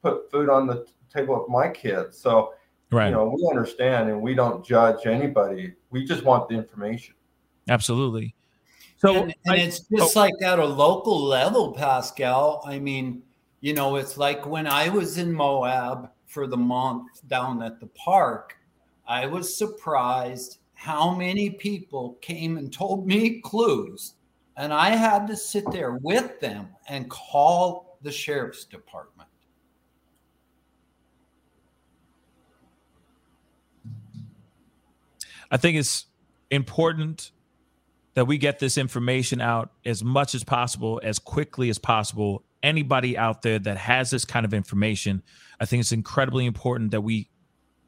put 0.00 0.30
food 0.30 0.48
on 0.48 0.68
the 0.68 0.86
table 1.12 1.42
of 1.42 1.48
my 1.48 1.68
kids. 1.68 2.16
So, 2.16 2.54
right. 2.92 3.06
you 3.06 3.12
know, 3.12 3.34
we 3.36 3.48
understand 3.50 4.10
and 4.10 4.22
we 4.22 4.36
don't 4.36 4.64
judge 4.64 5.06
anybody. 5.06 5.74
We 5.90 6.04
just 6.04 6.22
want 6.22 6.48
the 6.48 6.54
information. 6.54 7.16
Absolutely. 7.68 8.36
So, 8.98 9.16
and, 9.16 9.34
and 9.44 9.54
I, 9.54 9.56
it's 9.56 9.80
just 9.80 10.16
oh. 10.16 10.20
like 10.20 10.34
at 10.40 10.60
a 10.60 10.64
local 10.64 11.20
level, 11.20 11.72
Pascal. 11.72 12.62
I 12.64 12.78
mean, 12.78 13.22
you 13.62 13.72
know, 13.72 13.94
it's 13.94 14.18
like 14.18 14.44
when 14.44 14.66
I 14.66 14.88
was 14.88 15.18
in 15.18 15.32
Moab 15.32 16.10
for 16.26 16.48
the 16.48 16.56
month 16.56 17.26
down 17.28 17.62
at 17.62 17.78
the 17.78 17.86
park, 17.86 18.56
I 19.06 19.24
was 19.26 19.56
surprised 19.56 20.58
how 20.74 21.14
many 21.14 21.48
people 21.48 22.18
came 22.20 22.58
and 22.58 22.72
told 22.72 23.06
me 23.06 23.40
clues. 23.40 24.14
And 24.56 24.74
I 24.74 24.90
had 24.90 25.28
to 25.28 25.36
sit 25.36 25.64
there 25.70 25.92
with 26.02 26.40
them 26.40 26.70
and 26.88 27.08
call 27.08 27.98
the 28.02 28.10
sheriff's 28.10 28.64
department. 28.64 29.28
I 35.52 35.56
think 35.56 35.78
it's 35.78 36.06
important 36.50 37.30
that 38.14 38.26
we 38.26 38.38
get 38.38 38.58
this 38.58 38.76
information 38.78 39.40
out 39.40 39.72
as 39.84 40.04
much 40.04 40.34
as 40.34 40.44
possible, 40.44 41.00
as 41.02 41.18
quickly 41.18 41.70
as 41.70 41.78
possible. 41.78 42.44
Anybody 42.62 43.18
out 43.18 43.42
there 43.42 43.58
that 43.58 43.76
has 43.76 44.10
this 44.10 44.24
kind 44.24 44.44
of 44.44 44.54
information, 44.54 45.22
I 45.58 45.64
think 45.64 45.80
it's 45.80 45.92
incredibly 45.92 46.46
important 46.46 46.90
that 46.92 47.00
we 47.00 47.28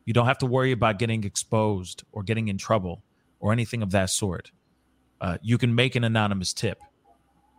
you 0.06 0.12
don't 0.12 0.26
have 0.26 0.38
to 0.38 0.46
worry 0.46 0.72
about 0.72 0.98
getting 0.98 1.24
exposed 1.24 2.04
or 2.12 2.22
getting 2.22 2.48
in 2.48 2.58
trouble 2.58 3.02
or 3.40 3.52
anything 3.52 3.82
of 3.82 3.90
that 3.92 4.10
sort. 4.10 4.50
Uh, 5.20 5.38
you 5.42 5.56
can 5.58 5.74
make 5.74 5.96
an 5.96 6.04
anonymous 6.04 6.52
tip. 6.52 6.78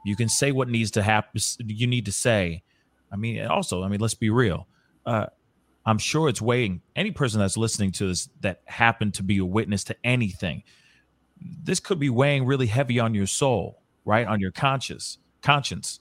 You 0.06 0.16
can 0.16 0.30
say 0.30 0.52
what 0.52 0.70
needs 0.70 0.92
to 0.92 1.02
happen. 1.02 1.42
You 1.66 1.88
need 1.88 2.06
to 2.06 2.12
say. 2.12 2.64
I 3.12 3.16
mean, 3.16 3.46
also, 3.48 3.84
I 3.84 3.88
mean, 3.88 4.00
let's 4.00 4.14
be 4.14 4.30
real. 4.30 4.68
uh, 5.06 5.28
I'm 5.86 5.98
sure 6.00 6.30
it's 6.30 6.42
weighing 6.42 6.82
any 6.96 7.12
person 7.12 7.40
that's 7.40 7.58
listening 7.58 7.92
to 7.94 8.08
this 8.08 8.28
that 8.42 8.62
happened 8.66 9.14
to 9.16 9.24
be 9.24 9.38
a 9.38 9.46
witness 9.46 9.84
to 9.86 9.96
anything. 10.04 10.64
This 11.38 11.80
could 11.80 12.00
be 12.00 12.10
weighing 12.10 12.46
really 12.46 12.68
heavy 12.68 13.00
on 13.00 13.14
your 13.14 13.28
soul, 13.28 13.82
right? 14.04 14.28
On 14.28 14.40
your 14.40 14.52
conscious 14.52 15.18
conscience. 15.42 16.00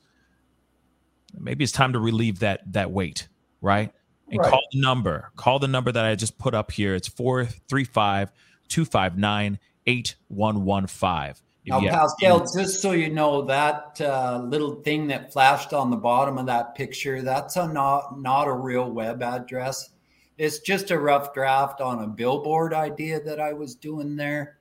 Maybe 1.39 1.65
it's 1.65 1.73
time 1.73 1.93
to 1.93 1.99
relieve 1.99 2.41
that 2.41 2.61
that 2.73 2.91
weight, 2.91 3.29
right? 3.61 3.93
And 4.31 4.41
Right. 4.41 4.51
call 4.51 4.63
the 4.73 4.81
number. 4.81 5.31
Call 5.37 5.59
the 5.59 5.69
number 5.69 5.93
that 5.93 6.05
I 6.05 6.15
just 6.15 6.39
put 6.39 6.55
up 6.55 6.71
here. 6.71 6.95
It's 6.95 7.09
435 7.09 8.33
259 8.69 9.59
8115. 9.87 11.35
Now, 11.67 11.81
Pascal, 11.81 12.41
just 12.41 12.83
so 12.83 12.93
you 12.93 13.09
know, 13.09 13.43
that 13.43 13.99
uh, 14.01 14.43
little 14.45 14.83
thing 14.83 15.07
that 15.09 15.33
flashed 15.33 15.73
on 15.73 15.91
the 15.91 15.97
bottom 15.97 16.37
of 16.37 16.47
that 16.47 16.75
picture, 16.75 17.23
that's 17.23 17.57
a 17.57 17.67
not 17.67 18.21
not 18.21 18.49
a 18.49 18.53
real 18.53 18.91
web 18.91 19.23
address. 19.23 19.91
It's 20.37 20.59
just 20.59 20.91
a 20.91 20.99
rough 20.99 21.33
draft 21.33 21.81
on 21.81 22.03
a 22.03 22.07
billboard 22.07 22.75
idea 22.75 23.21
that 23.21 23.41
I 23.41 23.55
was 23.55 23.75
doing 23.75 24.17
there. 24.17 24.59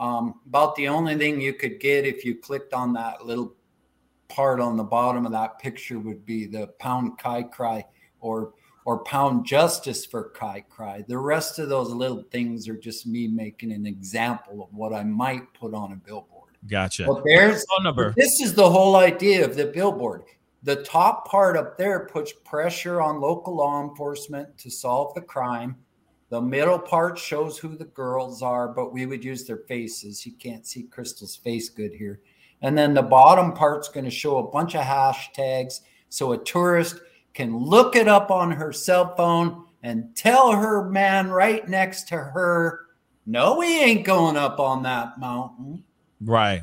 Um, 0.00 0.40
about 0.46 0.74
the 0.76 0.88
only 0.88 1.14
thing 1.16 1.40
you 1.40 1.52
could 1.52 1.78
get 1.78 2.06
if 2.06 2.24
you 2.24 2.34
clicked 2.34 2.72
on 2.72 2.94
that 2.94 3.26
little 3.26 3.54
part 4.28 4.58
on 4.58 4.76
the 4.76 4.82
bottom 4.82 5.26
of 5.26 5.32
that 5.32 5.58
picture 5.58 5.98
would 5.98 6.24
be 6.24 6.46
the 6.46 6.68
pound 6.78 7.18
kai 7.18 7.42
cry 7.42 7.84
or 8.20 8.54
or 8.86 9.04
pound 9.04 9.44
justice 9.44 10.06
for 10.06 10.30
kai 10.30 10.64
cry. 10.70 11.04
The 11.06 11.18
rest 11.18 11.58
of 11.58 11.68
those 11.68 11.90
little 11.90 12.24
things 12.30 12.66
are 12.66 12.76
just 12.76 13.06
me 13.06 13.28
making 13.28 13.72
an 13.72 13.86
example 13.86 14.62
of 14.62 14.74
what 14.74 14.94
I 14.94 15.04
might 15.04 15.52
put 15.52 15.74
on 15.74 15.92
a 15.92 15.96
billboard. 15.96 16.56
Gotcha. 16.66 17.04
But 17.06 17.22
there's 17.24 17.64
Phone 17.66 17.84
number. 17.84 18.14
this 18.16 18.40
is 18.40 18.54
the 18.54 18.68
whole 18.68 18.96
idea 18.96 19.44
of 19.44 19.54
the 19.54 19.66
billboard. 19.66 20.24
The 20.62 20.76
top 20.76 21.26
part 21.26 21.56
up 21.56 21.78
there 21.78 22.06
puts 22.06 22.32
pressure 22.44 23.00
on 23.00 23.20
local 23.20 23.56
law 23.56 23.82
enforcement 23.82 24.56
to 24.58 24.70
solve 24.70 25.14
the 25.14 25.22
crime. 25.22 25.76
The 26.30 26.40
middle 26.40 26.78
part 26.78 27.18
shows 27.18 27.58
who 27.58 27.76
the 27.76 27.86
girls 27.86 28.40
are, 28.40 28.68
but 28.68 28.92
we 28.92 29.04
would 29.04 29.24
use 29.24 29.44
their 29.44 29.58
faces. 29.68 30.24
You 30.24 30.32
can't 30.32 30.64
see 30.64 30.84
Crystal's 30.84 31.34
face 31.34 31.68
good 31.68 31.92
here. 31.92 32.20
And 32.62 32.78
then 32.78 32.94
the 32.94 33.02
bottom 33.02 33.52
part's 33.52 33.88
going 33.88 34.04
to 34.04 34.10
show 34.10 34.38
a 34.38 34.50
bunch 34.50 34.76
of 34.76 34.82
hashtags 34.82 35.80
so 36.08 36.32
a 36.32 36.38
tourist 36.38 37.00
can 37.34 37.56
look 37.56 37.96
it 37.96 38.06
up 38.06 38.30
on 38.30 38.52
her 38.52 38.72
cell 38.72 39.14
phone 39.16 39.64
and 39.82 40.14
tell 40.14 40.52
her 40.52 40.88
man 40.88 41.30
right 41.30 41.68
next 41.68 42.06
to 42.08 42.16
her, 42.16 42.86
no, 43.26 43.56
we 43.56 43.80
ain't 43.80 44.04
going 44.04 44.36
up 44.36 44.60
on 44.60 44.84
that 44.84 45.18
mountain. 45.18 45.82
Right. 46.20 46.62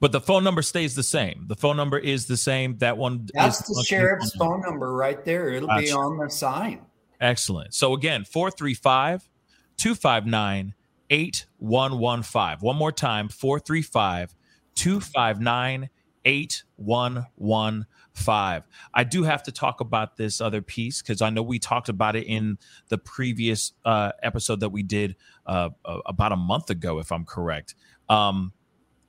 But 0.00 0.12
the 0.12 0.20
phone 0.20 0.44
number 0.44 0.60
stays 0.60 0.94
the 0.94 1.02
same. 1.02 1.46
The 1.46 1.56
phone 1.56 1.78
number 1.78 1.98
is 1.98 2.26
the 2.26 2.36
same. 2.36 2.76
That 2.78 2.98
one 2.98 3.28
That's 3.32 3.60
is 3.68 3.76
the 3.76 3.84
sheriff's 3.84 4.34
phone 4.36 4.60
number 4.60 4.92
right 4.92 5.24
there. 5.24 5.48
It'll 5.48 5.74
be 5.78 5.90
on 5.90 6.18
the 6.18 6.28
sign. 6.28 6.80
Excellent. 7.20 7.74
So 7.74 7.94
again, 7.94 8.24
435 8.24 9.28
259 9.76 10.74
8115. 11.10 12.58
One 12.60 12.76
more 12.76 12.92
time 12.92 13.28
435 13.28 14.34
259 14.74 15.90
8115. 16.24 18.62
I 18.94 19.04
do 19.04 19.22
have 19.24 19.42
to 19.44 19.52
talk 19.52 19.80
about 19.80 20.16
this 20.16 20.40
other 20.40 20.62
piece 20.62 21.02
because 21.02 21.20
I 21.20 21.30
know 21.30 21.42
we 21.42 21.58
talked 21.58 21.88
about 21.88 22.16
it 22.16 22.26
in 22.26 22.58
the 22.88 22.98
previous 22.98 23.72
uh, 23.84 24.12
episode 24.22 24.60
that 24.60 24.70
we 24.70 24.82
did 24.82 25.16
uh, 25.46 25.70
about 25.84 26.32
a 26.32 26.36
month 26.36 26.70
ago, 26.70 26.98
if 26.98 27.12
I'm 27.12 27.24
correct. 27.24 27.74
Um, 28.08 28.52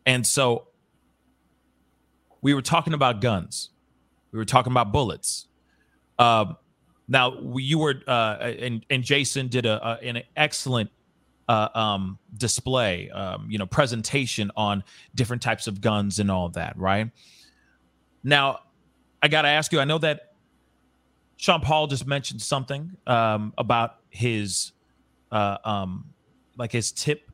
and 0.05 0.27
so 0.27 0.67
we 2.41 2.53
were 2.53 2.61
talking 2.61 2.93
about 2.93 3.21
guns, 3.21 3.69
we 4.31 4.37
were 4.37 4.45
talking 4.45 4.71
about 4.71 4.91
bullets. 4.91 5.47
Uh, 6.19 6.53
now 7.07 7.37
you 7.55 7.79
were 7.79 7.95
uh, 8.07 8.37
and 8.39 8.85
and 8.89 9.03
Jason 9.03 9.47
did 9.47 9.65
a, 9.65 9.85
a 9.85 10.07
an 10.07 10.23
excellent 10.35 10.89
uh, 11.47 11.69
um, 11.75 12.17
display, 12.37 13.09
um, 13.11 13.47
you 13.49 13.57
know, 13.57 13.65
presentation 13.65 14.51
on 14.55 14.83
different 15.13 15.41
types 15.41 15.67
of 15.67 15.81
guns 15.81 16.19
and 16.19 16.31
all 16.31 16.49
that, 16.49 16.77
right? 16.77 17.11
Now, 18.23 18.59
I 19.21 19.27
got 19.27 19.43
to 19.43 19.49
ask 19.49 19.71
you. 19.71 19.79
I 19.79 19.85
know 19.85 19.99
that 19.99 20.33
Sean 21.37 21.61
Paul 21.61 21.87
just 21.87 22.07
mentioned 22.07 22.41
something 22.41 22.91
um, 23.05 23.53
about 23.57 23.97
his, 24.09 24.71
uh, 25.31 25.57
um, 25.63 26.05
like 26.57 26.71
his 26.71 26.91
tip. 26.91 27.29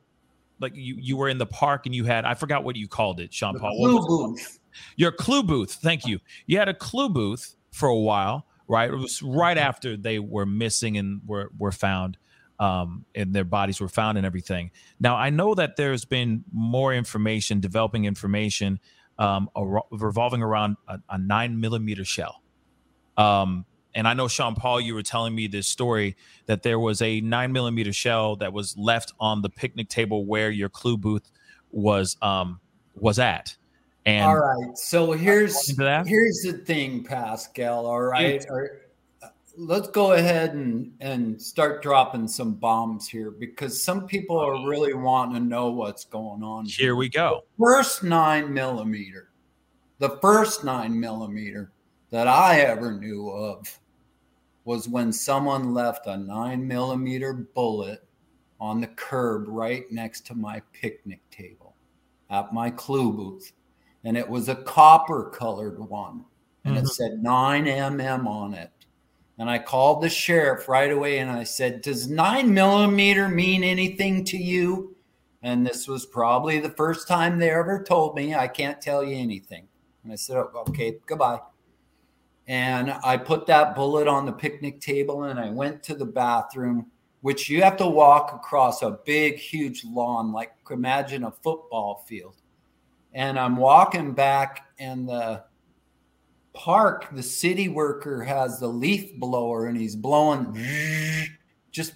Like 0.60 0.74
you, 0.76 0.96
you 1.00 1.18
were 1.18 1.30
in 1.30 1.38
the 1.38 1.46
park 1.46 1.88
and 1.88 1.96
you 1.96 2.04
had 2.04 2.24
I 2.24 2.36
forgot 2.36 2.64
what 2.64 2.76
you 2.76 2.88
called 2.88 3.20
it, 3.20 3.34
Sean 3.34 3.56
The 3.56 3.60
Paul. 3.62 3.80
What 3.80 3.88
blue 3.88 3.96
was 3.96 4.06
it 4.06 4.08
called? 4.08 4.36
booth. 4.36 4.60
Your 4.96 5.12
clue 5.12 5.44
booth. 5.44 5.74
Thank 5.82 6.06
you. 6.06 6.20
You 6.46 6.60
had 6.60 6.70
a 6.70 6.74
clue 6.74 7.10
booth 7.10 7.56
for 7.72 7.90
a 7.90 7.98
while, 7.98 8.46
right? 8.72 8.90
It 8.90 8.96
was 8.96 9.22
right 9.22 9.58
after 9.58 9.98
they 9.98 10.18
were 10.18 10.46
missing 10.46 10.98
and 10.98 11.22
were 11.28 11.52
were 11.60 11.74
found, 11.74 12.18
um, 12.58 13.06
and 13.14 13.34
their 13.34 13.44
bodies 13.44 13.82
were 13.82 13.90
found 13.90 14.18
and 14.18 14.26
everything. 14.26 14.72
Now 15.00 15.18
I 15.18 15.30
know 15.30 15.54
that 15.56 15.76
there's 15.76 16.06
been 16.06 16.46
more 16.54 16.94
information, 16.94 17.60
developing 17.60 18.06
information, 18.06 18.80
um, 19.20 19.50
ar- 19.56 19.84
revolving 19.92 20.42
around 20.42 20.78
a, 20.88 21.00
a 21.10 21.18
nine 21.18 21.60
millimeter 21.60 22.06
shell. 22.06 22.42
Um, 23.18 23.66
and 23.94 24.08
I 24.08 24.14
know 24.14 24.30
Sean 24.30 24.56
Paul, 24.56 24.80
you 24.80 24.94
were 24.94 25.04
telling 25.04 25.36
me 25.36 25.48
this 25.48 25.68
story 25.68 26.16
that 26.46 26.64
there 26.64 26.80
was 26.80 27.02
a 27.02 27.20
nine 27.20 27.52
millimeter 27.52 27.92
shell 27.92 28.38
that 28.38 28.54
was 28.54 28.78
left 28.78 29.12
on 29.20 29.42
the 29.42 29.50
picnic 29.50 29.90
table 29.90 30.26
where 30.26 30.50
your 30.50 30.70
clue 30.70 30.98
booth 30.98 31.30
was 31.72 32.16
um, 32.22 32.62
was 32.96 33.20
at. 33.20 33.58
And 34.06 34.26
All 34.26 34.38
right. 34.38 34.78
So 34.78 35.12
here's 35.12 35.78
here's 35.78 36.42
the 36.42 36.62
thing, 36.66 37.04
Pascal. 37.04 37.86
All 37.86 38.02
right. 38.02 38.44
Or- 38.50 38.82
uh, 39.22 39.28
let's 39.58 39.90
go 39.90 40.14
ahead 40.14 40.56
and 40.56 40.92
and 41.02 41.40
start 41.40 41.84
dropping 41.84 42.28
some 42.28 42.56
bombs 42.56 43.08
here 43.08 43.30
because 43.30 43.82
some 43.82 44.08
people 44.08 44.40
are 44.40 44.68
really 44.68 44.94
wanting 44.94 45.36
to 45.36 45.40
know 45.40 45.70
what's 45.70 46.06
going 46.06 46.42
on. 46.42 46.66
Here 46.66 46.96
we 46.96 47.10
go. 47.10 47.44
First 47.60 48.04
nine 48.04 48.52
millimeter, 48.52 49.30
the 50.00 50.18
first 50.22 50.64
nine 50.64 51.00
millimeter 51.00 51.72
that 52.10 52.28
I 52.28 52.62
ever 52.62 52.94
knew 52.94 53.30
of 53.30 53.80
was 54.66 54.88
when 54.88 55.12
someone 55.12 55.74
left 55.74 56.08
a 56.08 56.18
nine 56.18 56.68
millimeter 56.68 57.34
bullet 57.34 58.04
on 58.60 58.82
the 58.82 58.88
curb 58.88 59.46
right 59.48 59.84
next 59.92 60.26
to 60.28 60.36
my 60.36 60.62
picnic 60.74 61.20
table 61.32 61.76
at 62.30 62.54
my 62.54 62.70
clue 62.70 63.12
booth. 63.12 63.52
And 64.04 64.18
it 64.18 64.28
was 64.30 64.50
a 64.50 64.56
copper 64.56 65.30
colored 65.34 65.80
one. 65.80 66.26
And 66.64 66.78
it 66.78 66.86
Mhm. 66.86 66.90
said 66.90 67.24
9mm 67.24 68.28
on 68.28 68.54
it. 68.54 68.72
And 69.38 69.50
I 69.50 69.58
called 69.60 70.02
the 70.02 70.10
sheriff 70.10 70.68
right 70.70 70.92
away 70.92 71.20
and 71.20 71.32
I 71.32 71.44
said, 71.44 71.82
Does 71.82 72.08
nine 72.10 72.54
millimeter 72.54 73.28
mean 73.28 73.64
anything 73.64 74.24
to 74.26 74.38
you? 74.38 74.96
And 75.42 75.66
this 75.66 75.88
was 75.88 76.06
probably 76.06 76.60
the 76.60 76.70
first 76.70 77.08
time 77.08 77.40
they 77.40 77.50
ever 77.50 77.84
told 77.84 78.16
me, 78.16 78.36
I 78.36 78.48
can't 78.48 78.80
tell 78.80 79.04
you 79.04 79.16
anything. 79.16 79.68
And 80.04 80.14
I 80.14 80.16
said, 80.16 80.38
"Oh, 80.38 80.64
Okay, 80.70 80.98
goodbye. 81.08 81.40
And 82.48 82.92
I 83.04 83.18
put 83.18 83.46
that 83.48 83.76
bullet 83.76 84.08
on 84.08 84.26
the 84.26 84.32
picnic 84.34 84.82
table 84.82 85.24
and 85.24 85.40
I 85.40 85.50
went 85.50 85.84
to 85.84 85.96
the 85.96 86.06
bathroom, 86.06 86.92
which 87.22 87.50
you 87.50 87.62
have 87.64 87.78
to 87.78 87.88
walk 87.88 88.34
across 88.34 88.82
a 88.82 89.00
big, 89.06 89.38
huge 89.38 89.84
lawn, 89.86 90.32
like 90.32 90.52
imagine 90.70 91.24
a 91.24 91.32
football 91.32 92.04
field. 92.08 92.41
And 93.14 93.38
I'm 93.38 93.58
walking 93.58 94.14
back, 94.14 94.68
and 94.80 95.08
the 95.08 95.44
park, 96.54 97.08
the 97.12 97.24
city 97.24 97.68
worker 97.70 98.24
has 98.24 98.60
the 98.60 98.68
leaf 98.68 99.16
blower 99.16 99.68
and 99.68 99.78
he's 99.78 99.96
blowing, 99.96 100.58
just 101.72 101.94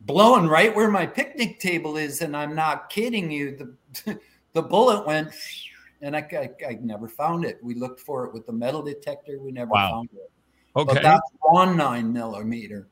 blowing 0.00 0.46
right 0.46 0.74
where 0.74 0.90
my 0.90 1.06
picnic 1.06 1.60
table 1.60 1.96
is. 1.96 2.22
And 2.22 2.36
I'm 2.36 2.54
not 2.54 2.90
kidding 2.90 3.30
you. 3.30 3.56
The, 4.04 4.18
the 4.52 4.62
bullet 4.62 5.06
went, 5.06 5.30
and 6.02 6.16
I, 6.16 6.26
I, 6.32 6.66
I 6.66 6.78
never 6.80 7.08
found 7.08 7.44
it. 7.44 7.58
We 7.62 7.74
looked 7.74 8.00
for 8.00 8.24
it 8.26 8.32
with 8.32 8.46
the 8.46 8.52
metal 8.52 8.82
detector. 8.82 9.38
We 9.40 9.52
never 9.52 9.70
Wow. 9.70 9.90
found 9.90 10.08
it. 10.14 10.30
Okay. 10.76 10.94
But 10.94 11.02
that's 11.02 11.30
one 11.40 11.76
nine 11.76 12.12
millimeter. 12.12 12.88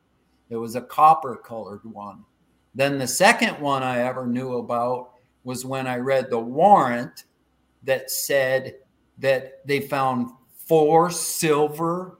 It 0.50 0.56
was 0.56 0.76
a 0.76 0.82
copper 0.82 1.36
colored 1.36 1.80
one. 1.84 2.24
Then 2.74 2.98
the 2.98 3.06
second 3.08 3.58
one 3.60 3.82
I 3.82 4.00
ever 4.00 4.26
knew 4.26 4.58
about 4.58 5.10
was 5.44 5.64
when 5.64 5.86
I 5.86 5.96
read 5.96 6.30
the 6.30 6.38
warrant 6.38 7.24
that 7.84 8.10
said 8.10 8.76
that 9.18 9.66
they 9.66 9.80
found 9.80 10.30
four 10.66 11.10
silver 11.10 12.18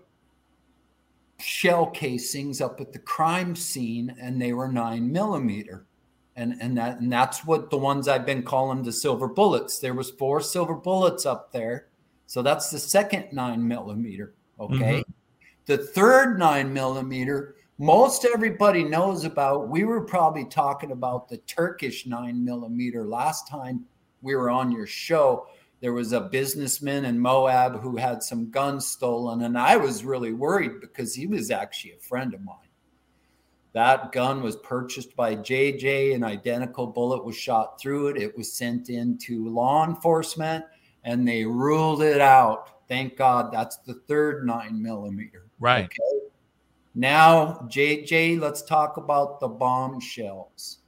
shell 1.38 1.86
casings 1.86 2.60
up 2.60 2.80
at 2.80 2.92
the 2.92 2.98
crime 2.98 3.56
scene 3.56 4.14
and 4.20 4.40
they 4.40 4.52
were 4.52 4.68
nine 4.68 5.10
millimeter. 5.10 5.86
And, 6.36 6.56
and 6.60 6.76
that 6.78 7.00
and 7.00 7.12
that's 7.12 7.44
what 7.44 7.68
the 7.68 7.76
ones 7.76 8.08
I've 8.08 8.24
been 8.24 8.42
calling 8.42 8.82
the 8.82 8.92
silver 8.92 9.28
bullets. 9.28 9.78
There 9.78 9.92
was 9.92 10.10
four 10.10 10.40
silver 10.40 10.74
bullets 10.74 11.26
up 11.26 11.52
there. 11.52 11.88
So 12.26 12.40
that's 12.40 12.70
the 12.70 12.78
second 12.78 13.26
nine 13.32 13.66
millimeter. 13.66 14.32
Okay. 14.58 15.00
Mm-hmm. 15.00 15.12
The 15.66 15.78
third 15.78 16.38
nine 16.38 16.72
millimeter, 16.72 17.56
most 17.78 18.24
everybody 18.24 18.82
knows 18.82 19.24
about. 19.24 19.68
We 19.68 19.84
were 19.84 20.00
probably 20.00 20.46
talking 20.46 20.92
about 20.92 21.28
the 21.28 21.36
Turkish 21.38 22.06
nine 22.06 22.42
millimeter 22.42 23.04
last 23.04 23.46
time 23.46 23.84
we 24.22 24.34
were 24.34 24.50
on 24.50 24.72
your 24.72 24.86
show. 24.86 25.46
there 25.80 25.92
was 25.92 26.12
a 26.12 26.20
businessman 26.20 27.04
in 27.04 27.18
Moab 27.18 27.80
who 27.80 27.96
had 27.96 28.22
some 28.22 28.50
guns 28.50 28.86
stolen, 28.86 29.42
and 29.42 29.58
I 29.58 29.76
was 29.76 30.04
really 30.04 30.32
worried 30.32 30.80
because 30.80 31.14
he 31.14 31.26
was 31.26 31.50
actually 31.50 31.94
a 31.94 31.98
friend 31.98 32.32
of 32.34 32.40
mine. 32.40 32.56
That 33.72 34.12
gun 34.12 34.42
was 34.42 34.56
purchased 34.56 35.16
by 35.16 35.36
JJ. 35.36 36.14
An 36.14 36.22
identical 36.22 36.86
bullet 36.86 37.24
was 37.24 37.36
shot 37.36 37.80
through 37.80 38.08
it. 38.08 38.16
It 38.18 38.36
was 38.36 38.52
sent 38.52 38.90
in 38.90 39.16
to 39.18 39.48
law 39.48 39.86
enforcement 39.86 40.64
and 41.04 41.26
they 41.26 41.44
ruled 41.44 42.02
it 42.02 42.20
out. 42.20 42.68
Thank 42.88 43.16
God 43.16 43.52
that's 43.52 43.78
the 43.78 43.94
third 43.94 44.46
nine 44.46 44.82
millimeter. 44.82 45.46
Right. 45.58 45.86
Okay. 45.86 46.26
Now, 46.94 47.66
JJ, 47.70 48.38
let's 48.38 48.60
talk 48.60 48.98
about 48.98 49.40
the 49.40 49.48
bombshells. 49.48 50.78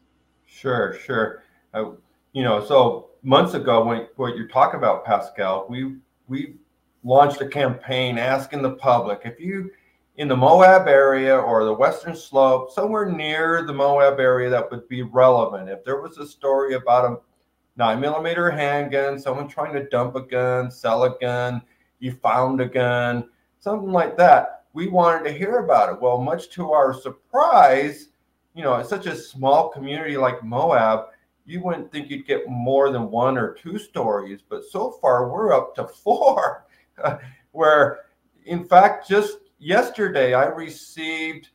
Sure, 0.44 0.98
sure. 1.02 1.42
Uh, 1.72 1.92
you 2.32 2.42
know, 2.42 2.62
so 2.64 3.10
months 3.24 3.54
ago, 3.54 3.84
when 3.84 4.06
what 4.16 4.36
you're 4.36 4.48
talking 4.48 4.78
about, 4.78 5.04
Pascal, 5.04 5.66
we 5.68 5.96
we 6.28 6.56
launched 7.02 7.40
a 7.40 7.48
campaign 7.48 8.18
asking 8.18 8.62
the 8.62 8.72
public 8.76 9.22
if 9.24 9.40
you 9.40 9.70
in 10.16 10.28
the 10.28 10.36
Moab 10.36 10.86
area 10.86 11.36
or 11.36 11.64
the 11.64 11.72
Western 11.72 12.14
Slope, 12.14 12.70
somewhere 12.70 13.10
near 13.10 13.64
the 13.66 13.72
Moab 13.72 14.20
area 14.20 14.48
that 14.48 14.70
would 14.70 14.88
be 14.88 15.02
relevant. 15.02 15.68
If 15.68 15.84
there 15.84 16.00
was 16.00 16.18
a 16.18 16.26
story 16.26 16.74
about 16.74 17.10
a 17.10 17.16
nine 17.76 18.00
millimeter 18.00 18.50
handgun, 18.50 19.18
someone 19.18 19.48
trying 19.48 19.74
to 19.74 19.88
dump 19.88 20.14
a 20.14 20.20
gun, 20.20 20.70
sell 20.70 21.02
a 21.02 21.18
gun, 21.18 21.62
you 21.98 22.12
found 22.12 22.60
a 22.60 22.66
gun, 22.66 23.28
something 23.58 23.90
like 23.90 24.16
that, 24.18 24.64
we 24.72 24.86
wanted 24.88 25.24
to 25.24 25.36
hear 25.36 25.58
about 25.58 25.92
it. 25.92 26.00
Well, 26.00 26.18
much 26.18 26.50
to 26.50 26.70
our 26.70 26.94
surprise, 26.94 28.10
you 28.54 28.62
know, 28.62 28.76
it's 28.76 28.88
such 28.88 29.06
a 29.06 29.16
small 29.16 29.68
community 29.68 30.16
like 30.16 30.44
Moab, 30.44 31.06
you 31.46 31.62
wouldn't 31.62 31.92
think 31.92 32.10
you'd 32.10 32.26
get 32.26 32.48
more 32.48 32.90
than 32.90 33.10
one 33.10 33.36
or 33.36 33.52
two 33.54 33.78
stories, 33.78 34.40
but 34.48 34.64
so 34.64 34.92
far 35.00 35.30
we're 35.30 35.52
up 35.52 35.74
to 35.76 35.86
four, 36.04 36.66
where 37.52 38.00
in 38.44 38.64
fact, 38.64 39.08
just 39.08 39.38
yesterday 39.58 40.34
I 40.34 40.46
received 40.46 41.48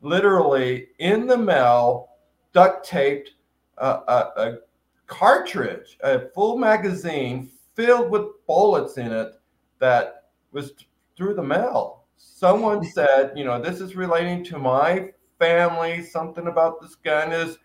literally 0.00 0.88
in 0.98 1.26
the 1.26 1.36
mail, 1.36 2.10
duct 2.52 2.86
taped, 2.86 3.32
uh, 3.78 4.00
a, 4.08 4.40
a 4.40 4.58
cartridge, 5.06 5.98
a 6.02 6.28
full 6.30 6.56
magazine 6.56 7.50
filled 7.74 8.10
with 8.10 8.26
bullets 8.46 8.96
in 8.96 9.12
it 9.12 9.32
that 9.78 10.24
was 10.52 10.72
through 11.16 11.34
the 11.34 11.42
mail. 11.42 12.04
Someone 12.16 12.84
said, 12.92 13.32
you 13.36 13.44
know, 13.44 13.60
this 13.60 13.80
is 13.80 13.96
relating 13.96 14.44
to 14.44 14.58
my 14.58 15.10
family. 15.38 16.02
Something 16.02 16.46
about 16.46 16.80
this 16.80 16.94
gun 16.94 17.32
is 17.32 17.58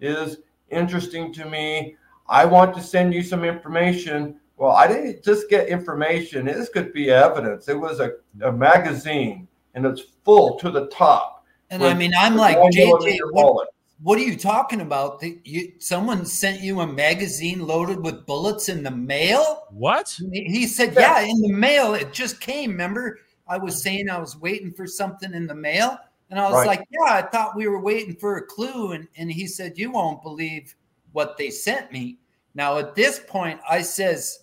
is 0.00 0.38
interesting 0.70 1.32
to 1.34 1.44
me. 1.44 1.96
I 2.28 2.44
want 2.44 2.74
to 2.76 2.82
send 2.82 3.12
you 3.12 3.22
some 3.22 3.44
information. 3.44 4.40
Well, 4.56 4.72
I 4.72 4.86
didn't 4.86 5.24
just 5.24 5.48
get 5.50 5.68
information. 5.68 6.46
This 6.46 6.68
could 6.68 6.92
be 6.92 7.10
evidence. 7.10 7.68
It 7.68 7.78
was 7.78 8.00
a, 8.00 8.12
a 8.42 8.52
magazine 8.52 9.48
and 9.74 9.86
it's 9.86 10.02
full 10.24 10.58
to 10.58 10.70
the 10.70 10.86
top. 10.86 11.44
And 11.70 11.82
I 11.84 11.94
mean, 11.94 12.12
I'm 12.18 12.36
like, 12.36 12.56
JJ, 12.56 13.18
what, 13.30 13.68
what, 14.02 14.18
are 14.18 14.22
you 14.22 14.36
talking 14.36 14.80
about? 14.80 15.20
The, 15.20 15.38
you, 15.44 15.72
someone 15.78 16.26
sent 16.26 16.60
you 16.60 16.80
a 16.80 16.86
magazine 16.86 17.64
loaded 17.64 18.02
with 18.02 18.26
bullets 18.26 18.68
in 18.68 18.82
the 18.82 18.90
mail? 18.90 19.66
What? 19.70 20.18
He 20.32 20.66
said, 20.66 20.94
yeah, 20.94 21.20
in 21.20 21.40
the 21.40 21.52
mail. 21.52 21.94
It 21.94 22.12
just 22.12 22.40
came. 22.40 22.72
Remember, 22.72 23.18
I 23.46 23.56
was 23.56 23.80
saying 23.80 24.10
I 24.10 24.18
was 24.18 24.36
waiting 24.36 24.72
for 24.72 24.86
something 24.86 25.32
in 25.32 25.46
the 25.46 25.54
mail. 25.54 25.98
And 26.30 26.38
I 26.38 26.44
was 26.44 26.54
right. 26.54 26.66
like, 26.66 26.88
yeah, 26.90 27.14
I 27.14 27.22
thought 27.22 27.56
we 27.56 27.66
were 27.66 27.80
waiting 27.80 28.14
for 28.14 28.36
a 28.36 28.46
clue. 28.46 28.92
And, 28.92 29.08
and 29.16 29.30
he 29.30 29.46
said, 29.46 29.76
you 29.76 29.90
won't 29.90 30.22
believe 30.22 30.74
what 31.12 31.36
they 31.36 31.50
sent 31.50 31.90
me. 31.92 32.18
Now, 32.54 32.78
at 32.78 32.94
this 32.94 33.20
point, 33.26 33.60
I 33.68 33.82
says, 33.82 34.40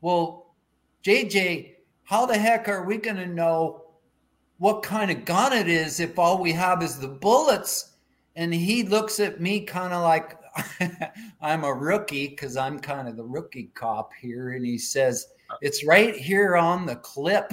well, 0.00 0.54
JJ, 1.04 1.74
how 2.04 2.26
the 2.26 2.38
heck 2.38 2.68
are 2.68 2.84
we 2.84 2.96
going 2.96 3.16
to 3.16 3.26
know 3.26 3.84
what 4.58 4.82
kind 4.82 5.10
of 5.10 5.24
gun 5.24 5.52
it 5.52 5.68
is 5.68 6.00
if 6.00 6.18
all 6.18 6.40
we 6.40 6.52
have 6.52 6.82
is 6.82 6.98
the 6.98 7.08
bullets? 7.08 7.96
And 8.36 8.54
he 8.54 8.84
looks 8.84 9.18
at 9.18 9.40
me 9.40 9.60
kind 9.60 9.92
of 9.92 10.02
like 10.02 10.36
I'm 11.40 11.64
a 11.64 11.72
rookie 11.72 12.28
because 12.28 12.56
I'm 12.56 12.78
kind 12.78 13.08
of 13.08 13.16
the 13.16 13.24
rookie 13.24 13.70
cop 13.74 14.12
here. 14.20 14.50
And 14.50 14.64
he 14.64 14.78
says, 14.78 15.26
uh 15.48 15.56
it's 15.60 15.84
right 15.84 16.14
here 16.14 16.56
on 16.56 16.86
the 16.86 16.96
clip, 16.96 17.52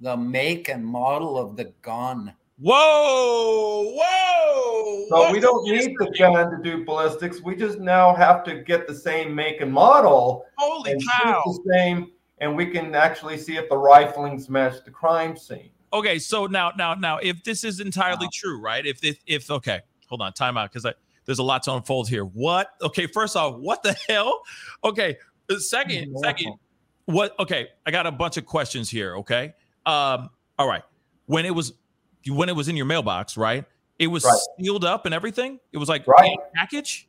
the 0.00 0.16
make 0.16 0.68
and 0.68 0.84
model 0.84 1.38
of 1.38 1.56
the 1.56 1.72
gun. 1.82 2.34
Whoa, 2.58 3.92
whoa. 3.94 5.06
So 5.08 5.32
we 5.32 5.40
don't 5.40 5.64
need 5.64 5.94
the 5.98 6.14
gun 6.18 6.50
to 6.50 6.62
do 6.62 6.84
ballistics. 6.84 7.42
We 7.42 7.54
just 7.54 7.78
now 7.78 8.14
have 8.14 8.44
to 8.44 8.62
get 8.62 8.86
the 8.86 8.94
same 8.94 9.34
make 9.34 9.60
and 9.60 9.72
model. 9.72 10.44
Holy 10.56 10.92
and 10.92 11.02
cow. 11.22 11.42
The 11.44 11.72
same, 11.72 12.12
and 12.38 12.56
we 12.56 12.66
can 12.66 12.94
actually 12.94 13.36
see 13.36 13.56
if 13.56 13.68
the 13.68 13.74
riflings 13.74 14.48
match 14.48 14.84
the 14.84 14.90
crime 14.90 15.36
scene. 15.36 15.70
Okay, 15.92 16.18
so 16.18 16.46
now, 16.46 16.72
now, 16.76 16.94
now, 16.94 17.18
if 17.18 17.44
this 17.44 17.62
is 17.62 17.80
entirely 17.80 18.26
wow. 18.26 18.30
true, 18.32 18.60
right? 18.60 18.84
If, 18.86 19.04
if, 19.04 19.18
if, 19.26 19.50
okay, 19.50 19.80
hold 20.08 20.22
on, 20.22 20.32
time 20.32 20.56
out, 20.56 20.70
because 20.70 20.86
I 20.86 20.94
there's 21.26 21.40
a 21.40 21.42
lot 21.42 21.62
to 21.64 21.74
unfold 21.74 22.08
here. 22.08 22.24
What? 22.24 22.70
Okay, 22.80 23.06
first 23.06 23.36
off, 23.36 23.56
what 23.56 23.82
the 23.82 23.96
hell? 24.08 24.42
Okay, 24.82 25.16
uh, 25.50 25.58
second, 25.58 26.16
second, 26.20 26.54
what? 27.04 27.38
Okay, 27.38 27.68
I 27.84 27.90
got 27.90 28.06
a 28.06 28.12
bunch 28.12 28.36
of 28.36 28.46
questions 28.46 28.88
here. 28.88 29.16
Okay, 29.16 29.52
um, 29.84 30.30
all 30.58 30.68
right. 30.68 30.82
When 31.26 31.44
it 31.44 31.54
was 31.54 31.72
when 32.28 32.48
it 32.48 32.56
was 32.56 32.68
in 32.68 32.76
your 32.76 32.86
mailbox, 32.86 33.36
right? 33.36 33.64
It 33.98 34.08
was 34.08 34.24
right. 34.24 34.38
sealed 34.58 34.84
up 34.84 35.06
and 35.06 35.14
everything. 35.14 35.58
It 35.72 35.78
was 35.78 35.88
like 35.88 36.06
right. 36.06 36.36
a 36.38 36.56
package. 36.56 37.08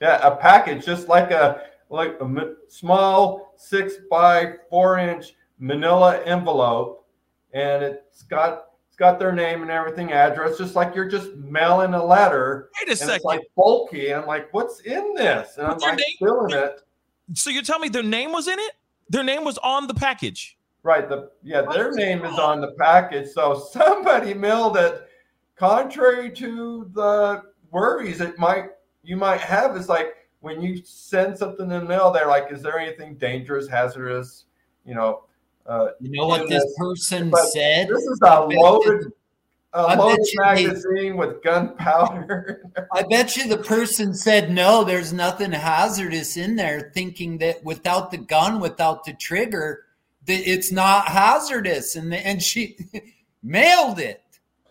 Yeah, 0.00 0.26
a 0.26 0.34
package, 0.34 0.84
just 0.84 1.08
like 1.08 1.30
a 1.30 1.62
like 1.90 2.20
a 2.20 2.54
small 2.68 3.54
six 3.56 3.94
by 4.10 4.54
four 4.70 4.98
inch 4.98 5.34
Manila 5.58 6.22
envelope, 6.24 7.06
and 7.52 7.82
it's 7.82 8.22
got 8.22 8.64
it's 8.88 8.96
got 8.96 9.18
their 9.18 9.32
name 9.32 9.62
and 9.62 9.70
everything, 9.70 10.12
address, 10.12 10.56
just 10.56 10.74
like 10.74 10.94
you're 10.94 11.08
just 11.08 11.34
mailing 11.34 11.94
a 11.94 12.04
letter. 12.04 12.70
Wait 12.80 12.92
a 12.92 12.96
second. 12.96 13.16
It's 13.16 13.24
like 13.24 13.42
bulky, 13.56 14.10
and 14.10 14.22
I'm 14.22 14.26
like, 14.26 14.52
what's 14.52 14.80
in 14.80 15.14
this? 15.14 15.58
And 15.58 15.68
What's 15.68 15.84
I'm 15.84 15.96
like 15.96 16.04
filling 16.18 16.54
it. 16.54 16.80
So 17.34 17.50
you're 17.50 17.62
telling 17.62 17.82
me 17.82 17.88
their 17.88 18.02
name 18.02 18.32
was 18.32 18.48
in 18.48 18.58
it? 18.58 18.72
Their 19.10 19.22
name 19.22 19.44
was 19.44 19.58
on 19.58 19.86
the 19.86 19.94
package. 19.94 20.56
Right. 20.82 21.08
The 21.08 21.30
yeah, 21.42 21.62
their 21.62 21.92
name 21.92 22.24
is 22.24 22.38
on 22.38 22.60
the 22.60 22.72
package. 22.78 23.28
So 23.28 23.54
somebody 23.72 24.34
mailed 24.34 24.76
it. 24.76 25.06
Contrary 25.56 26.30
to 26.30 26.90
the 26.94 27.42
worries 27.70 28.20
it 28.20 28.38
might 28.38 28.70
you 29.02 29.16
might 29.16 29.40
have, 29.40 29.76
is 29.76 29.88
like 29.88 30.14
when 30.40 30.62
you 30.62 30.82
send 30.84 31.36
something 31.36 31.70
in 31.70 31.80
the 31.80 31.84
mail, 31.84 32.10
they're 32.10 32.26
like, 32.26 32.50
"Is 32.50 32.62
there 32.62 32.78
anything 32.78 33.16
dangerous, 33.16 33.68
hazardous?" 33.68 34.46
You 34.84 34.94
know. 34.94 35.24
Uh, 35.66 35.88
you 36.00 36.10
know 36.10 36.26
what 36.26 36.48
this, 36.48 36.64
this 36.64 36.74
person 36.78 37.32
said. 37.52 37.88
This 37.88 38.02
is 38.02 38.18
a 38.24 38.40
loaded, 38.40 39.12
a 39.74 39.94
loaded 39.94 40.26
magazine 40.36 41.16
with 41.16 41.42
gunpowder. 41.42 42.62
I 42.92 43.02
bet 43.02 43.36
you 43.36 43.46
the 43.46 43.58
person 43.58 44.14
said, 44.14 44.50
"No, 44.50 44.82
there's 44.82 45.12
nothing 45.12 45.52
hazardous 45.52 46.38
in 46.38 46.56
there," 46.56 46.90
thinking 46.94 47.38
that 47.38 47.62
without 47.62 48.10
the 48.10 48.18
gun, 48.18 48.58
without 48.58 49.04
the 49.04 49.12
trigger 49.12 49.84
it's 50.30 50.72
not 50.72 51.08
hazardous 51.08 51.96
and 51.96 52.12
and 52.14 52.42
she 52.42 52.76
mailed 53.42 53.98
it 53.98 54.22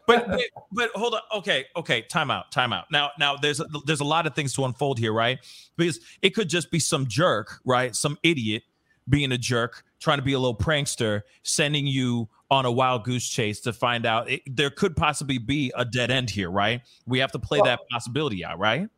but 0.07 0.39
but 0.71 0.89
hold 0.95 1.13
on 1.13 1.21
okay 1.33 1.65
okay 1.75 2.01
time 2.03 2.31
out 2.31 2.51
time 2.51 2.73
out 2.73 2.85
now 2.91 3.11
now 3.19 3.35
there's 3.35 3.59
a, 3.59 3.65
there's 3.85 3.99
a 3.99 4.05
lot 4.05 4.25
of 4.25 4.33
things 4.33 4.53
to 4.53 4.65
unfold 4.65 4.97
here 4.97 5.13
right 5.13 5.39
because 5.77 5.99
it 6.21 6.31
could 6.31 6.49
just 6.49 6.71
be 6.71 6.79
some 6.79 7.07
jerk 7.07 7.59
right 7.65 7.95
some 7.95 8.17
idiot 8.23 8.63
being 9.07 9.31
a 9.31 9.37
jerk 9.37 9.83
trying 9.99 10.17
to 10.17 10.23
be 10.23 10.33
a 10.33 10.39
little 10.39 10.55
prankster 10.55 11.21
sending 11.43 11.85
you 11.85 12.27
on 12.51 12.65
a 12.65 12.71
wild 12.71 13.03
goose 13.03 13.27
chase 13.27 13.59
to 13.59 13.71
find 13.71 14.05
out 14.05 14.29
it, 14.29 14.41
there 14.47 14.69
could 14.69 14.95
possibly 14.95 15.37
be 15.37 15.71
a 15.75 15.85
dead 15.85 16.09
end 16.09 16.29
here 16.29 16.49
right 16.49 16.81
we 17.05 17.19
have 17.19 17.31
to 17.31 17.39
play 17.39 17.59
well, 17.59 17.65
that 17.65 17.79
possibility 17.91 18.43
out 18.43 18.57
right 18.57 18.89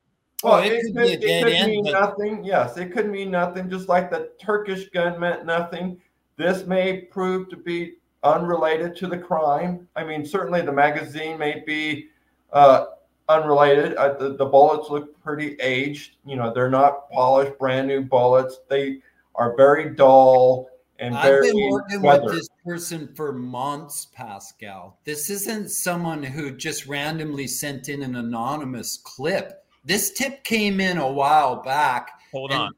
well, 0.43 0.63
it, 0.63 0.71
it, 0.71 0.95
could, 0.95 1.05
it, 1.05 1.23
it 1.23 1.43
could 1.43 1.53
end, 1.53 1.71
mean 1.71 1.83
but... 1.83 1.91
nothing. 1.91 2.43
Yes, 2.43 2.77
it 2.77 2.91
could 2.91 3.09
mean 3.09 3.31
nothing. 3.31 3.69
Just 3.69 3.87
like 3.87 4.09
the 4.09 4.31
Turkish 4.39 4.89
gun 4.89 5.19
meant 5.19 5.45
nothing. 5.45 6.01
This 6.41 6.65
may 6.65 7.01
prove 7.01 7.49
to 7.49 7.55
be 7.55 7.97
unrelated 8.23 8.95
to 8.97 9.07
the 9.07 9.17
crime. 9.17 9.87
I 9.95 10.03
mean, 10.03 10.25
certainly 10.25 10.61
the 10.61 10.71
magazine 10.71 11.37
may 11.37 11.63
be 11.65 12.07
uh, 12.51 12.85
unrelated. 13.29 13.95
Uh, 13.95 14.13
the, 14.13 14.35
the 14.35 14.45
bullets 14.45 14.89
look 14.89 15.21
pretty 15.23 15.55
aged. 15.61 16.17
You 16.25 16.37
know, 16.37 16.53
they're 16.53 16.69
not 16.69 17.11
polished, 17.11 17.57
brand 17.59 17.87
new 17.87 18.01
bullets. 18.01 18.59
They 18.69 19.01
are 19.35 19.55
very 19.55 19.93
dull 19.95 20.69
and 20.99 21.13
very. 21.15 21.49
I've 21.49 21.53
been 21.53 21.69
working 21.69 22.01
weathered. 22.01 22.25
with 22.25 22.33
this 22.35 22.49
person 22.65 23.13
for 23.15 23.33
months, 23.33 24.07
Pascal. 24.13 24.99
This 25.03 25.29
isn't 25.29 25.69
someone 25.69 26.23
who 26.23 26.55
just 26.55 26.87
randomly 26.87 27.47
sent 27.47 27.89
in 27.89 28.01
an 28.01 28.15
anonymous 28.15 28.97
clip. 28.97 29.63
This 29.85 30.11
tip 30.11 30.43
came 30.43 30.79
in 30.79 30.97
a 30.97 31.11
while 31.11 31.61
back. 31.61 32.09
Hold 32.31 32.51
on. 32.51 32.71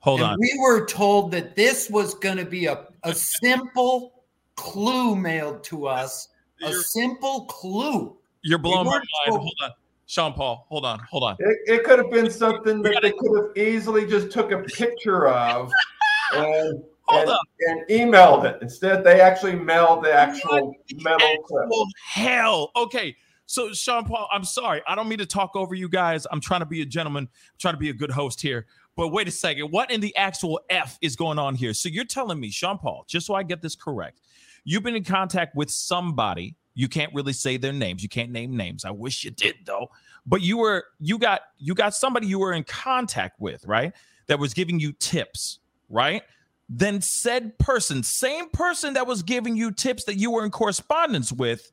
Hold 0.00 0.20
and 0.20 0.30
on. 0.30 0.38
We 0.40 0.58
were 0.60 0.86
told 0.86 1.30
that 1.32 1.56
this 1.56 1.88
was 1.90 2.14
going 2.14 2.38
to 2.38 2.44
be 2.44 2.66
a, 2.66 2.86
a 3.04 3.14
simple 3.14 4.24
clue 4.56 5.16
mailed 5.16 5.64
to 5.64 5.86
us. 5.86 6.28
A 6.62 6.70
you're, 6.70 6.82
simple 6.82 7.46
clue. 7.46 8.16
You're 8.42 8.58
blowing 8.58 8.84
we 8.84 8.90
my 8.90 8.96
mind. 8.96 9.04
Told, 9.28 9.40
hold 9.40 9.54
on. 9.62 9.70
Sean 10.06 10.32
Paul, 10.32 10.66
hold 10.68 10.84
on, 10.84 10.98
hold 11.08 11.22
on. 11.22 11.36
It, 11.38 11.58
it 11.66 11.84
could 11.84 11.98
have 11.98 12.10
been 12.10 12.30
something 12.30 12.82
that 12.82 12.98
they 13.00 13.12
could 13.12 13.36
have 13.36 13.56
easily 13.56 14.06
just 14.06 14.32
took 14.32 14.50
a 14.50 14.58
picture 14.58 15.28
of 15.28 15.70
and, 16.34 16.82
Hold 17.04 17.22
and, 17.22 17.30
up. 17.30 17.40
and 17.60 17.80
emailed 17.88 18.44
it. 18.44 18.58
Instead, 18.60 19.04
they 19.04 19.20
actually 19.20 19.54
mailed 19.54 20.04
the 20.04 20.12
actual 20.12 20.74
metal 20.96 21.36
clip. 21.46 21.68
Hell. 22.04 22.70
Okay. 22.76 23.16
So 23.46 23.72
Sean 23.72 24.04
Paul, 24.04 24.28
I'm 24.32 24.44
sorry. 24.44 24.80
I 24.86 24.94
don't 24.94 25.08
mean 25.08 25.18
to 25.18 25.26
talk 25.26 25.56
over 25.56 25.74
you 25.74 25.88
guys. 25.88 26.26
I'm 26.30 26.40
trying 26.40 26.60
to 26.60 26.66
be 26.66 26.82
a 26.82 26.86
gentleman, 26.86 27.24
I'm 27.24 27.58
trying 27.58 27.74
to 27.74 27.80
be 27.80 27.90
a 27.90 27.92
good 27.92 28.10
host 28.10 28.40
here. 28.40 28.66
But 28.96 29.08
wait 29.08 29.28
a 29.28 29.30
second. 29.30 29.70
What 29.70 29.90
in 29.90 30.00
the 30.00 30.14
actual 30.16 30.60
F 30.68 30.98
is 31.00 31.16
going 31.16 31.38
on 31.38 31.54
here? 31.54 31.72
So 31.72 31.88
you're 31.88 32.04
telling 32.04 32.38
me, 32.38 32.50
Sean 32.50 32.78
Paul, 32.78 33.04
just 33.08 33.26
so 33.26 33.34
I 33.34 33.42
get 33.42 33.62
this 33.62 33.74
correct, 33.74 34.20
you've 34.64 34.82
been 34.82 34.96
in 34.96 35.04
contact 35.04 35.54
with 35.54 35.70
somebody. 35.70 36.54
You 36.74 36.88
can't 36.88 37.12
really 37.14 37.32
say 37.32 37.56
their 37.56 37.72
names. 37.72 38.02
You 38.02 38.08
can't 38.08 38.30
name 38.30 38.56
names. 38.56 38.84
I 38.84 38.90
wish 38.90 39.24
you 39.24 39.30
did 39.30 39.56
though. 39.64 39.90
But 40.26 40.42
you 40.42 40.58
were 40.58 40.84
you 40.98 41.18
got 41.18 41.42
you 41.58 41.74
got 41.74 41.94
somebody 41.94 42.26
you 42.26 42.38
were 42.38 42.52
in 42.52 42.64
contact 42.64 43.40
with, 43.40 43.64
right? 43.66 43.92
That 44.26 44.38
was 44.38 44.54
giving 44.54 44.78
you 44.78 44.92
tips, 44.92 45.58
right? 45.88 46.22
Then 46.68 47.00
said 47.00 47.58
person, 47.58 48.02
same 48.02 48.48
person 48.50 48.94
that 48.94 49.06
was 49.06 49.22
giving 49.22 49.56
you 49.56 49.72
tips 49.72 50.04
that 50.04 50.16
you 50.16 50.30
were 50.30 50.44
in 50.44 50.52
correspondence 50.52 51.32
with, 51.32 51.72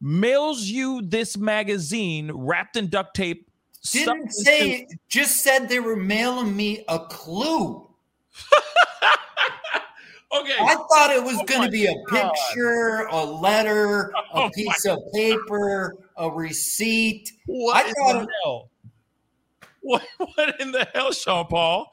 mails 0.00 0.62
you 0.62 1.00
this 1.02 1.36
magazine 1.36 2.32
wrapped 2.34 2.76
in 2.76 2.88
duct 2.88 3.14
tape. 3.14 3.48
Didn't 3.92 4.32
stuffed 4.32 4.46
say, 4.46 4.80
into- 4.80 4.96
just 5.08 5.42
said 5.42 5.68
they 5.68 5.80
were 5.80 5.96
mailing 5.96 6.54
me 6.56 6.84
a 6.88 6.98
clue. 6.98 7.88
okay. 10.32 10.54
I 10.60 10.74
thought 10.90 11.10
it 11.10 11.22
was 11.22 11.36
Oh 11.38 11.44
going 11.44 11.62
to 11.62 11.70
be 11.70 11.86
a 11.86 11.94
God. 12.08 12.32
picture, 12.34 13.06
a 13.10 13.24
letter, 13.24 14.12
Oh 14.34 14.40
a 14.40 14.44
my 14.44 14.50
piece 14.54 14.84
of 14.86 14.98
paper, 15.14 15.94
a 16.16 16.30
receipt. 16.30 17.32
What 17.46 17.84
I 17.84 17.88
in 17.88 17.94
thought 17.94 18.12
the 18.14 18.22
it- 18.22 18.28
hell? 18.44 18.70
What, 19.82 20.02
what 20.34 20.60
in 20.60 20.72
the 20.72 20.86
hell, 20.94 21.12
Sean 21.12 21.46
Paul? 21.46 21.88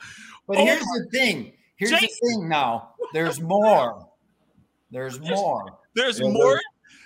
But 0.48 0.58
Oh 0.58 0.66
here's 0.66 0.84
the 0.84 1.08
thing. 1.12 1.54
Here's 1.76 1.92
the 1.92 2.08
thing 2.08 2.50
now. 2.50 2.96
There's 3.14 3.40
more. 3.42 4.08
There's 4.90 5.20
more. 5.20 5.78
There's 5.96 6.20
Yeah, 6.20 6.30
more. 6.30 6.60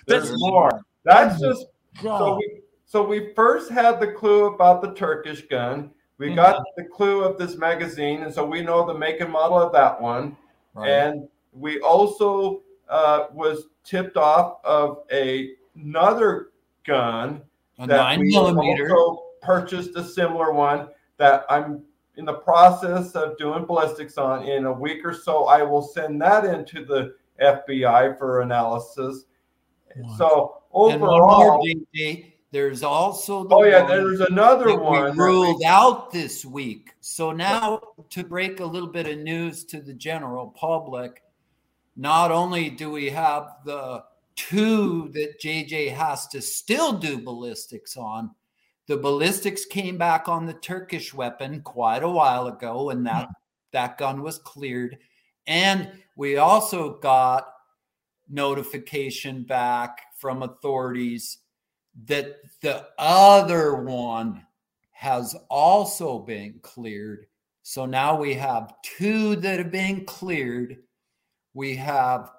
There's 0.06 0.28
That's 0.30 0.40
more. 0.40 0.80
That's 1.04 1.40
just 1.40 1.66
so 2.00 2.36
we 2.36 2.60
so 2.88 3.06
we 3.06 3.32
first 3.34 3.70
had 3.70 4.00
the 4.00 4.10
clue 4.12 4.46
about 4.46 4.80
the 4.82 4.92
Turkish 4.94 5.42
gun. 5.42 5.90
We 6.16 6.30
Mhm. 6.30 6.36
got 6.36 6.62
the 6.76 6.84
clue 6.84 7.22
of 7.22 7.36
this 7.38 7.56
magazine, 7.56 8.22
and 8.22 8.32
so 8.34 8.44
we 8.44 8.62
know 8.62 8.84
the 8.84 8.94
make 8.94 9.20
and 9.20 9.30
model 9.30 9.58
of 9.58 9.72
that 9.72 10.00
one. 10.00 10.36
Right? 10.74 10.88
And 10.88 11.28
we 11.52 11.80
also 11.80 12.62
uh, 12.88 13.26
was 13.34 13.66
tipped 13.84 14.16
off 14.16 14.64
of 14.64 15.04
a, 15.12 15.50
another 15.76 16.48
gun 16.84 17.42
a 17.78 17.86
that 17.86 17.96
nine 17.96 18.20
we 18.20 18.30
millimeter. 18.30 18.96
also 18.96 19.22
purchased 19.42 19.94
a 19.94 20.02
similar 20.02 20.54
one 20.54 20.88
that 21.18 21.44
I'm 21.50 21.84
in 22.16 22.24
the 22.24 22.32
process 22.32 23.14
of 23.14 23.36
doing 23.36 23.66
ballistics 23.66 24.16
on. 24.16 24.44
In 24.44 24.64
a 24.64 24.72
week 24.72 25.04
or 25.04 25.12
so, 25.12 25.44
I 25.44 25.62
will 25.62 25.82
send 25.82 26.20
that 26.22 26.46
into 26.46 26.82
the 26.84 27.14
FBI 27.38 28.16
for 28.18 28.40
analysis. 28.40 29.26
Wow. 29.94 30.14
So 30.16 30.56
and 30.92 31.00
one 31.02 31.10
more, 31.10 31.30
overall, 31.30 31.62
JJ, 31.62 32.32
there's 32.50 32.82
also 32.82 33.44
the 33.44 33.54
oh 33.54 33.64
yeah, 33.64 33.84
there's 33.86 34.20
another 34.20 34.78
one. 34.78 35.16
ruled 35.16 35.62
out 35.64 36.10
this 36.10 36.46
week. 36.46 36.94
So 37.00 37.30
now 37.30 37.80
to 38.08 38.24
break 38.24 38.60
a 38.60 38.64
little 38.64 38.88
bit 38.88 39.06
of 39.06 39.18
news 39.18 39.64
to 39.66 39.82
the 39.82 39.92
general 39.92 40.48
public, 40.48 41.22
not 41.96 42.30
only 42.30 42.70
do 42.70 42.90
we 42.90 43.10
have 43.10 43.56
the 43.66 44.04
two 44.34 45.10
that 45.12 45.40
JJ 45.40 45.92
has 45.92 46.26
to 46.28 46.40
still 46.40 46.92
do 46.92 47.18
ballistics 47.18 47.98
on, 47.98 48.30
the 48.86 48.96
ballistics 48.96 49.66
came 49.66 49.98
back 49.98 50.28
on 50.28 50.46
the 50.46 50.54
Turkish 50.54 51.12
weapon 51.12 51.60
quite 51.60 52.02
a 52.02 52.08
while 52.08 52.46
ago, 52.46 52.88
and 52.88 53.04
that 53.06 53.24
mm-hmm. 53.24 53.32
that 53.72 53.98
gun 53.98 54.22
was 54.22 54.38
cleared. 54.38 54.96
And 55.46 55.92
we 56.16 56.38
also 56.38 56.98
got 56.98 57.46
notification 58.30 59.42
back 59.42 60.00
from 60.16 60.42
authorities 60.42 61.38
that 62.06 62.36
the 62.60 62.86
other 62.98 63.74
one 63.74 64.46
has 64.92 65.34
also 65.48 66.18
been 66.18 66.58
cleared. 66.62 67.26
So 67.62 67.86
now 67.86 68.18
we 68.18 68.34
have 68.34 68.74
two 68.82 69.36
that 69.36 69.58
have 69.58 69.70
been 69.70 70.04
cleared. 70.04 70.78
We 71.54 71.76
have 71.76 72.30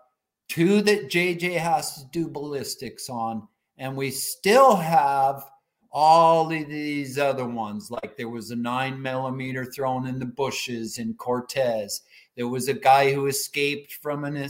two 0.48 0.82
that 0.82 1.10
JJ 1.10 1.58
has 1.58 1.96
to 1.96 2.06
do 2.12 2.28
ballistics 2.28 3.10
on, 3.10 3.48
and 3.78 3.96
we 3.96 4.12
still 4.12 4.76
have 4.76 5.50
all 5.92 6.52
of 6.52 6.68
these 6.68 7.18
other 7.18 7.46
ones. 7.46 7.92
Like 7.92 8.16
there 8.18 8.30
was 8.30 8.52
a 8.52 8.56
nine 8.56 9.02
millimeter 9.02 9.66
thrown 9.66 10.08
in 10.08 10.20
the 10.20 10.26
bushes 10.26 10.98
in 10.98 11.14
Cortez. 11.16 12.02
There 12.36 12.48
was 12.48 12.68
a 12.68 12.74
guy 12.74 13.14
who 13.14 13.28
escaped 13.28 13.94
from 13.94 14.24
an. 14.24 14.50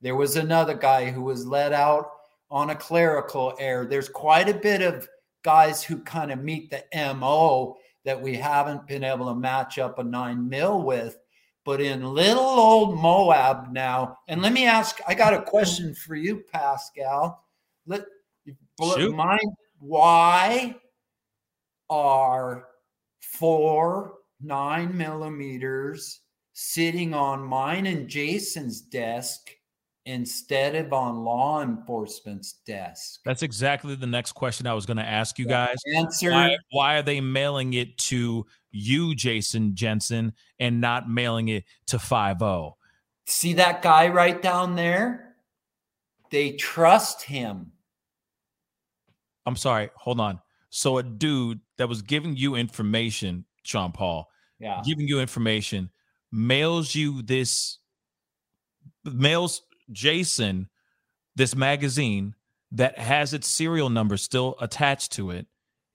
There 0.00 0.16
was 0.16 0.36
another 0.36 0.74
guy 0.74 1.10
who 1.10 1.22
was 1.22 1.46
let 1.46 1.72
out 1.72 2.10
on 2.50 2.70
a 2.70 2.74
clerical 2.74 3.54
error. 3.58 3.86
There's 3.86 4.08
quite 4.08 4.48
a 4.48 4.54
bit 4.54 4.82
of 4.82 5.08
guys 5.42 5.82
who 5.82 5.98
kind 5.98 6.32
of 6.32 6.42
meet 6.42 6.70
the 6.70 6.84
MO 7.14 7.76
that 8.04 8.20
we 8.20 8.34
haven't 8.34 8.86
been 8.86 9.04
able 9.04 9.26
to 9.26 9.34
match 9.34 9.78
up 9.78 9.98
a 9.98 10.04
nine 10.04 10.48
mil 10.48 10.82
with. 10.82 11.18
But 11.64 11.80
in 11.80 12.02
little 12.02 12.42
old 12.42 12.98
Moab 12.98 13.70
now, 13.70 14.16
and 14.28 14.40
let 14.40 14.52
me 14.52 14.66
ask, 14.66 14.98
I 15.06 15.14
got 15.14 15.34
a 15.34 15.42
question 15.42 15.94
for 15.94 16.14
you, 16.14 16.42
Pascal. 16.50 17.44
Let 17.86 18.04
Shoot. 18.82 19.14
mind 19.14 19.40
why 19.78 20.74
are 21.90 22.66
four 23.20 24.14
nine 24.40 24.96
millimeters 24.96 26.20
sitting 26.54 27.12
on 27.12 27.44
mine 27.44 27.86
and 27.86 28.08
Jason's 28.08 28.80
desk 28.80 29.50
instead 30.10 30.74
of 30.74 30.92
on 30.92 31.24
law 31.24 31.62
enforcement's 31.62 32.54
desk? 32.66 33.20
That's 33.24 33.42
exactly 33.42 33.94
the 33.94 34.06
next 34.06 34.32
question 34.32 34.66
I 34.66 34.74
was 34.74 34.84
going 34.84 34.96
to 34.96 35.06
ask 35.06 35.38
you 35.38 35.46
guys. 35.46 35.76
Answer. 35.94 36.32
Why, 36.32 36.56
why 36.72 36.96
are 36.96 37.02
they 37.02 37.20
mailing 37.20 37.74
it 37.74 37.96
to 37.98 38.44
you, 38.72 39.14
Jason 39.14 39.74
Jensen, 39.74 40.32
and 40.58 40.80
not 40.80 41.08
mailing 41.08 41.48
it 41.48 41.64
to 41.86 41.96
oh? 41.96 42.00
5 42.00 42.42
See 43.26 43.54
that 43.54 43.82
guy 43.82 44.08
right 44.08 44.40
down 44.42 44.74
there? 44.74 45.36
They 46.30 46.52
trust 46.52 47.22
him. 47.22 47.72
I'm 49.46 49.56
sorry. 49.56 49.90
Hold 49.94 50.20
on. 50.20 50.40
So 50.70 50.98
a 50.98 51.02
dude 51.02 51.60
that 51.78 51.88
was 51.88 52.02
giving 52.02 52.36
you 52.36 52.56
information, 52.56 53.44
Sean 53.62 53.92
Paul, 53.92 54.28
Yeah. 54.58 54.82
giving 54.84 55.06
you 55.08 55.20
information, 55.20 55.90
mails 56.30 56.94
you 56.94 57.22
this, 57.22 57.78
mails 59.04 59.62
Jason 59.92 60.68
this 61.36 61.54
magazine 61.54 62.34
that 62.72 62.98
has 62.98 63.32
its 63.32 63.48
serial 63.48 63.90
number 63.90 64.16
still 64.16 64.56
attached 64.60 65.12
to 65.12 65.30
it. 65.30 65.46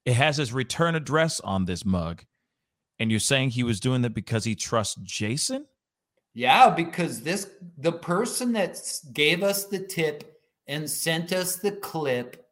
It 0.06 0.14
has 0.14 0.38
his 0.38 0.54
return 0.54 0.96
address 0.96 1.40
on 1.40 1.66
this 1.66 1.86
mug. 1.86 2.24
And 3.00 3.12
you're 3.12 3.20
saying 3.20 3.52
he 3.52 3.64
was 3.64 3.80
doing 3.80 4.02
that 4.04 4.14
because 4.14 4.46
he 4.46 4.56
trusts 4.56 4.96
Jason? 5.02 5.66
Yeah, 6.34 6.70
because 6.70 7.22
this 7.22 7.50
the 7.78 7.92
person 7.92 8.54
that 8.54 8.80
gave 9.14 9.44
us 9.44 9.66
the 9.66 9.80
tip 9.80 10.40
and 10.68 10.90
sent 10.90 11.32
us 11.32 11.58
the 11.58 11.72
clip 11.72 12.46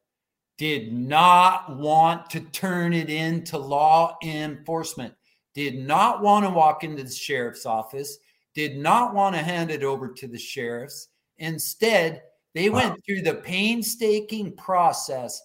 did 0.58 0.94
not 0.94 1.76
want 1.78 2.30
to 2.30 2.40
turn 2.40 2.94
it 2.94 3.10
into 3.10 3.58
law 3.58 4.18
enforcement. 4.24 5.14
Did 5.54 5.80
not 5.80 6.22
want 6.22 6.46
to 6.46 6.50
walk 6.50 6.84
into 6.84 7.04
the 7.04 7.12
sheriff's 7.12 7.66
office, 7.66 8.18
did 8.56 8.78
not 8.78 9.14
want 9.14 9.36
to 9.36 9.42
hand 9.42 9.72
it 9.72 9.84
over 9.84 10.10
to 10.10 10.28
the 10.28 10.38
sheriffs. 10.38 11.10
Instead, 11.38 12.24
they 12.54 12.70
Wow. 12.70 12.78
went 12.90 13.06
through 13.06 13.22
the 13.22 13.36
painstaking 13.36 14.56
process 14.56 15.42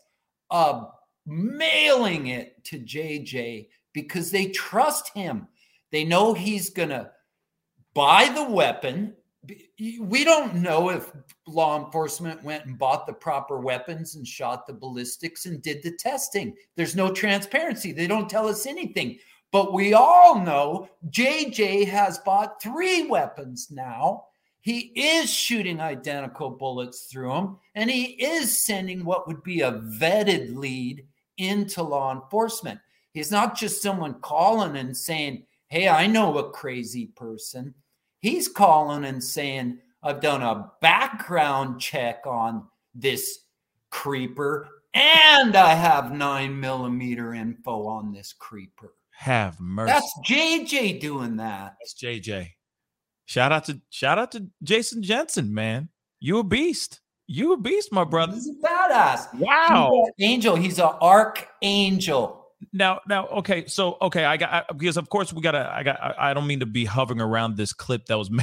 of 0.51 0.93
mailing 1.27 2.29
it 2.29 2.63
to 2.65 2.79
JJ 2.79 3.69
because 3.93 4.31
they 4.31 4.47
trust 4.47 5.11
him. 5.15 5.49
They 5.91 6.05
know 6.05 6.35
he's 6.35 6.71
going 6.71 6.91
to 6.91 7.11
buy 7.95 8.29
the 8.29 8.45
weapon. 8.45 9.15
We 9.79 10.25
don't 10.25 10.57
know 10.57 10.91
if 10.91 11.11
law 11.47 11.83
enforcement 11.83 12.43
went 12.45 12.67
and 12.67 12.79
bought 12.79 13.07
the 13.07 13.13
proper 13.13 13.59
weapons 13.59 14.15
and 14.17 14.27
shot 14.27 14.67
the 14.67 14.75
ballistics 14.75 15.47
and 15.47 15.63
did 15.63 15.83
the 15.83 15.93
testing. 15.93 16.55
There's 16.77 16.97
no 16.97 17.13
transparency. 17.13 17.93
They 17.93 18.07
don't 18.07 18.29
tell 18.29 18.47
us 18.47 18.67
anything. 18.67 19.19
But 19.51 19.73
we 19.73 19.95
all 19.95 20.39
know 20.39 20.91
JJ 21.09 21.87
has 21.87 22.19
bought 22.19 22.61
three 22.63 23.07
weapons 23.07 23.71
now. 23.71 24.27
He 24.61 24.93
is 24.95 25.33
shooting 25.33 25.81
identical 25.81 26.51
bullets 26.51 27.05
through 27.05 27.33
them, 27.33 27.59
and 27.75 27.91
he 27.91 28.05
is 28.23 28.61
sending 28.67 29.05
what 29.05 29.27
would 29.27 29.43
be 29.43 29.61
a 29.61 29.73
vetted 29.73 30.57
lead 30.57 31.07
into 31.39 31.83
law 31.83 32.13
enforcement. 32.13 32.81
He's 33.13 33.31
not 33.31 33.57
just 33.57 33.83
someone 33.83 34.21
calling 34.21 34.77
and 34.77 34.97
saying, 34.97 35.45
Hey, 35.69 35.89
I 35.89 36.07
know 36.07 36.39
a 36.39 36.51
crazy 36.51 37.07
person. 37.15 37.75
He's 38.21 38.49
calling 38.49 39.05
and 39.05 39.23
saying, 39.23 39.79
I've 40.03 40.21
done 40.21 40.43
a 40.43 40.71
background 40.81 41.81
check 41.81 42.23
on 42.27 42.67
this 42.95 43.41
creeper 43.91 44.69
and 44.95 45.57
I 45.57 45.75
have 45.75 46.13
nine 46.13 46.59
millimeter 46.59 47.35
info 47.35 47.87
on 47.87 48.13
this 48.13 48.33
creeper. 48.33 48.95
Have 49.11 49.61
mercy. 49.61 49.93
That's 49.93 50.13
JJ 50.27 51.01
doing 51.01 51.37
that. 51.37 51.77
That's 51.81 51.95
JJ. 51.95 52.51
Shout 53.29 53.53
out 53.53 53.67
to 53.67 53.79
shout 53.91 54.19
out 54.19 54.33
to 54.33 54.47
Jason 54.63 55.03
Jensen, 55.03 55.53
man. 55.53 55.91
You 56.19 56.39
a 56.39 56.43
beast. 56.45 57.03
You 57.27 57.53
a 57.53 57.59
beast, 57.59 57.93
my 57.93 58.05
brother. 58.05 58.33
He's 58.33 58.49
a 58.49 58.55
badass. 58.55 59.35
Wow. 59.39 59.91
He's 59.93 60.09
an 60.27 60.33
angel. 60.33 60.57
He's 60.57 60.79
an 60.79 60.89
archangel. 61.03 62.47
Now, 62.73 63.01
now, 63.07 63.27
okay, 63.27 63.67
so 63.67 63.99
okay, 64.01 64.25
I 64.25 64.39
got 64.39 64.51
I, 64.53 64.73
because 64.73 64.97
of 64.97 65.11
course 65.11 65.31
we 65.35 65.43
gotta. 65.43 65.71
I 65.71 65.83
got. 65.83 66.03
I, 66.03 66.31
I 66.31 66.35
don't 66.35 66.47
mean 66.47 66.61
to 66.61 66.67
be 66.67 66.87
hovering 66.87 67.21
around 67.21 67.59
this 67.59 67.75
clip 67.75 68.07
that 68.07 68.17
was 68.17 68.31
ma- 68.33 68.43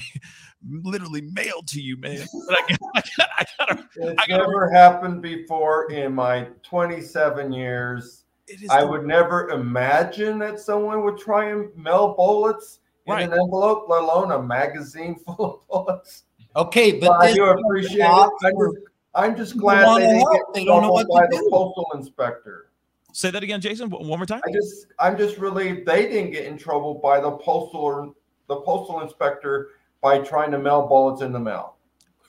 literally 0.84 1.22
mailed 1.34 1.68
to 1.70 1.82
you, 1.82 1.98
man. 1.98 2.24
But 2.48 2.58
I, 2.58 2.62
got, 2.70 2.80
I, 2.96 3.02
got, 3.18 3.30
I 3.40 3.46
gotta. 3.58 3.90
It's 3.96 4.22
I 4.22 4.28
gotta- 4.28 4.44
never 4.44 4.70
happened 4.70 5.24
before 5.24 5.92
in 5.92 6.14
my 6.14 6.48
27 6.62 7.52
years. 7.54 8.26
I 8.70 8.82
the- 8.82 8.88
would 8.88 9.08
never 9.08 9.50
imagine 9.50 10.38
that 10.40 10.60
someone 10.60 11.04
would 11.04 11.18
try 11.18 11.50
and 11.50 11.76
mail 11.76 12.14
bullets 12.14 12.82
in 13.08 13.20
an 13.20 13.32
envelope, 13.34 13.86
let 13.88 14.04
alone 14.04 14.32
a 14.32 14.42
magazine 14.42 15.16
full 15.26 15.64
of 15.70 15.86
bullets. 15.86 16.24
Okay, 16.56 16.94
but 16.94 17.08
But 17.08 17.22
I 17.22 17.34
do 17.34 17.46
appreciate 17.46 18.00
it. 18.00 18.30
I'm 18.44 18.54
just, 18.58 18.78
I'm 19.14 19.36
just 19.36 19.58
glad 19.58 19.98
they 19.98 20.08
didn't 20.08 20.32
get 20.32 20.42
They 20.54 20.66
don't 20.66 20.82
know 20.82 20.92
what 20.92 21.08
by 21.10 21.22
to 21.22 21.28
the 21.30 21.38
do. 21.38 21.50
postal 21.52 21.88
inspector. 21.96 22.72
Say 23.14 23.32
that 23.32 23.44
again, 23.44 23.62
Jason. 23.62 23.90
One 23.90 24.08
more 24.08 24.26
time. 24.26 24.42
I 24.46 24.52
just, 24.52 24.88
I'm 25.00 25.18
just 25.18 25.38
relieved 25.38 25.86
they 25.86 26.08
didn't 26.08 26.32
get 26.32 26.46
in 26.46 26.58
trouble 26.58 26.96
by 26.96 27.20
the 27.20 27.32
postal 27.32 27.80
or 27.80 28.14
the 28.48 28.58
postal 28.58 29.02
inspector 29.02 29.70
by 30.02 30.20
trying 30.20 30.52
to 30.52 30.60
mail 30.60 30.88
bullets 30.88 31.22
in 31.22 31.32
the 31.32 31.40
mail. 31.40 31.78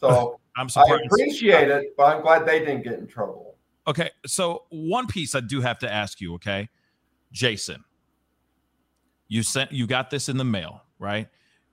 So 0.01 0.39
I'm 0.57 0.69
I 0.77 0.99
appreciate 1.05 1.69
it, 1.69 1.97
but 1.97 2.17
I'm 2.17 2.23
glad 2.23 2.47
they 2.47 2.61
didn't 2.61 2.83
get 2.83 2.95
in 2.95 3.07
trouble. 3.07 3.57
Okay, 3.89 4.11
so 4.27 4.65
one 4.71 5.07
piece 5.07 5.35
I 5.35 5.41
do 5.41 5.61
have 5.61 5.79
to 5.81 5.93
ask 5.93 6.21
you, 6.21 6.35
okay, 6.35 6.69
Jason, 7.33 7.85
you 9.29 9.43
sent 9.43 9.73
you 9.73 9.87
got 9.87 10.11
this 10.11 10.29
in 10.29 10.37
the 10.37 10.45
mail, 10.45 10.83
right? 10.99 11.29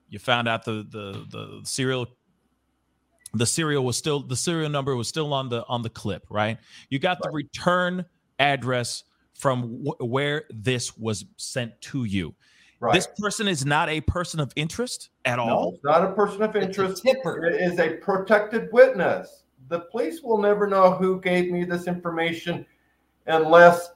You 0.08 0.18
found 0.18 0.48
out 0.48 0.64
the 0.64 0.86
the 0.90 1.24
the 1.28 1.60
serial 1.64 2.06
the 3.32 3.46
serial 3.46 3.84
was 3.84 3.96
still 3.96 4.20
the 4.20 4.36
serial 4.36 4.70
number 4.70 4.94
was 4.96 5.08
still 5.08 5.32
on 5.32 5.48
the 5.48 5.64
on 5.66 5.82
the 5.82 5.90
clip, 5.90 6.26
right? 6.30 6.58
You 6.88 6.98
got 6.98 7.18
the 7.22 7.30
return 7.30 8.04
address 8.38 9.04
from 9.34 9.84
wh- 9.84 10.00
where 10.00 10.44
this 10.50 10.96
was 10.96 11.24
sent 11.36 11.80
to 11.82 12.04
you. 12.04 12.34
Right. 12.80 12.94
This 12.94 13.08
person 13.18 13.48
is 13.48 13.64
not 13.64 13.88
a 13.88 14.00
person 14.02 14.40
of 14.40 14.52
interest 14.56 15.10
at 15.24 15.36
no, 15.36 15.44
all. 15.44 15.72
it's 15.74 15.84
not 15.84 16.04
a 16.04 16.12
person 16.12 16.42
of 16.42 16.54
interest. 16.54 17.02
It 17.04 17.18
is 17.60 17.78
a 17.78 17.94
protected 17.94 18.68
witness. 18.72 19.44
The 19.68 19.80
police 19.90 20.20
will 20.22 20.38
never 20.38 20.66
know 20.66 20.92
who 20.92 21.20
gave 21.20 21.50
me 21.50 21.64
this 21.64 21.86
information 21.86 22.66
unless 23.26 23.90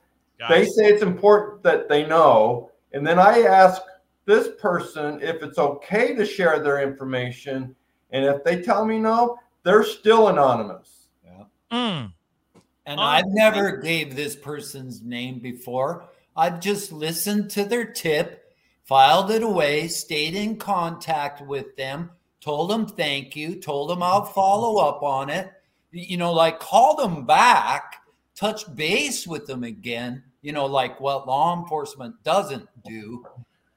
they 0.49 0.65
say 0.65 0.87
it's 0.87 1.03
important 1.03 1.63
that 1.65 1.89
they 1.89 2.07
know. 2.07 2.71
And 2.93 3.07
then 3.07 3.19
I 3.19 3.43
ask 3.43 3.83
this 4.25 4.49
person 4.61 5.21
if 5.23 5.43
it's 5.43 5.59
okay 5.59 6.15
to 6.15 6.25
share 6.25 6.61
their 6.61 6.83
information. 6.83 7.75
And 8.11 8.25
if 8.25 8.45
they 8.45 8.63
tell 8.63 8.85
me 8.85 8.99
no, 8.99 9.39
they're 9.63 9.85
still 9.85 10.29
anonymous. 10.29 11.09
mm, 11.71 12.13
And 12.87 13.01
Oh, 13.01 13.03
I've 13.03 13.27
never 13.27 13.77
gave 13.77 14.17
this 14.17 14.35
person's 14.37 15.03
name 15.03 15.39
before. 15.41 16.09
I've 16.37 16.61
just 16.61 16.93
listened 16.93 17.51
to 17.51 17.65
their 17.65 17.85
tip, 17.85 18.55
filed 18.85 19.31
it 19.31 19.43
away, 19.43 19.89
stayed 19.89 20.35
in 20.35 20.57
contact 20.57 21.41
with 21.47 21.77
them, 21.77 22.11
told 22.41 22.71
them 22.71 22.87
thank 22.87 23.35
you, 23.37 23.57
told 23.57 23.91
them 23.91 24.03
I'll 24.03 24.25
follow 24.25 24.83
up 24.83 25.03
on 25.03 25.29
it. 25.31 25.51
You 25.91 26.17
know, 26.17 26.33
like 26.33 26.61
call 26.61 26.97
them 26.97 27.27
back, 27.27 27.97
touch 28.35 28.75
base 28.75 29.27
with 29.27 29.47
them 29.47 29.65
again, 29.65 30.23
you 30.49 30.55
know, 30.55 30.65
like 30.65 30.99
what 30.99 31.27
law 31.27 31.55
enforcement 31.61 32.15
doesn't 32.25 32.67
do. 32.83 33.23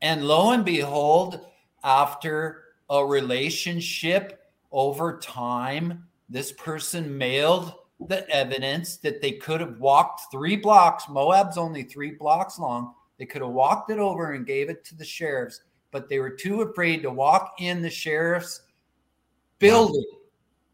And 0.01 0.25
lo 0.25 0.53
and 0.53 0.63
behold, 0.63 1.41
after 1.83 2.63
a 2.89 3.05
relationship 3.05 4.39
over 4.71 5.19
time, 5.19 6.07
this 6.29 6.53
person 6.53 7.17
mailed 7.17 7.73
the 8.07 8.25
evidence 8.29 8.95
that 8.99 9.21
they 9.21 9.33
could 9.33 9.59
have 9.59 9.79
walked 9.79 10.31
three 10.31 10.55
blocks. 10.55 11.09
Moab's 11.09 11.57
only 11.57 11.83
three 11.83 12.11
blocks 12.11 12.57
long. 12.57 12.93
They 13.19 13.25
could 13.25 13.41
have 13.41 13.51
walked 13.51 13.91
it 13.91 13.99
over 13.99 14.31
and 14.31 14.47
gave 14.47 14.69
it 14.69 14.85
to 14.85 14.95
the 14.95 15.03
sheriffs, 15.03 15.59
but 15.91 16.07
they 16.07 16.19
were 16.19 16.29
too 16.29 16.61
afraid 16.61 17.01
to 17.01 17.11
walk 17.11 17.55
in 17.59 17.81
the 17.81 17.89
sheriff's 17.89 18.61
building. 19.59 20.05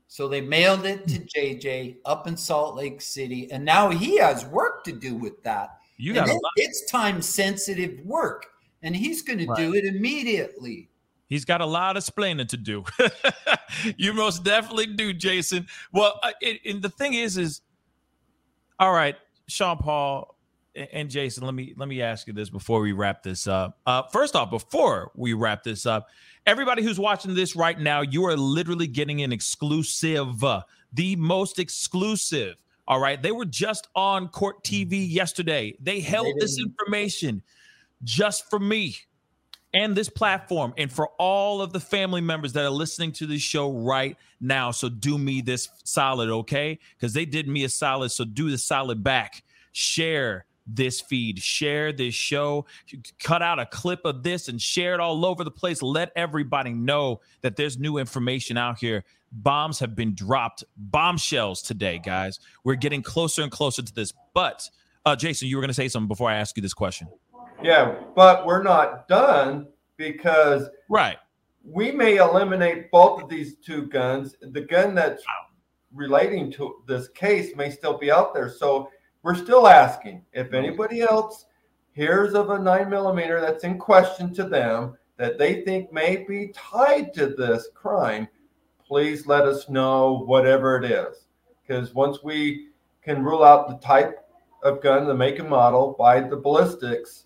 So 0.08 0.28
they 0.28 0.42
mailed 0.42 0.86
it 0.86 1.08
to 1.08 1.20
JJ 1.22 1.98
up 2.06 2.28
in 2.28 2.38
Salt 2.38 2.76
Lake 2.76 3.02
City. 3.02 3.52
And 3.52 3.66
now 3.66 3.90
he 3.90 4.20
has 4.20 4.46
work 4.46 4.84
to 4.84 4.92
do 4.92 5.16
with 5.16 5.42
that. 5.42 5.77
You 5.98 6.14
got 6.14 6.30
it- 6.30 6.42
it's 6.56 6.90
time 6.90 7.22
sensitive 7.22 8.00
work. 8.06 8.46
And 8.84 8.96
he's 8.96 9.22
going 9.24 9.40
to 9.40 9.48
do 9.58 9.74
it 9.74 9.86
immediately. 9.86 10.90
He's 11.28 11.44
got 11.44 11.62
a 11.62 11.66
lot 11.66 11.98
of 11.98 12.02
explaining 12.02 12.48
to 12.48 12.58
do. 12.58 12.86
you 13.98 14.14
most 14.14 14.44
definitely 14.44 14.86
do, 14.86 15.14
Jason. 15.14 15.68
Well, 15.92 16.20
it, 16.42 16.62
and 16.64 16.82
the 16.82 16.90
thing 16.90 17.16
is, 17.16 17.38
is 17.38 17.62
all 18.80 18.94
right, 18.94 19.16
Sean 19.48 19.78
Paul 19.78 20.38
and, 20.76 20.88
and 20.94 21.10
Jason. 21.10 21.44
Let 21.44 21.54
me 21.54 21.74
let 21.76 21.90
me 21.90 22.02
ask 22.02 22.28
you 22.28 22.34
this 22.34 22.50
before 22.50 22.80
we 22.80 22.94
wrap 22.94 23.24
this 23.24 23.48
up. 23.48 23.78
Uh, 23.86 24.04
first 24.04 24.36
off, 24.36 24.50
before 24.50 25.12
we 25.16 25.34
wrap 25.34 25.64
this 25.64 25.86
up, 25.86 26.08
everybody 26.46 26.84
who's 26.84 27.00
watching 27.00 27.34
this 27.34 27.56
right 27.56 27.80
now, 27.80 28.02
you 28.02 28.26
are 28.26 28.38
literally 28.38 28.88
getting 28.88 29.22
an 29.22 29.34
exclusive, 29.34 30.44
uh, 30.44 30.62
the 30.94 31.16
most 31.18 31.60
exclusive. 31.60 32.56
All 32.88 33.00
right, 33.00 33.22
they 33.22 33.32
were 33.32 33.46
just 33.46 33.88
on 33.96 34.30
Court 34.30 34.64
TV 34.64 35.06
yesterday. 35.10 35.76
They 35.82 36.00
held 36.00 36.28
this 36.40 36.58
information 36.58 37.44
just 38.04 38.50
for 38.50 38.60
me 38.60 38.96
and 39.74 39.96
this 39.96 40.08
platform 40.10 40.74
and 40.78 40.92
for 40.92 41.10
all 41.20 41.62
of 41.62 41.74
the 41.74 41.80
family 41.80 42.22
members 42.22 42.54
that 42.54 42.64
are 42.64 42.70
listening 42.70 43.12
to 43.14 43.26
this 43.26 43.42
show 43.42 43.72
right 43.72 44.16
now. 44.40 44.72
So 44.72 44.88
do 44.88 45.18
me 45.18 45.42
this 45.42 45.68
solid, 45.84 46.30
okay? 46.30 46.80
Because 46.96 47.14
they 47.14 47.26
did 47.26 47.48
me 47.48 47.66
a 47.66 47.70
solid. 47.70 48.10
So 48.10 48.24
do 48.24 48.50
the 48.50 48.58
solid 48.58 49.04
back. 49.04 49.44
Share 49.74 50.46
this 50.66 51.00
feed, 51.00 51.40
share 51.40 51.94
this 51.94 52.14
show, 52.14 52.66
cut 53.24 53.42
out 53.42 53.58
a 53.58 53.66
clip 53.66 54.02
of 54.04 54.24
this 54.24 54.50
and 54.50 54.62
share 54.62 54.94
it 54.94 55.00
all 55.00 55.26
over 55.26 55.44
the 55.44 55.52
place. 55.52 55.82
Let 55.82 56.12
everybody 56.16 56.74
know 56.74 57.22
that 57.42 57.56
there's 57.56 57.78
new 57.78 57.98
information 57.98 58.58
out 58.58 58.80
here. 58.80 59.06
Bombs 59.32 59.80
have 59.80 59.96
been 59.96 60.16
dropped, 60.16 60.64
bombshells 60.78 61.62
today, 61.62 62.00
guys. 62.04 62.40
We're 62.64 62.76
getting 62.76 63.02
closer 63.02 63.42
and 63.42 63.52
closer 63.52 63.82
to 63.82 63.94
this. 63.94 64.14
But 64.34 64.70
uh, 65.06 65.16
Jason, 65.16 65.48
you 65.48 65.58
were 65.58 65.62
going 65.62 65.70
to 65.70 65.74
say 65.74 65.88
something 65.88 66.08
before 66.08 66.30
I 66.30 66.36
ask 66.36 66.56
you 66.58 66.62
this 66.62 66.74
question. 66.74 67.08
Yeah, 67.62 67.96
but 68.16 68.46
we're 68.46 68.64
not 68.64 69.08
done 69.08 69.68
because 69.98 70.70
Right. 70.90 71.18
we 71.64 71.92
may 71.92 72.18
eliminate 72.18 72.92
both 72.92 73.24
of 73.24 73.30
these 73.30 73.56
two 73.58 73.88
guns. 73.88 74.36
The 74.42 74.62
gun 74.62 74.96
that's 74.96 75.24
relating 75.94 76.52
to 76.54 76.84
this 76.88 77.08
case 77.10 77.56
may 77.56 77.70
still 77.72 77.98
be 77.98 78.12
out 78.12 78.34
there. 78.34 78.50
So 78.50 78.90
we're 79.24 79.36
still 79.36 79.68
asking 79.68 80.24
if 80.34 80.54
anybody 80.54 81.02
else 81.02 81.46
hears 81.92 82.34
of 82.34 82.52
a 82.52 82.60
nine 82.60 82.90
millimeter 82.90 83.42
that's 83.42 83.64
in 83.64 83.80
question 83.80 84.34
to 84.36 84.44
them 84.44 84.96
that 85.18 85.40
they 85.40 85.64
think 85.64 85.92
may 85.92 86.18
be 86.28 86.50
tied 86.54 87.12
to 87.16 87.28
this 87.28 87.70
crime, 87.74 88.28
please 88.88 89.28
let 89.28 89.44
us 89.44 89.70
know 89.70 90.24
whatever 90.26 90.78
it 90.78 90.90
is. 90.90 91.28
Because 91.62 91.94
once 91.94 92.24
we 92.24 92.70
can 93.04 93.24
rule 93.24 93.44
out 93.44 93.68
the 93.68 93.78
type 93.86 94.26
of 94.64 94.82
gun, 94.82 95.08
the 95.08 95.14
make 95.14 95.40
and 95.40 95.50
model 95.50 95.96
by 95.98 96.22
the 96.22 96.38
ballistics, 96.38 97.26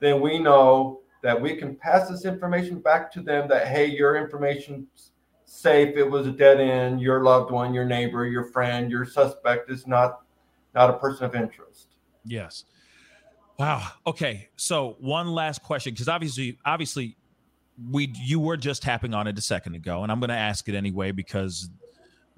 then 0.00 0.20
we 0.20 0.38
know 0.38 1.00
that 1.22 1.40
we 1.40 1.56
can 1.56 1.76
pass 1.76 2.08
this 2.08 2.24
information 2.24 2.80
back 2.80 3.10
to 3.12 3.22
them 3.22 3.48
that 3.48 3.68
hey 3.68 3.86
your 3.86 4.16
information's 4.16 5.12
safe 5.46 5.96
it 5.96 6.10
was 6.10 6.26
a 6.26 6.32
dead 6.32 6.60
end 6.60 7.00
your 7.00 7.22
loved 7.22 7.50
one 7.50 7.72
your 7.72 7.84
neighbor 7.84 8.26
your 8.26 8.44
friend 8.44 8.90
your 8.90 9.06
suspect 9.06 9.70
is 9.70 9.86
not 9.86 10.20
not 10.74 10.90
a 10.90 10.98
person 10.98 11.24
of 11.24 11.34
interest 11.34 11.94
Yes. 12.24 12.64
Wow. 13.58 13.86
Okay. 14.06 14.48
So 14.56 14.96
one 14.98 15.32
last 15.32 15.62
question, 15.62 15.94
because 15.94 16.08
obviously, 16.08 16.58
obviously, 16.64 17.16
we 17.90 18.12
you 18.16 18.40
were 18.40 18.56
just 18.56 18.82
tapping 18.82 19.14
on 19.14 19.26
it 19.26 19.38
a 19.38 19.40
second 19.42 19.74
ago, 19.74 20.02
and 20.02 20.12
I'm 20.12 20.20
going 20.20 20.30
to 20.30 20.36
ask 20.36 20.68
it 20.68 20.74
anyway 20.74 21.12
because 21.12 21.70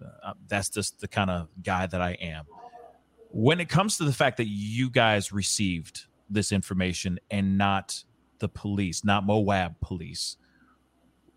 uh, 0.03 0.33
that's 0.49 0.69
just 0.69 1.01
the 1.01 1.09
kind 1.09 1.31
of 1.31 1.49
guy 1.63 1.87
that 1.87 2.01
I 2.01 2.13
am. 2.13 2.45
When 3.31 3.61
it 3.61 3.69
comes 3.69 3.99
to 3.99 4.05
the 4.05 4.13
fact 4.13 4.39
that 4.39 4.47
you 4.47 4.91
guys 4.91 5.33
received 5.33 6.07
this 6.31 6.53
information 6.53 7.19
and 7.31 7.59
not 7.59 8.03
the 8.39 8.49
police, 8.49 9.05
not 9.05 9.25
Moab 9.25 9.79
police, 9.81 10.37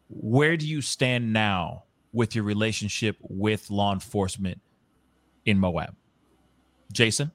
where 0.09 0.57
do 0.57 0.67
you 0.67 0.81
stand 0.81 1.33
now 1.33 1.83
with 2.13 2.35
your 2.35 2.43
relationship 2.43 3.17
with 3.21 3.69
law 3.69 3.93
enforcement 3.93 4.61
in 5.45 5.59
Moab? 5.59 5.95
Jason? 6.91 7.31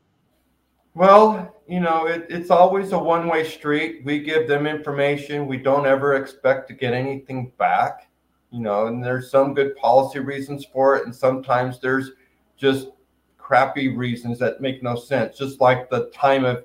Well 0.94 1.54
you 1.68 1.80
know 1.80 2.06
it, 2.06 2.26
it's 2.28 2.50
always 2.50 2.92
a 2.92 2.98
one-way 2.98 3.44
street. 3.44 4.02
We 4.04 4.20
give 4.20 4.46
them 4.48 4.66
information. 4.66 5.46
We 5.46 5.58
don't 5.58 5.86
ever 5.86 6.14
expect 6.14 6.68
to 6.68 6.74
get 6.74 6.94
anything 6.94 7.52
back 7.58 8.08
you 8.50 8.60
know 8.60 8.86
and 8.86 9.02
there's 9.02 9.30
some 9.30 9.52
good 9.52 9.74
policy 9.76 10.20
reasons 10.20 10.64
for 10.64 10.96
it 10.96 11.04
and 11.04 11.14
sometimes 11.14 11.80
there's 11.80 12.12
just 12.56 12.88
crappy 13.36 13.88
reasons 13.88 14.38
that 14.38 14.60
make 14.60 14.82
no 14.82 14.94
sense 14.94 15.36
just 15.36 15.60
like 15.60 15.90
the 15.90 16.08
time 16.10 16.44
of 16.44 16.64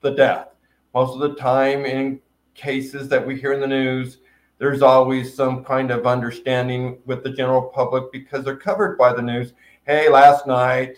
the 0.00 0.12
death. 0.12 0.48
Most 0.94 1.14
of 1.14 1.20
the 1.20 1.34
time 1.34 1.84
in 1.84 2.20
cases 2.54 3.08
that 3.08 3.24
we 3.24 3.38
hear 3.38 3.52
in 3.52 3.60
the 3.60 3.66
news 3.66 4.18
there's 4.58 4.80
always 4.80 5.34
some 5.34 5.62
kind 5.62 5.90
of 5.90 6.06
understanding 6.06 6.98
with 7.04 7.22
the 7.22 7.30
general 7.30 7.62
public 7.62 8.10
because 8.10 8.42
they're 8.42 8.56
covered 8.56 8.96
by 8.96 9.12
the 9.12 9.20
news. 9.20 9.52
Hey, 9.86 10.08
last 10.08 10.46
night, 10.46 10.96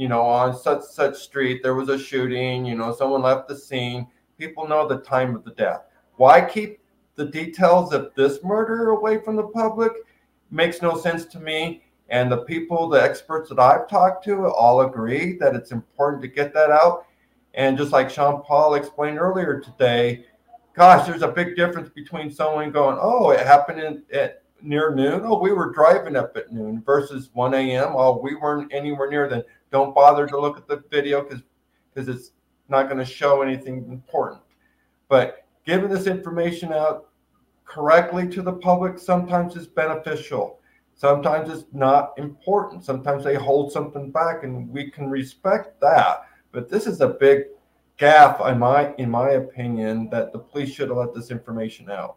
you 0.00 0.08
know, 0.08 0.22
on 0.22 0.56
such 0.56 0.82
such 0.82 1.14
street 1.14 1.62
there 1.62 1.74
was 1.74 1.90
a 1.90 1.98
shooting. 1.98 2.64
You 2.64 2.74
know, 2.74 2.90
someone 2.94 3.20
left 3.20 3.48
the 3.48 3.54
scene. 3.54 4.06
People 4.38 4.66
know 4.66 4.88
the 4.88 5.00
time 5.00 5.36
of 5.36 5.44
the 5.44 5.50
death. 5.50 5.82
Why 6.16 6.40
keep 6.40 6.80
the 7.16 7.26
details 7.26 7.92
of 7.92 8.14
this 8.14 8.42
murder 8.42 8.92
away 8.92 9.20
from 9.20 9.36
the 9.36 9.48
public? 9.48 9.92
Makes 10.50 10.80
no 10.80 10.96
sense 10.96 11.26
to 11.26 11.38
me. 11.38 11.82
And 12.08 12.32
the 12.32 12.44
people, 12.44 12.88
the 12.88 13.02
experts 13.02 13.50
that 13.50 13.58
I've 13.58 13.90
talked 13.90 14.24
to, 14.24 14.46
all 14.46 14.80
agree 14.80 15.36
that 15.36 15.54
it's 15.54 15.70
important 15.70 16.22
to 16.22 16.28
get 16.28 16.54
that 16.54 16.70
out. 16.70 17.04
And 17.52 17.76
just 17.76 17.92
like 17.92 18.08
Sean 18.08 18.40
Paul 18.42 18.76
explained 18.76 19.18
earlier 19.18 19.60
today, 19.60 20.24
gosh, 20.74 21.06
there's 21.06 21.20
a 21.20 21.28
big 21.28 21.56
difference 21.56 21.90
between 21.90 22.30
someone 22.30 22.70
going, 22.70 22.96
"Oh, 22.98 23.32
it 23.32 23.46
happened 23.46 23.80
in, 23.80 24.02
at 24.14 24.44
near 24.62 24.94
noon. 24.94 25.20
Oh, 25.24 25.38
we 25.38 25.52
were 25.52 25.72
driving 25.72 26.16
up 26.16 26.38
at 26.38 26.50
noon," 26.50 26.82
versus 26.86 27.28
1 27.34 27.52
a.m. 27.52 27.92
Oh, 27.94 28.18
we 28.18 28.34
weren't 28.34 28.72
anywhere 28.72 29.10
near. 29.10 29.28
Then 29.28 29.44
don't 29.70 29.94
bother 29.94 30.26
to 30.26 30.40
look 30.40 30.56
at 30.56 30.66
the 30.66 30.82
video 30.90 31.22
because 31.22 31.42
because 31.92 32.08
it's 32.08 32.32
not 32.68 32.84
going 32.84 32.98
to 32.98 33.04
show 33.04 33.42
anything 33.42 33.84
important. 33.90 34.40
But 35.08 35.44
giving 35.66 35.90
this 35.90 36.06
information 36.06 36.72
out 36.72 37.08
correctly 37.64 38.28
to 38.28 38.42
the 38.42 38.52
public 38.52 38.98
sometimes 38.98 39.56
is 39.56 39.66
beneficial. 39.66 40.60
Sometimes 40.94 41.50
it's 41.50 41.64
not 41.72 42.12
important. 42.18 42.84
Sometimes 42.84 43.24
they 43.24 43.34
hold 43.34 43.72
something 43.72 44.10
back, 44.10 44.44
and 44.44 44.68
we 44.68 44.90
can 44.90 45.08
respect 45.08 45.80
that. 45.80 46.26
But 46.52 46.68
this 46.68 46.86
is 46.86 47.00
a 47.00 47.08
big 47.08 47.44
gaffe, 47.98 48.46
in 48.50 48.58
my 48.58 48.94
in 48.98 49.10
my 49.10 49.30
opinion, 49.30 50.10
that 50.10 50.32
the 50.32 50.38
police 50.38 50.72
should 50.72 50.88
have 50.88 50.98
let 50.98 51.14
this 51.14 51.30
information 51.30 51.90
out. 51.90 52.16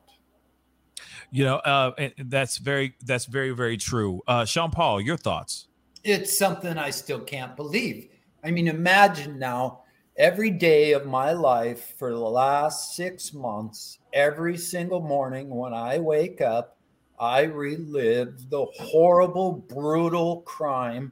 You 1.31 1.45
know, 1.45 1.55
uh, 1.57 2.09
that's 2.25 2.57
very 2.57 2.95
that's 3.05 3.25
very 3.25 3.51
very 3.51 3.77
true. 3.77 4.21
Uh, 4.27 4.45
Sean 4.45 4.69
Paul, 4.69 4.99
your 4.99 5.17
thoughts? 5.17 5.67
It's 6.03 6.37
something 6.37 6.77
I 6.77 6.89
still 6.91 7.19
can't 7.19 7.55
believe. 7.57 8.09
I 8.43 8.51
mean, 8.51 8.67
imagine 8.67 9.37
now 9.39 9.83
every 10.17 10.49
day 10.49 10.91
of 10.93 11.05
my 11.05 11.31
life 11.33 11.95
for 11.97 12.11
the 12.11 12.17
last 12.19 12.95
six 12.95 13.33
months, 13.33 13.99
every 14.13 14.57
single 14.57 15.01
morning 15.01 15.49
when 15.49 15.73
I 15.73 15.99
wake 15.99 16.41
up, 16.41 16.77
I 17.19 17.43
relive 17.43 18.49
the 18.49 18.65
horrible, 18.65 19.53
brutal 19.53 20.41
crime 20.41 21.11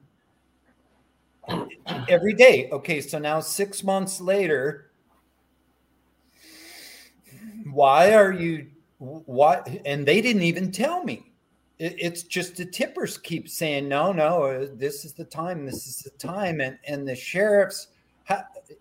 every 2.10 2.34
day. 2.34 2.70
Okay, 2.72 3.02
so 3.02 3.20
now 3.20 3.39
six 3.39 3.84
months 3.84 4.22
later, 4.22 4.92
why 7.72 8.14
are 8.14 8.32
you 8.32 8.68
why 8.98 9.62
and 9.86 10.06
they 10.08 10.22
didn't 10.22 10.44
even 10.44 10.72
tell 10.72 11.04
me 11.04 11.31
it, 11.82 11.96
it's 11.98 12.24
just 12.24 12.56
the 12.56 12.66
tippers 12.66 13.18
keep 13.18 13.50
saying 13.50 13.88
no 13.88 14.12
no 14.12 14.44
uh, 14.44 14.68
this 14.74 15.04
is 15.04 15.14
the 15.14 15.26
time 15.26 15.66
this 15.66 15.88
is 15.88 15.98
the 15.98 16.12
time 16.12 16.62
and 16.62 16.78
and 16.86 17.08
the 17.08 17.16
sheriffs 17.16 17.88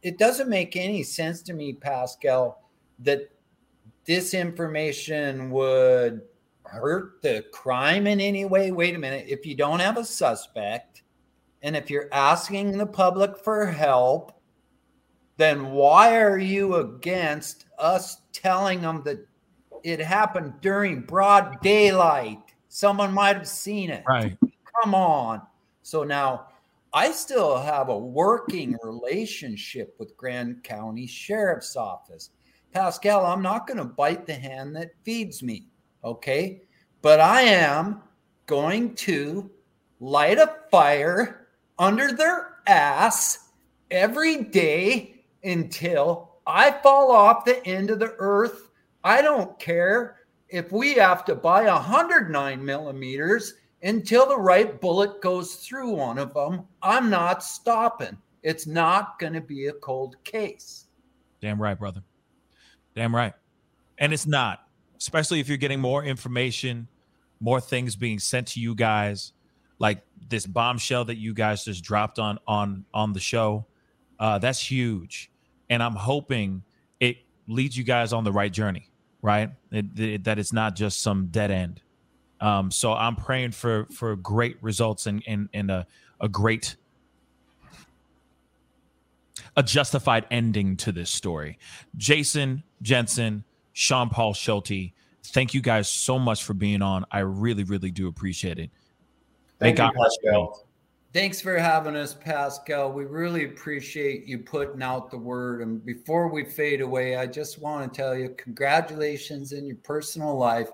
it 0.03 0.19
doesn't 0.19 0.49
make 0.49 0.77
any 0.77 1.03
sense 1.03 1.43
to 1.43 1.53
me 1.53 1.73
pascal 1.73 2.63
that 3.01 3.31
this 4.05 4.35
information 4.35 5.51
would 5.51 6.23
hurt 6.65 7.21
the 7.23 7.45
crime 7.53 8.07
in 8.07 8.21
any 8.21 8.45
way? 8.45 8.71
Wait 8.71 8.95
a 8.95 8.99
minute. 8.99 9.27
If 9.29 9.45
you 9.45 9.55
don't 9.57 9.81
have 9.81 9.97
a 9.97 10.05
suspect 10.05 11.03
and 11.63 11.77
if 11.77 11.91
you're 11.91 12.09
asking 12.13 12.79
the 12.79 12.87
public 12.87 13.39
for 13.43 13.67
help, 13.67 14.41
then 15.37 15.73
why 15.73 16.17
are 16.17 16.39
you 16.39 16.77
against 16.77 17.67
us 17.79 18.19
telling 18.33 18.83
them 18.83 19.03
that 19.05 19.27
it 19.83 20.01
happened 20.01 20.55
during 20.61 21.01
broad 21.01 21.61
daylight? 21.61 22.50
Someone 22.73 23.13
might 23.13 23.37
have 23.37 23.49
seen 23.49 23.91
it. 23.91 24.05
Right. 24.07 24.39
Come 24.81 24.95
on. 24.95 25.43
So 25.83 26.05
now 26.05 26.47
I 26.93 27.11
still 27.11 27.59
have 27.59 27.89
a 27.89 27.99
working 27.99 28.77
relationship 28.85 29.97
with 29.99 30.17
Grand 30.17 30.63
County 30.63 31.05
Sheriff's 31.05 31.75
Office. 31.75 32.31
Pascal, 32.73 33.27
I'm 33.27 33.43
not 33.43 33.67
going 33.67 33.79
to 33.79 33.85
bite 33.85 34.25
the 34.25 34.35
hand 34.35 34.77
that 34.77 34.93
feeds 35.03 35.43
me. 35.43 35.67
Okay. 36.05 36.63
But 37.03 37.19
I 37.19 37.43
am 37.43 38.03
going 38.47 38.95
to 38.95 39.51
light 39.99 40.39
a 40.39 40.55
fire 40.71 41.49
under 41.77 42.13
their 42.13 42.59
ass 42.69 43.49
every 43.91 44.45
day 44.45 45.25
until 45.43 46.37
I 46.47 46.71
fall 46.71 47.11
off 47.11 47.45
the 47.45 47.67
end 47.67 47.91
of 47.91 47.99
the 47.99 48.15
earth. 48.19 48.71
I 49.03 49.23
don't 49.23 49.59
care 49.59 50.20
if 50.51 50.73
we 50.73 50.95
have 50.95 51.25
to 51.27 51.35
buy 51.35 51.65
109 51.65 52.65
millimeters 52.65 53.55
until 53.83 54.27
the 54.27 54.39
right 54.39 54.81
bullet 54.81 55.21
goes 55.23 55.55
through 55.55 55.91
one 55.91 56.19
of 56.19 56.35
them. 56.35 56.65
I'm 56.83 57.09
not 57.09 57.43
stopping. 57.43 58.17
It's 58.43 58.67
not 58.67 59.19
going 59.19 59.33
to 59.33 59.41
be 59.41 59.67
a 59.67 59.73
cold 59.73 60.17
case. 60.25 60.87
Damn 61.41 61.61
right, 61.61 61.79
brother. 61.79 62.03
Damn 62.95 63.15
right. 63.15 63.33
And 63.99 64.13
it's 64.13 64.27
not 64.27 64.67
especially 65.01 65.41
if 65.41 65.49
you're 65.49 65.59
getting 65.59 65.81
more 65.81 66.05
information, 66.05 66.87
more 67.41 67.61
things 67.61 67.97
being 67.97 68.19
sent 68.19 68.49
to 68.49 68.61
you 68.61 68.75
guys, 68.75 69.33
like 69.79 70.03
this 70.29 70.47
bombshell 70.47 71.07
that 71.07 71.17
you 71.17 71.33
guys 71.33 71.65
just 71.65 71.83
dropped 71.83 72.19
on 72.19 72.39
on 72.47 72.85
on 72.93 73.13
the 73.13 73.21
show. 73.21 73.67
Uh, 74.19 74.39
that's 74.39 74.61
huge, 74.61 75.31
and 75.71 75.83
I'm 75.83 75.95
hoping 75.95 76.63
it 77.01 77.17
leads 77.49 77.77
you 77.77 77.85
guys 77.85 78.13
on 78.13 78.23
the 78.25 78.33
right 78.33 78.53
journey, 78.53 78.90
right? 79.23 79.51
It, 79.71 79.99
it, 79.99 80.25
that 80.25 80.39
it's 80.39 80.53
not 80.53 80.77
just 80.77 81.03
some 81.03 81.27
dead 81.27 81.51
end. 81.51 81.81
Um, 82.41 82.71
so 82.71 82.93
I'm 82.93 83.17
praying 83.17 83.53
for 83.53 83.87
for 83.93 84.17
great 84.17 84.57
results 84.63 85.07
and 85.07 85.23
and, 85.27 85.49
and 85.53 85.71
a, 85.71 85.87
a 86.21 86.29
great 86.29 86.77
a 89.57 89.63
justified 89.63 90.27
ending 90.31 90.77
to 90.79 90.93
this 90.93 91.11
story. 91.11 91.59
Jason 91.97 92.63
Jensen, 92.83 93.45
Sean 93.73 94.09
Paul 94.09 94.33
Schulte. 94.35 94.93
Thank 95.23 95.55
you 95.55 95.61
guys 95.61 95.89
so 95.89 96.19
much 96.19 96.43
for 96.45 96.55
being 96.55 96.83
on. 96.83 97.05
I 97.11 97.21
really, 97.21 97.65
really 97.65 97.91
do 97.91 98.09
appreciate 98.09 98.59
it. 98.59 98.71
Thank 99.59 99.79
May 99.79 99.85
you, 99.85 99.93
God. 100.33 100.49
Thanks 101.13 101.41
for 101.41 101.59
having 101.59 101.97
us, 101.97 102.15
Pascal. 102.15 102.93
We 102.93 103.05
really 103.05 103.45
appreciate 103.45 104.27
you 104.27 104.39
putting 104.39 104.81
out 104.81 105.11
the 105.11 105.19
word. 105.19 105.61
And 105.61 105.85
before 105.85 106.29
we 106.29 106.45
fade 106.45 106.81
away, 106.81 107.17
I 107.17 107.27
just 107.27 107.61
want 107.61 107.93
to 107.93 107.97
tell 107.97 108.17
you 108.17 108.29
congratulations 108.39 109.51
in 109.51 109.67
your 109.67 109.79
personal 109.79 110.37
life. 110.39 110.71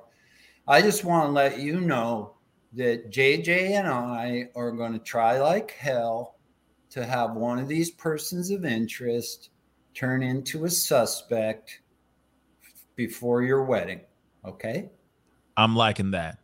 I 0.68 0.82
just 0.82 1.04
want 1.04 1.26
to 1.26 1.32
let 1.32 1.58
you 1.58 1.80
know 1.80 2.34
that 2.74 3.10
JJ 3.10 3.70
and 3.70 3.88
I 3.88 4.50
are 4.54 4.72
going 4.72 4.92
to 4.92 4.98
try 4.98 5.40
like 5.40 5.70
hell 5.70 6.36
to 6.90 7.06
have 7.06 7.34
one 7.34 7.58
of 7.58 7.66
these 7.66 7.90
persons 7.92 8.50
of 8.50 8.66
interest 8.66 9.48
turn 9.94 10.22
into 10.22 10.66
a 10.66 10.70
suspect 10.70 11.80
before 12.94 13.42
your 13.42 13.64
wedding. 13.64 14.02
Okay. 14.44 14.90
I'm 15.56 15.74
liking 15.74 16.10
that. 16.10 16.40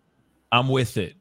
I'm 0.51 0.68
with 0.68 0.97
it. 0.97 1.14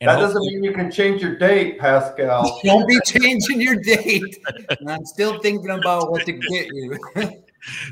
And 0.00 0.10
that 0.10 0.18
doesn't 0.18 0.42
mean 0.42 0.62
you 0.62 0.72
can 0.72 0.90
change 0.90 1.22
your 1.22 1.36
date, 1.36 1.78
Pascal. 1.78 2.60
Don't 2.64 2.86
be 2.86 3.00
changing 3.04 3.60
your 3.60 3.76
date. 3.76 4.38
I'm 4.86 5.06
still 5.06 5.40
thinking 5.40 5.70
about 5.70 6.10
what 6.10 6.26
to 6.26 6.32
get 6.32 6.66
you. 6.72 6.98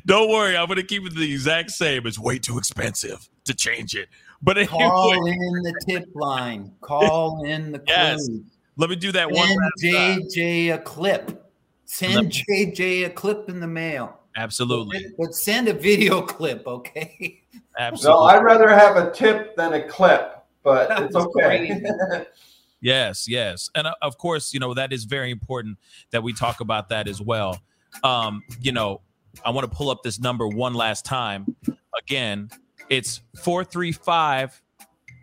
Don't 0.07 0.31
worry, 0.31 0.57
I'm 0.57 0.67
going 0.67 0.77
to 0.77 0.85
keep 0.85 1.05
it 1.05 1.15
the 1.15 1.33
exact 1.33 1.71
same. 1.71 2.07
It's 2.07 2.19
way 2.19 2.39
too 2.39 2.59
expensive 2.59 3.29
to 3.45 3.55
change 3.55 3.95
it. 3.95 4.09
But 4.43 4.59
anyway. 4.59 4.69
call 4.69 5.27
in 5.27 5.63
the 5.63 5.75
tip 5.89 6.09
line. 6.15 6.73
Call 6.81 7.45
in 7.45 7.73
the 7.73 7.83
yes. 7.89 8.29
Let 8.77 8.91
me 8.91 8.97
do 8.97 9.11
that 9.13 9.35
Send 9.35 9.37
one. 9.37 9.71
Send 9.79 10.23
JJ 10.25 10.75
a 10.75 10.79
clip. 10.79 11.51
Send 11.87 12.31
JJ 12.31 13.07
a 13.07 13.11
clip 13.11 13.49
in 13.49 13.61
the 13.61 13.67
mail. 13.67 14.19
Absolutely. 14.37 15.07
But, 15.17 15.27
but 15.27 15.35
send 15.35 15.69
a 15.69 15.73
video 15.73 16.21
clip, 16.23 16.67
okay? 16.67 17.43
Absolutely. 17.79 18.21
No, 18.21 18.27
I'd 18.27 18.43
rather 18.43 18.69
have 18.69 18.97
a 18.97 19.11
tip 19.13 19.57
than 19.57 19.75
a 19.75 19.83
clip, 19.83 20.34
but 20.65 21.03
it's 21.03 21.15
okay. 21.15 21.81
yes, 22.81 23.29
yes. 23.29 23.71
And 23.75 23.87
uh, 23.87 23.95
of 24.03 24.19
course, 24.19 24.53
you 24.53 24.59
know, 24.59 24.75
that 24.75 24.93
is 24.93 25.05
very 25.05 25.31
important 25.31 25.79
that 26.11 26.23
we 26.23 26.33
talk 26.33 26.61
about 26.61 26.89
that 26.89 27.07
as 27.07 27.21
well. 27.21 27.61
Um, 28.03 28.43
you 28.61 28.73
know, 28.73 29.03
I 29.45 29.51
want 29.51 29.71
to 29.71 29.77
pull 29.77 29.91
up 29.91 30.03
this 30.03 30.19
number 30.19 30.49
one 30.49 30.75
last 30.75 31.05
time. 31.05 31.55
Again, 31.97 32.51
it's 32.89 33.21
435 33.37 34.61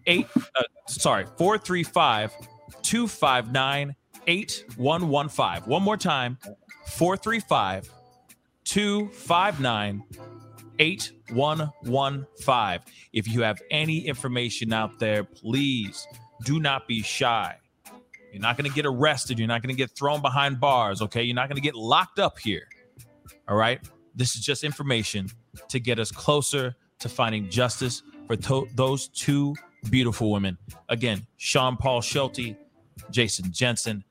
8 0.08 0.28
uh, 0.36 0.64
sorry, 0.88 1.26
435 1.38 2.34
259 2.82 3.96
8115. 4.28 5.70
One 5.70 5.84
more 5.84 5.98
time 5.98 6.38
435 6.88 7.90
259 8.64 10.04
8115. 10.82 12.80
If 13.14 13.28
you 13.28 13.42
have 13.42 13.62
any 13.70 14.00
information 14.00 14.74
out 14.74 15.00
there, 15.00 15.24
please 15.24 16.08
do 16.44 16.60
not 16.60 16.88
be 16.88 17.04
shy. 17.04 17.56
You're 18.32 18.42
not 18.42 18.58
going 18.58 18.70
to 18.70 18.76
get 18.76 18.86
arrested. 18.86 19.38
You're 19.38 19.48
not 19.48 19.62
going 19.62 19.76
to 19.76 19.78
get 19.78 19.92
thrown 19.92 20.22
behind 20.22 20.60
bars. 20.60 21.02
Okay. 21.02 21.24
You're 21.24 21.36
not 21.36 21.50
going 21.50 21.58
to 21.58 21.62
get 21.62 21.76
locked 21.76 22.20
up 22.20 22.40
here. 22.40 22.68
All 23.48 23.58
right. 23.58 23.82
This 24.16 24.36
is 24.36 24.42
just 24.42 24.64
information 24.64 25.30
to 25.70 25.80
get 25.80 26.00
us 26.00 26.12
closer 26.12 26.76
to 27.00 27.10
finding 27.10 27.50
justice 27.50 28.04
for 28.28 28.36
to- 28.36 28.68
those 28.76 29.08
two 29.10 29.56
beautiful 29.90 30.32
women. 30.32 30.58
Again, 30.90 31.26
Sean 31.38 31.78
Paul 31.78 32.02
Schulte, 32.02 32.56
Jason 33.10 33.52
Jensen. 33.52 34.04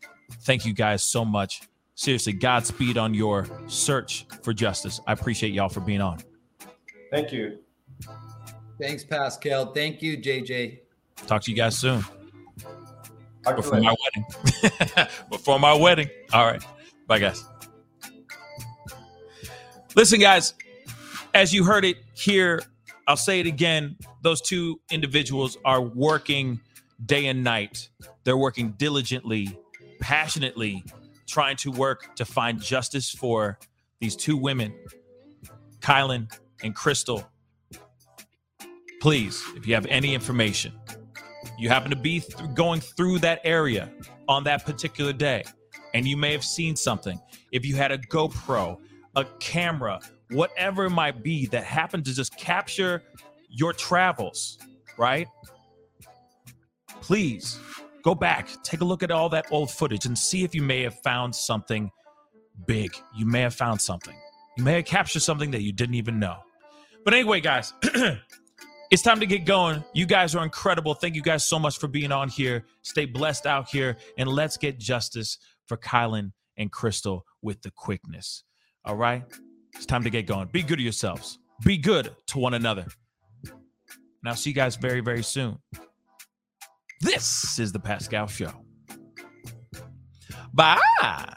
Thank 0.42 0.64
you 0.64 0.72
guys 0.72 1.02
so 1.02 1.24
much. 1.24 1.62
Seriously, 1.94 2.32
Godspeed 2.32 2.96
on 2.96 3.14
your 3.14 3.46
search 3.66 4.26
for 4.42 4.52
justice. 4.52 5.00
I 5.06 5.12
appreciate 5.12 5.52
y'all 5.52 5.68
for 5.68 5.80
being 5.80 6.00
on. 6.00 6.18
Thank 7.10 7.32
you. 7.32 7.58
Thanks, 8.80 9.04
Pascal. 9.04 9.72
Thank 9.72 10.00
you, 10.00 10.16
JJ. 10.16 10.78
Talk 11.26 11.42
to 11.42 11.50
you 11.50 11.56
guys 11.56 11.78
soon. 11.78 12.04
Talk 13.44 13.56
Before 13.56 13.78
later. 13.78 13.82
my 13.84 13.96
wedding. 14.04 15.08
Before 15.30 15.58
my 15.58 15.74
wedding. 15.74 16.08
All 16.32 16.46
right. 16.46 16.62
Bye, 17.06 17.18
guys. 17.18 17.44
Listen, 19.96 20.20
guys, 20.20 20.54
as 21.34 21.52
you 21.52 21.64
heard 21.64 21.84
it 21.84 21.96
here, 22.14 22.62
I'll 23.06 23.16
say 23.16 23.40
it 23.40 23.46
again. 23.46 23.96
Those 24.22 24.40
two 24.40 24.80
individuals 24.90 25.58
are 25.64 25.82
working 25.82 26.60
day 27.04 27.26
and 27.26 27.42
night. 27.42 27.88
They're 28.24 28.36
working 28.36 28.72
diligently, 28.78 29.58
passionately, 30.00 30.84
trying 31.26 31.56
to 31.58 31.70
work 31.70 32.14
to 32.16 32.24
find 32.24 32.62
justice 32.62 33.10
for 33.10 33.58
these 34.00 34.16
two 34.16 34.36
women, 34.36 34.74
Kylen 35.80 36.30
and 36.62 36.74
Crystal. 36.74 37.26
Please, 39.00 39.42
if 39.56 39.66
you 39.66 39.74
have 39.74 39.86
any 39.86 40.14
information, 40.14 40.72
you 41.58 41.68
happen 41.68 41.90
to 41.90 41.96
be 41.96 42.20
th- 42.20 42.54
going 42.54 42.80
through 42.80 43.18
that 43.20 43.40
area 43.44 43.90
on 44.28 44.44
that 44.44 44.64
particular 44.64 45.12
day, 45.12 45.42
and 45.94 46.06
you 46.06 46.16
may 46.16 46.32
have 46.32 46.44
seen 46.44 46.76
something. 46.76 47.18
If 47.52 47.64
you 47.64 47.76
had 47.76 47.92
a 47.92 47.98
GoPro, 47.98 48.78
a 49.16 49.24
camera, 49.40 50.00
whatever 50.30 50.84
it 50.84 50.90
might 50.90 51.22
be 51.22 51.46
that 51.46 51.64
happened 51.64 52.04
to 52.06 52.14
just 52.14 52.36
capture 52.36 53.02
your 53.48 53.72
travels, 53.72 54.58
right? 54.98 55.26
Please 57.00 57.58
go 58.02 58.14
back, 58.14 58.48
take 58.62 58.80
a 58.80 58.84
look 58.84 59.02
at 59.02 59.10
all 59.10 59.28
that 59.30 59.46
old 59.50 59.70
footage 59.70 60.06
and 60.06 60.16
see 60.16 60.44
if 60.44 60.54
you 60.54 60.62
may 60.62 60.82
have 60.82 60.94
found 61.02 61.34
something 61.34 61.90
big. 62.66 62.94
You 63.16 63.26
may 63.26 63.40
have 63.40 63.54
found 63.54 63.80
something. 63.80 64.14
You 64.56 64.64
may 64.64 64.74
have 64.74 64.84
captured 64.84 65.20
something 65.20 65.50
that 65.52 65.62
you 65.62 65.72
didn't 65.72 65.94
even 65.94 66.18
know. 66.18 66.36
But 67.04 67.14
anyway, 67.14 67.40
guys, 67.40 67.72
it's 68.90 69.02
time 69.02 69.20
to 69.20 69.26
get 69.26 69.44
going. 69.44 69.82
You 69.94 70.06
guys 70.06 70.34
are 70.34 70.44
incredible. 70.44 70.94
Thank 70.94 71.14
you 71.14 71.22
guys 71.22 71.44
so 71.44 71.58
much 71.58 71.78
for 71.78 71.88
being 71.88 72.12
on 72.12 72.28
here. 72.28 72.66
Stay 72.82 73.06
blessed 73.06 73.46
out 73.46 73.68
here, 73.68 73.96
and 74.18 74.28
let's 74.28 74.56
get 74.56 74.78
justice 74.78 75.38
for 75.66 75.76
Kylen 75.76 76.32
and 76.56 76.70
Crystal 76.70 77.24
with 77.42 77.62
the 77.62 77.70
quickness. 77.70 78.44
All 78.84 78.96
right? 78.96 79.24
It's 79.74 79.86
time 79.86 80.04
to 80.04 80.10
get 80.10 80.26
going. 80.26 80.48
Be 80.48 80.62
good 80.62 80.76
to 80.76 80.82
yourselves. 80.82 81.38
Be 81.64 81.78
good 81.78 82.14
to 82.28 82.38
one 82.38 82.54
another. 82.54 82.86
And 83.44 84.28
I'll 84.28 84.36
see 84.36 84.50
you 84.50 84.54
guys 84.54 84.76
very, 84.76 85.00
very 85.00 85.22
soon. 85.22 85.58
This 87.00 87.58
is 87.58 87.72
the 87.72 87.80
Pascal 87.80 88.26
Show. 88.26 88.52
Bye. 90.52 91.34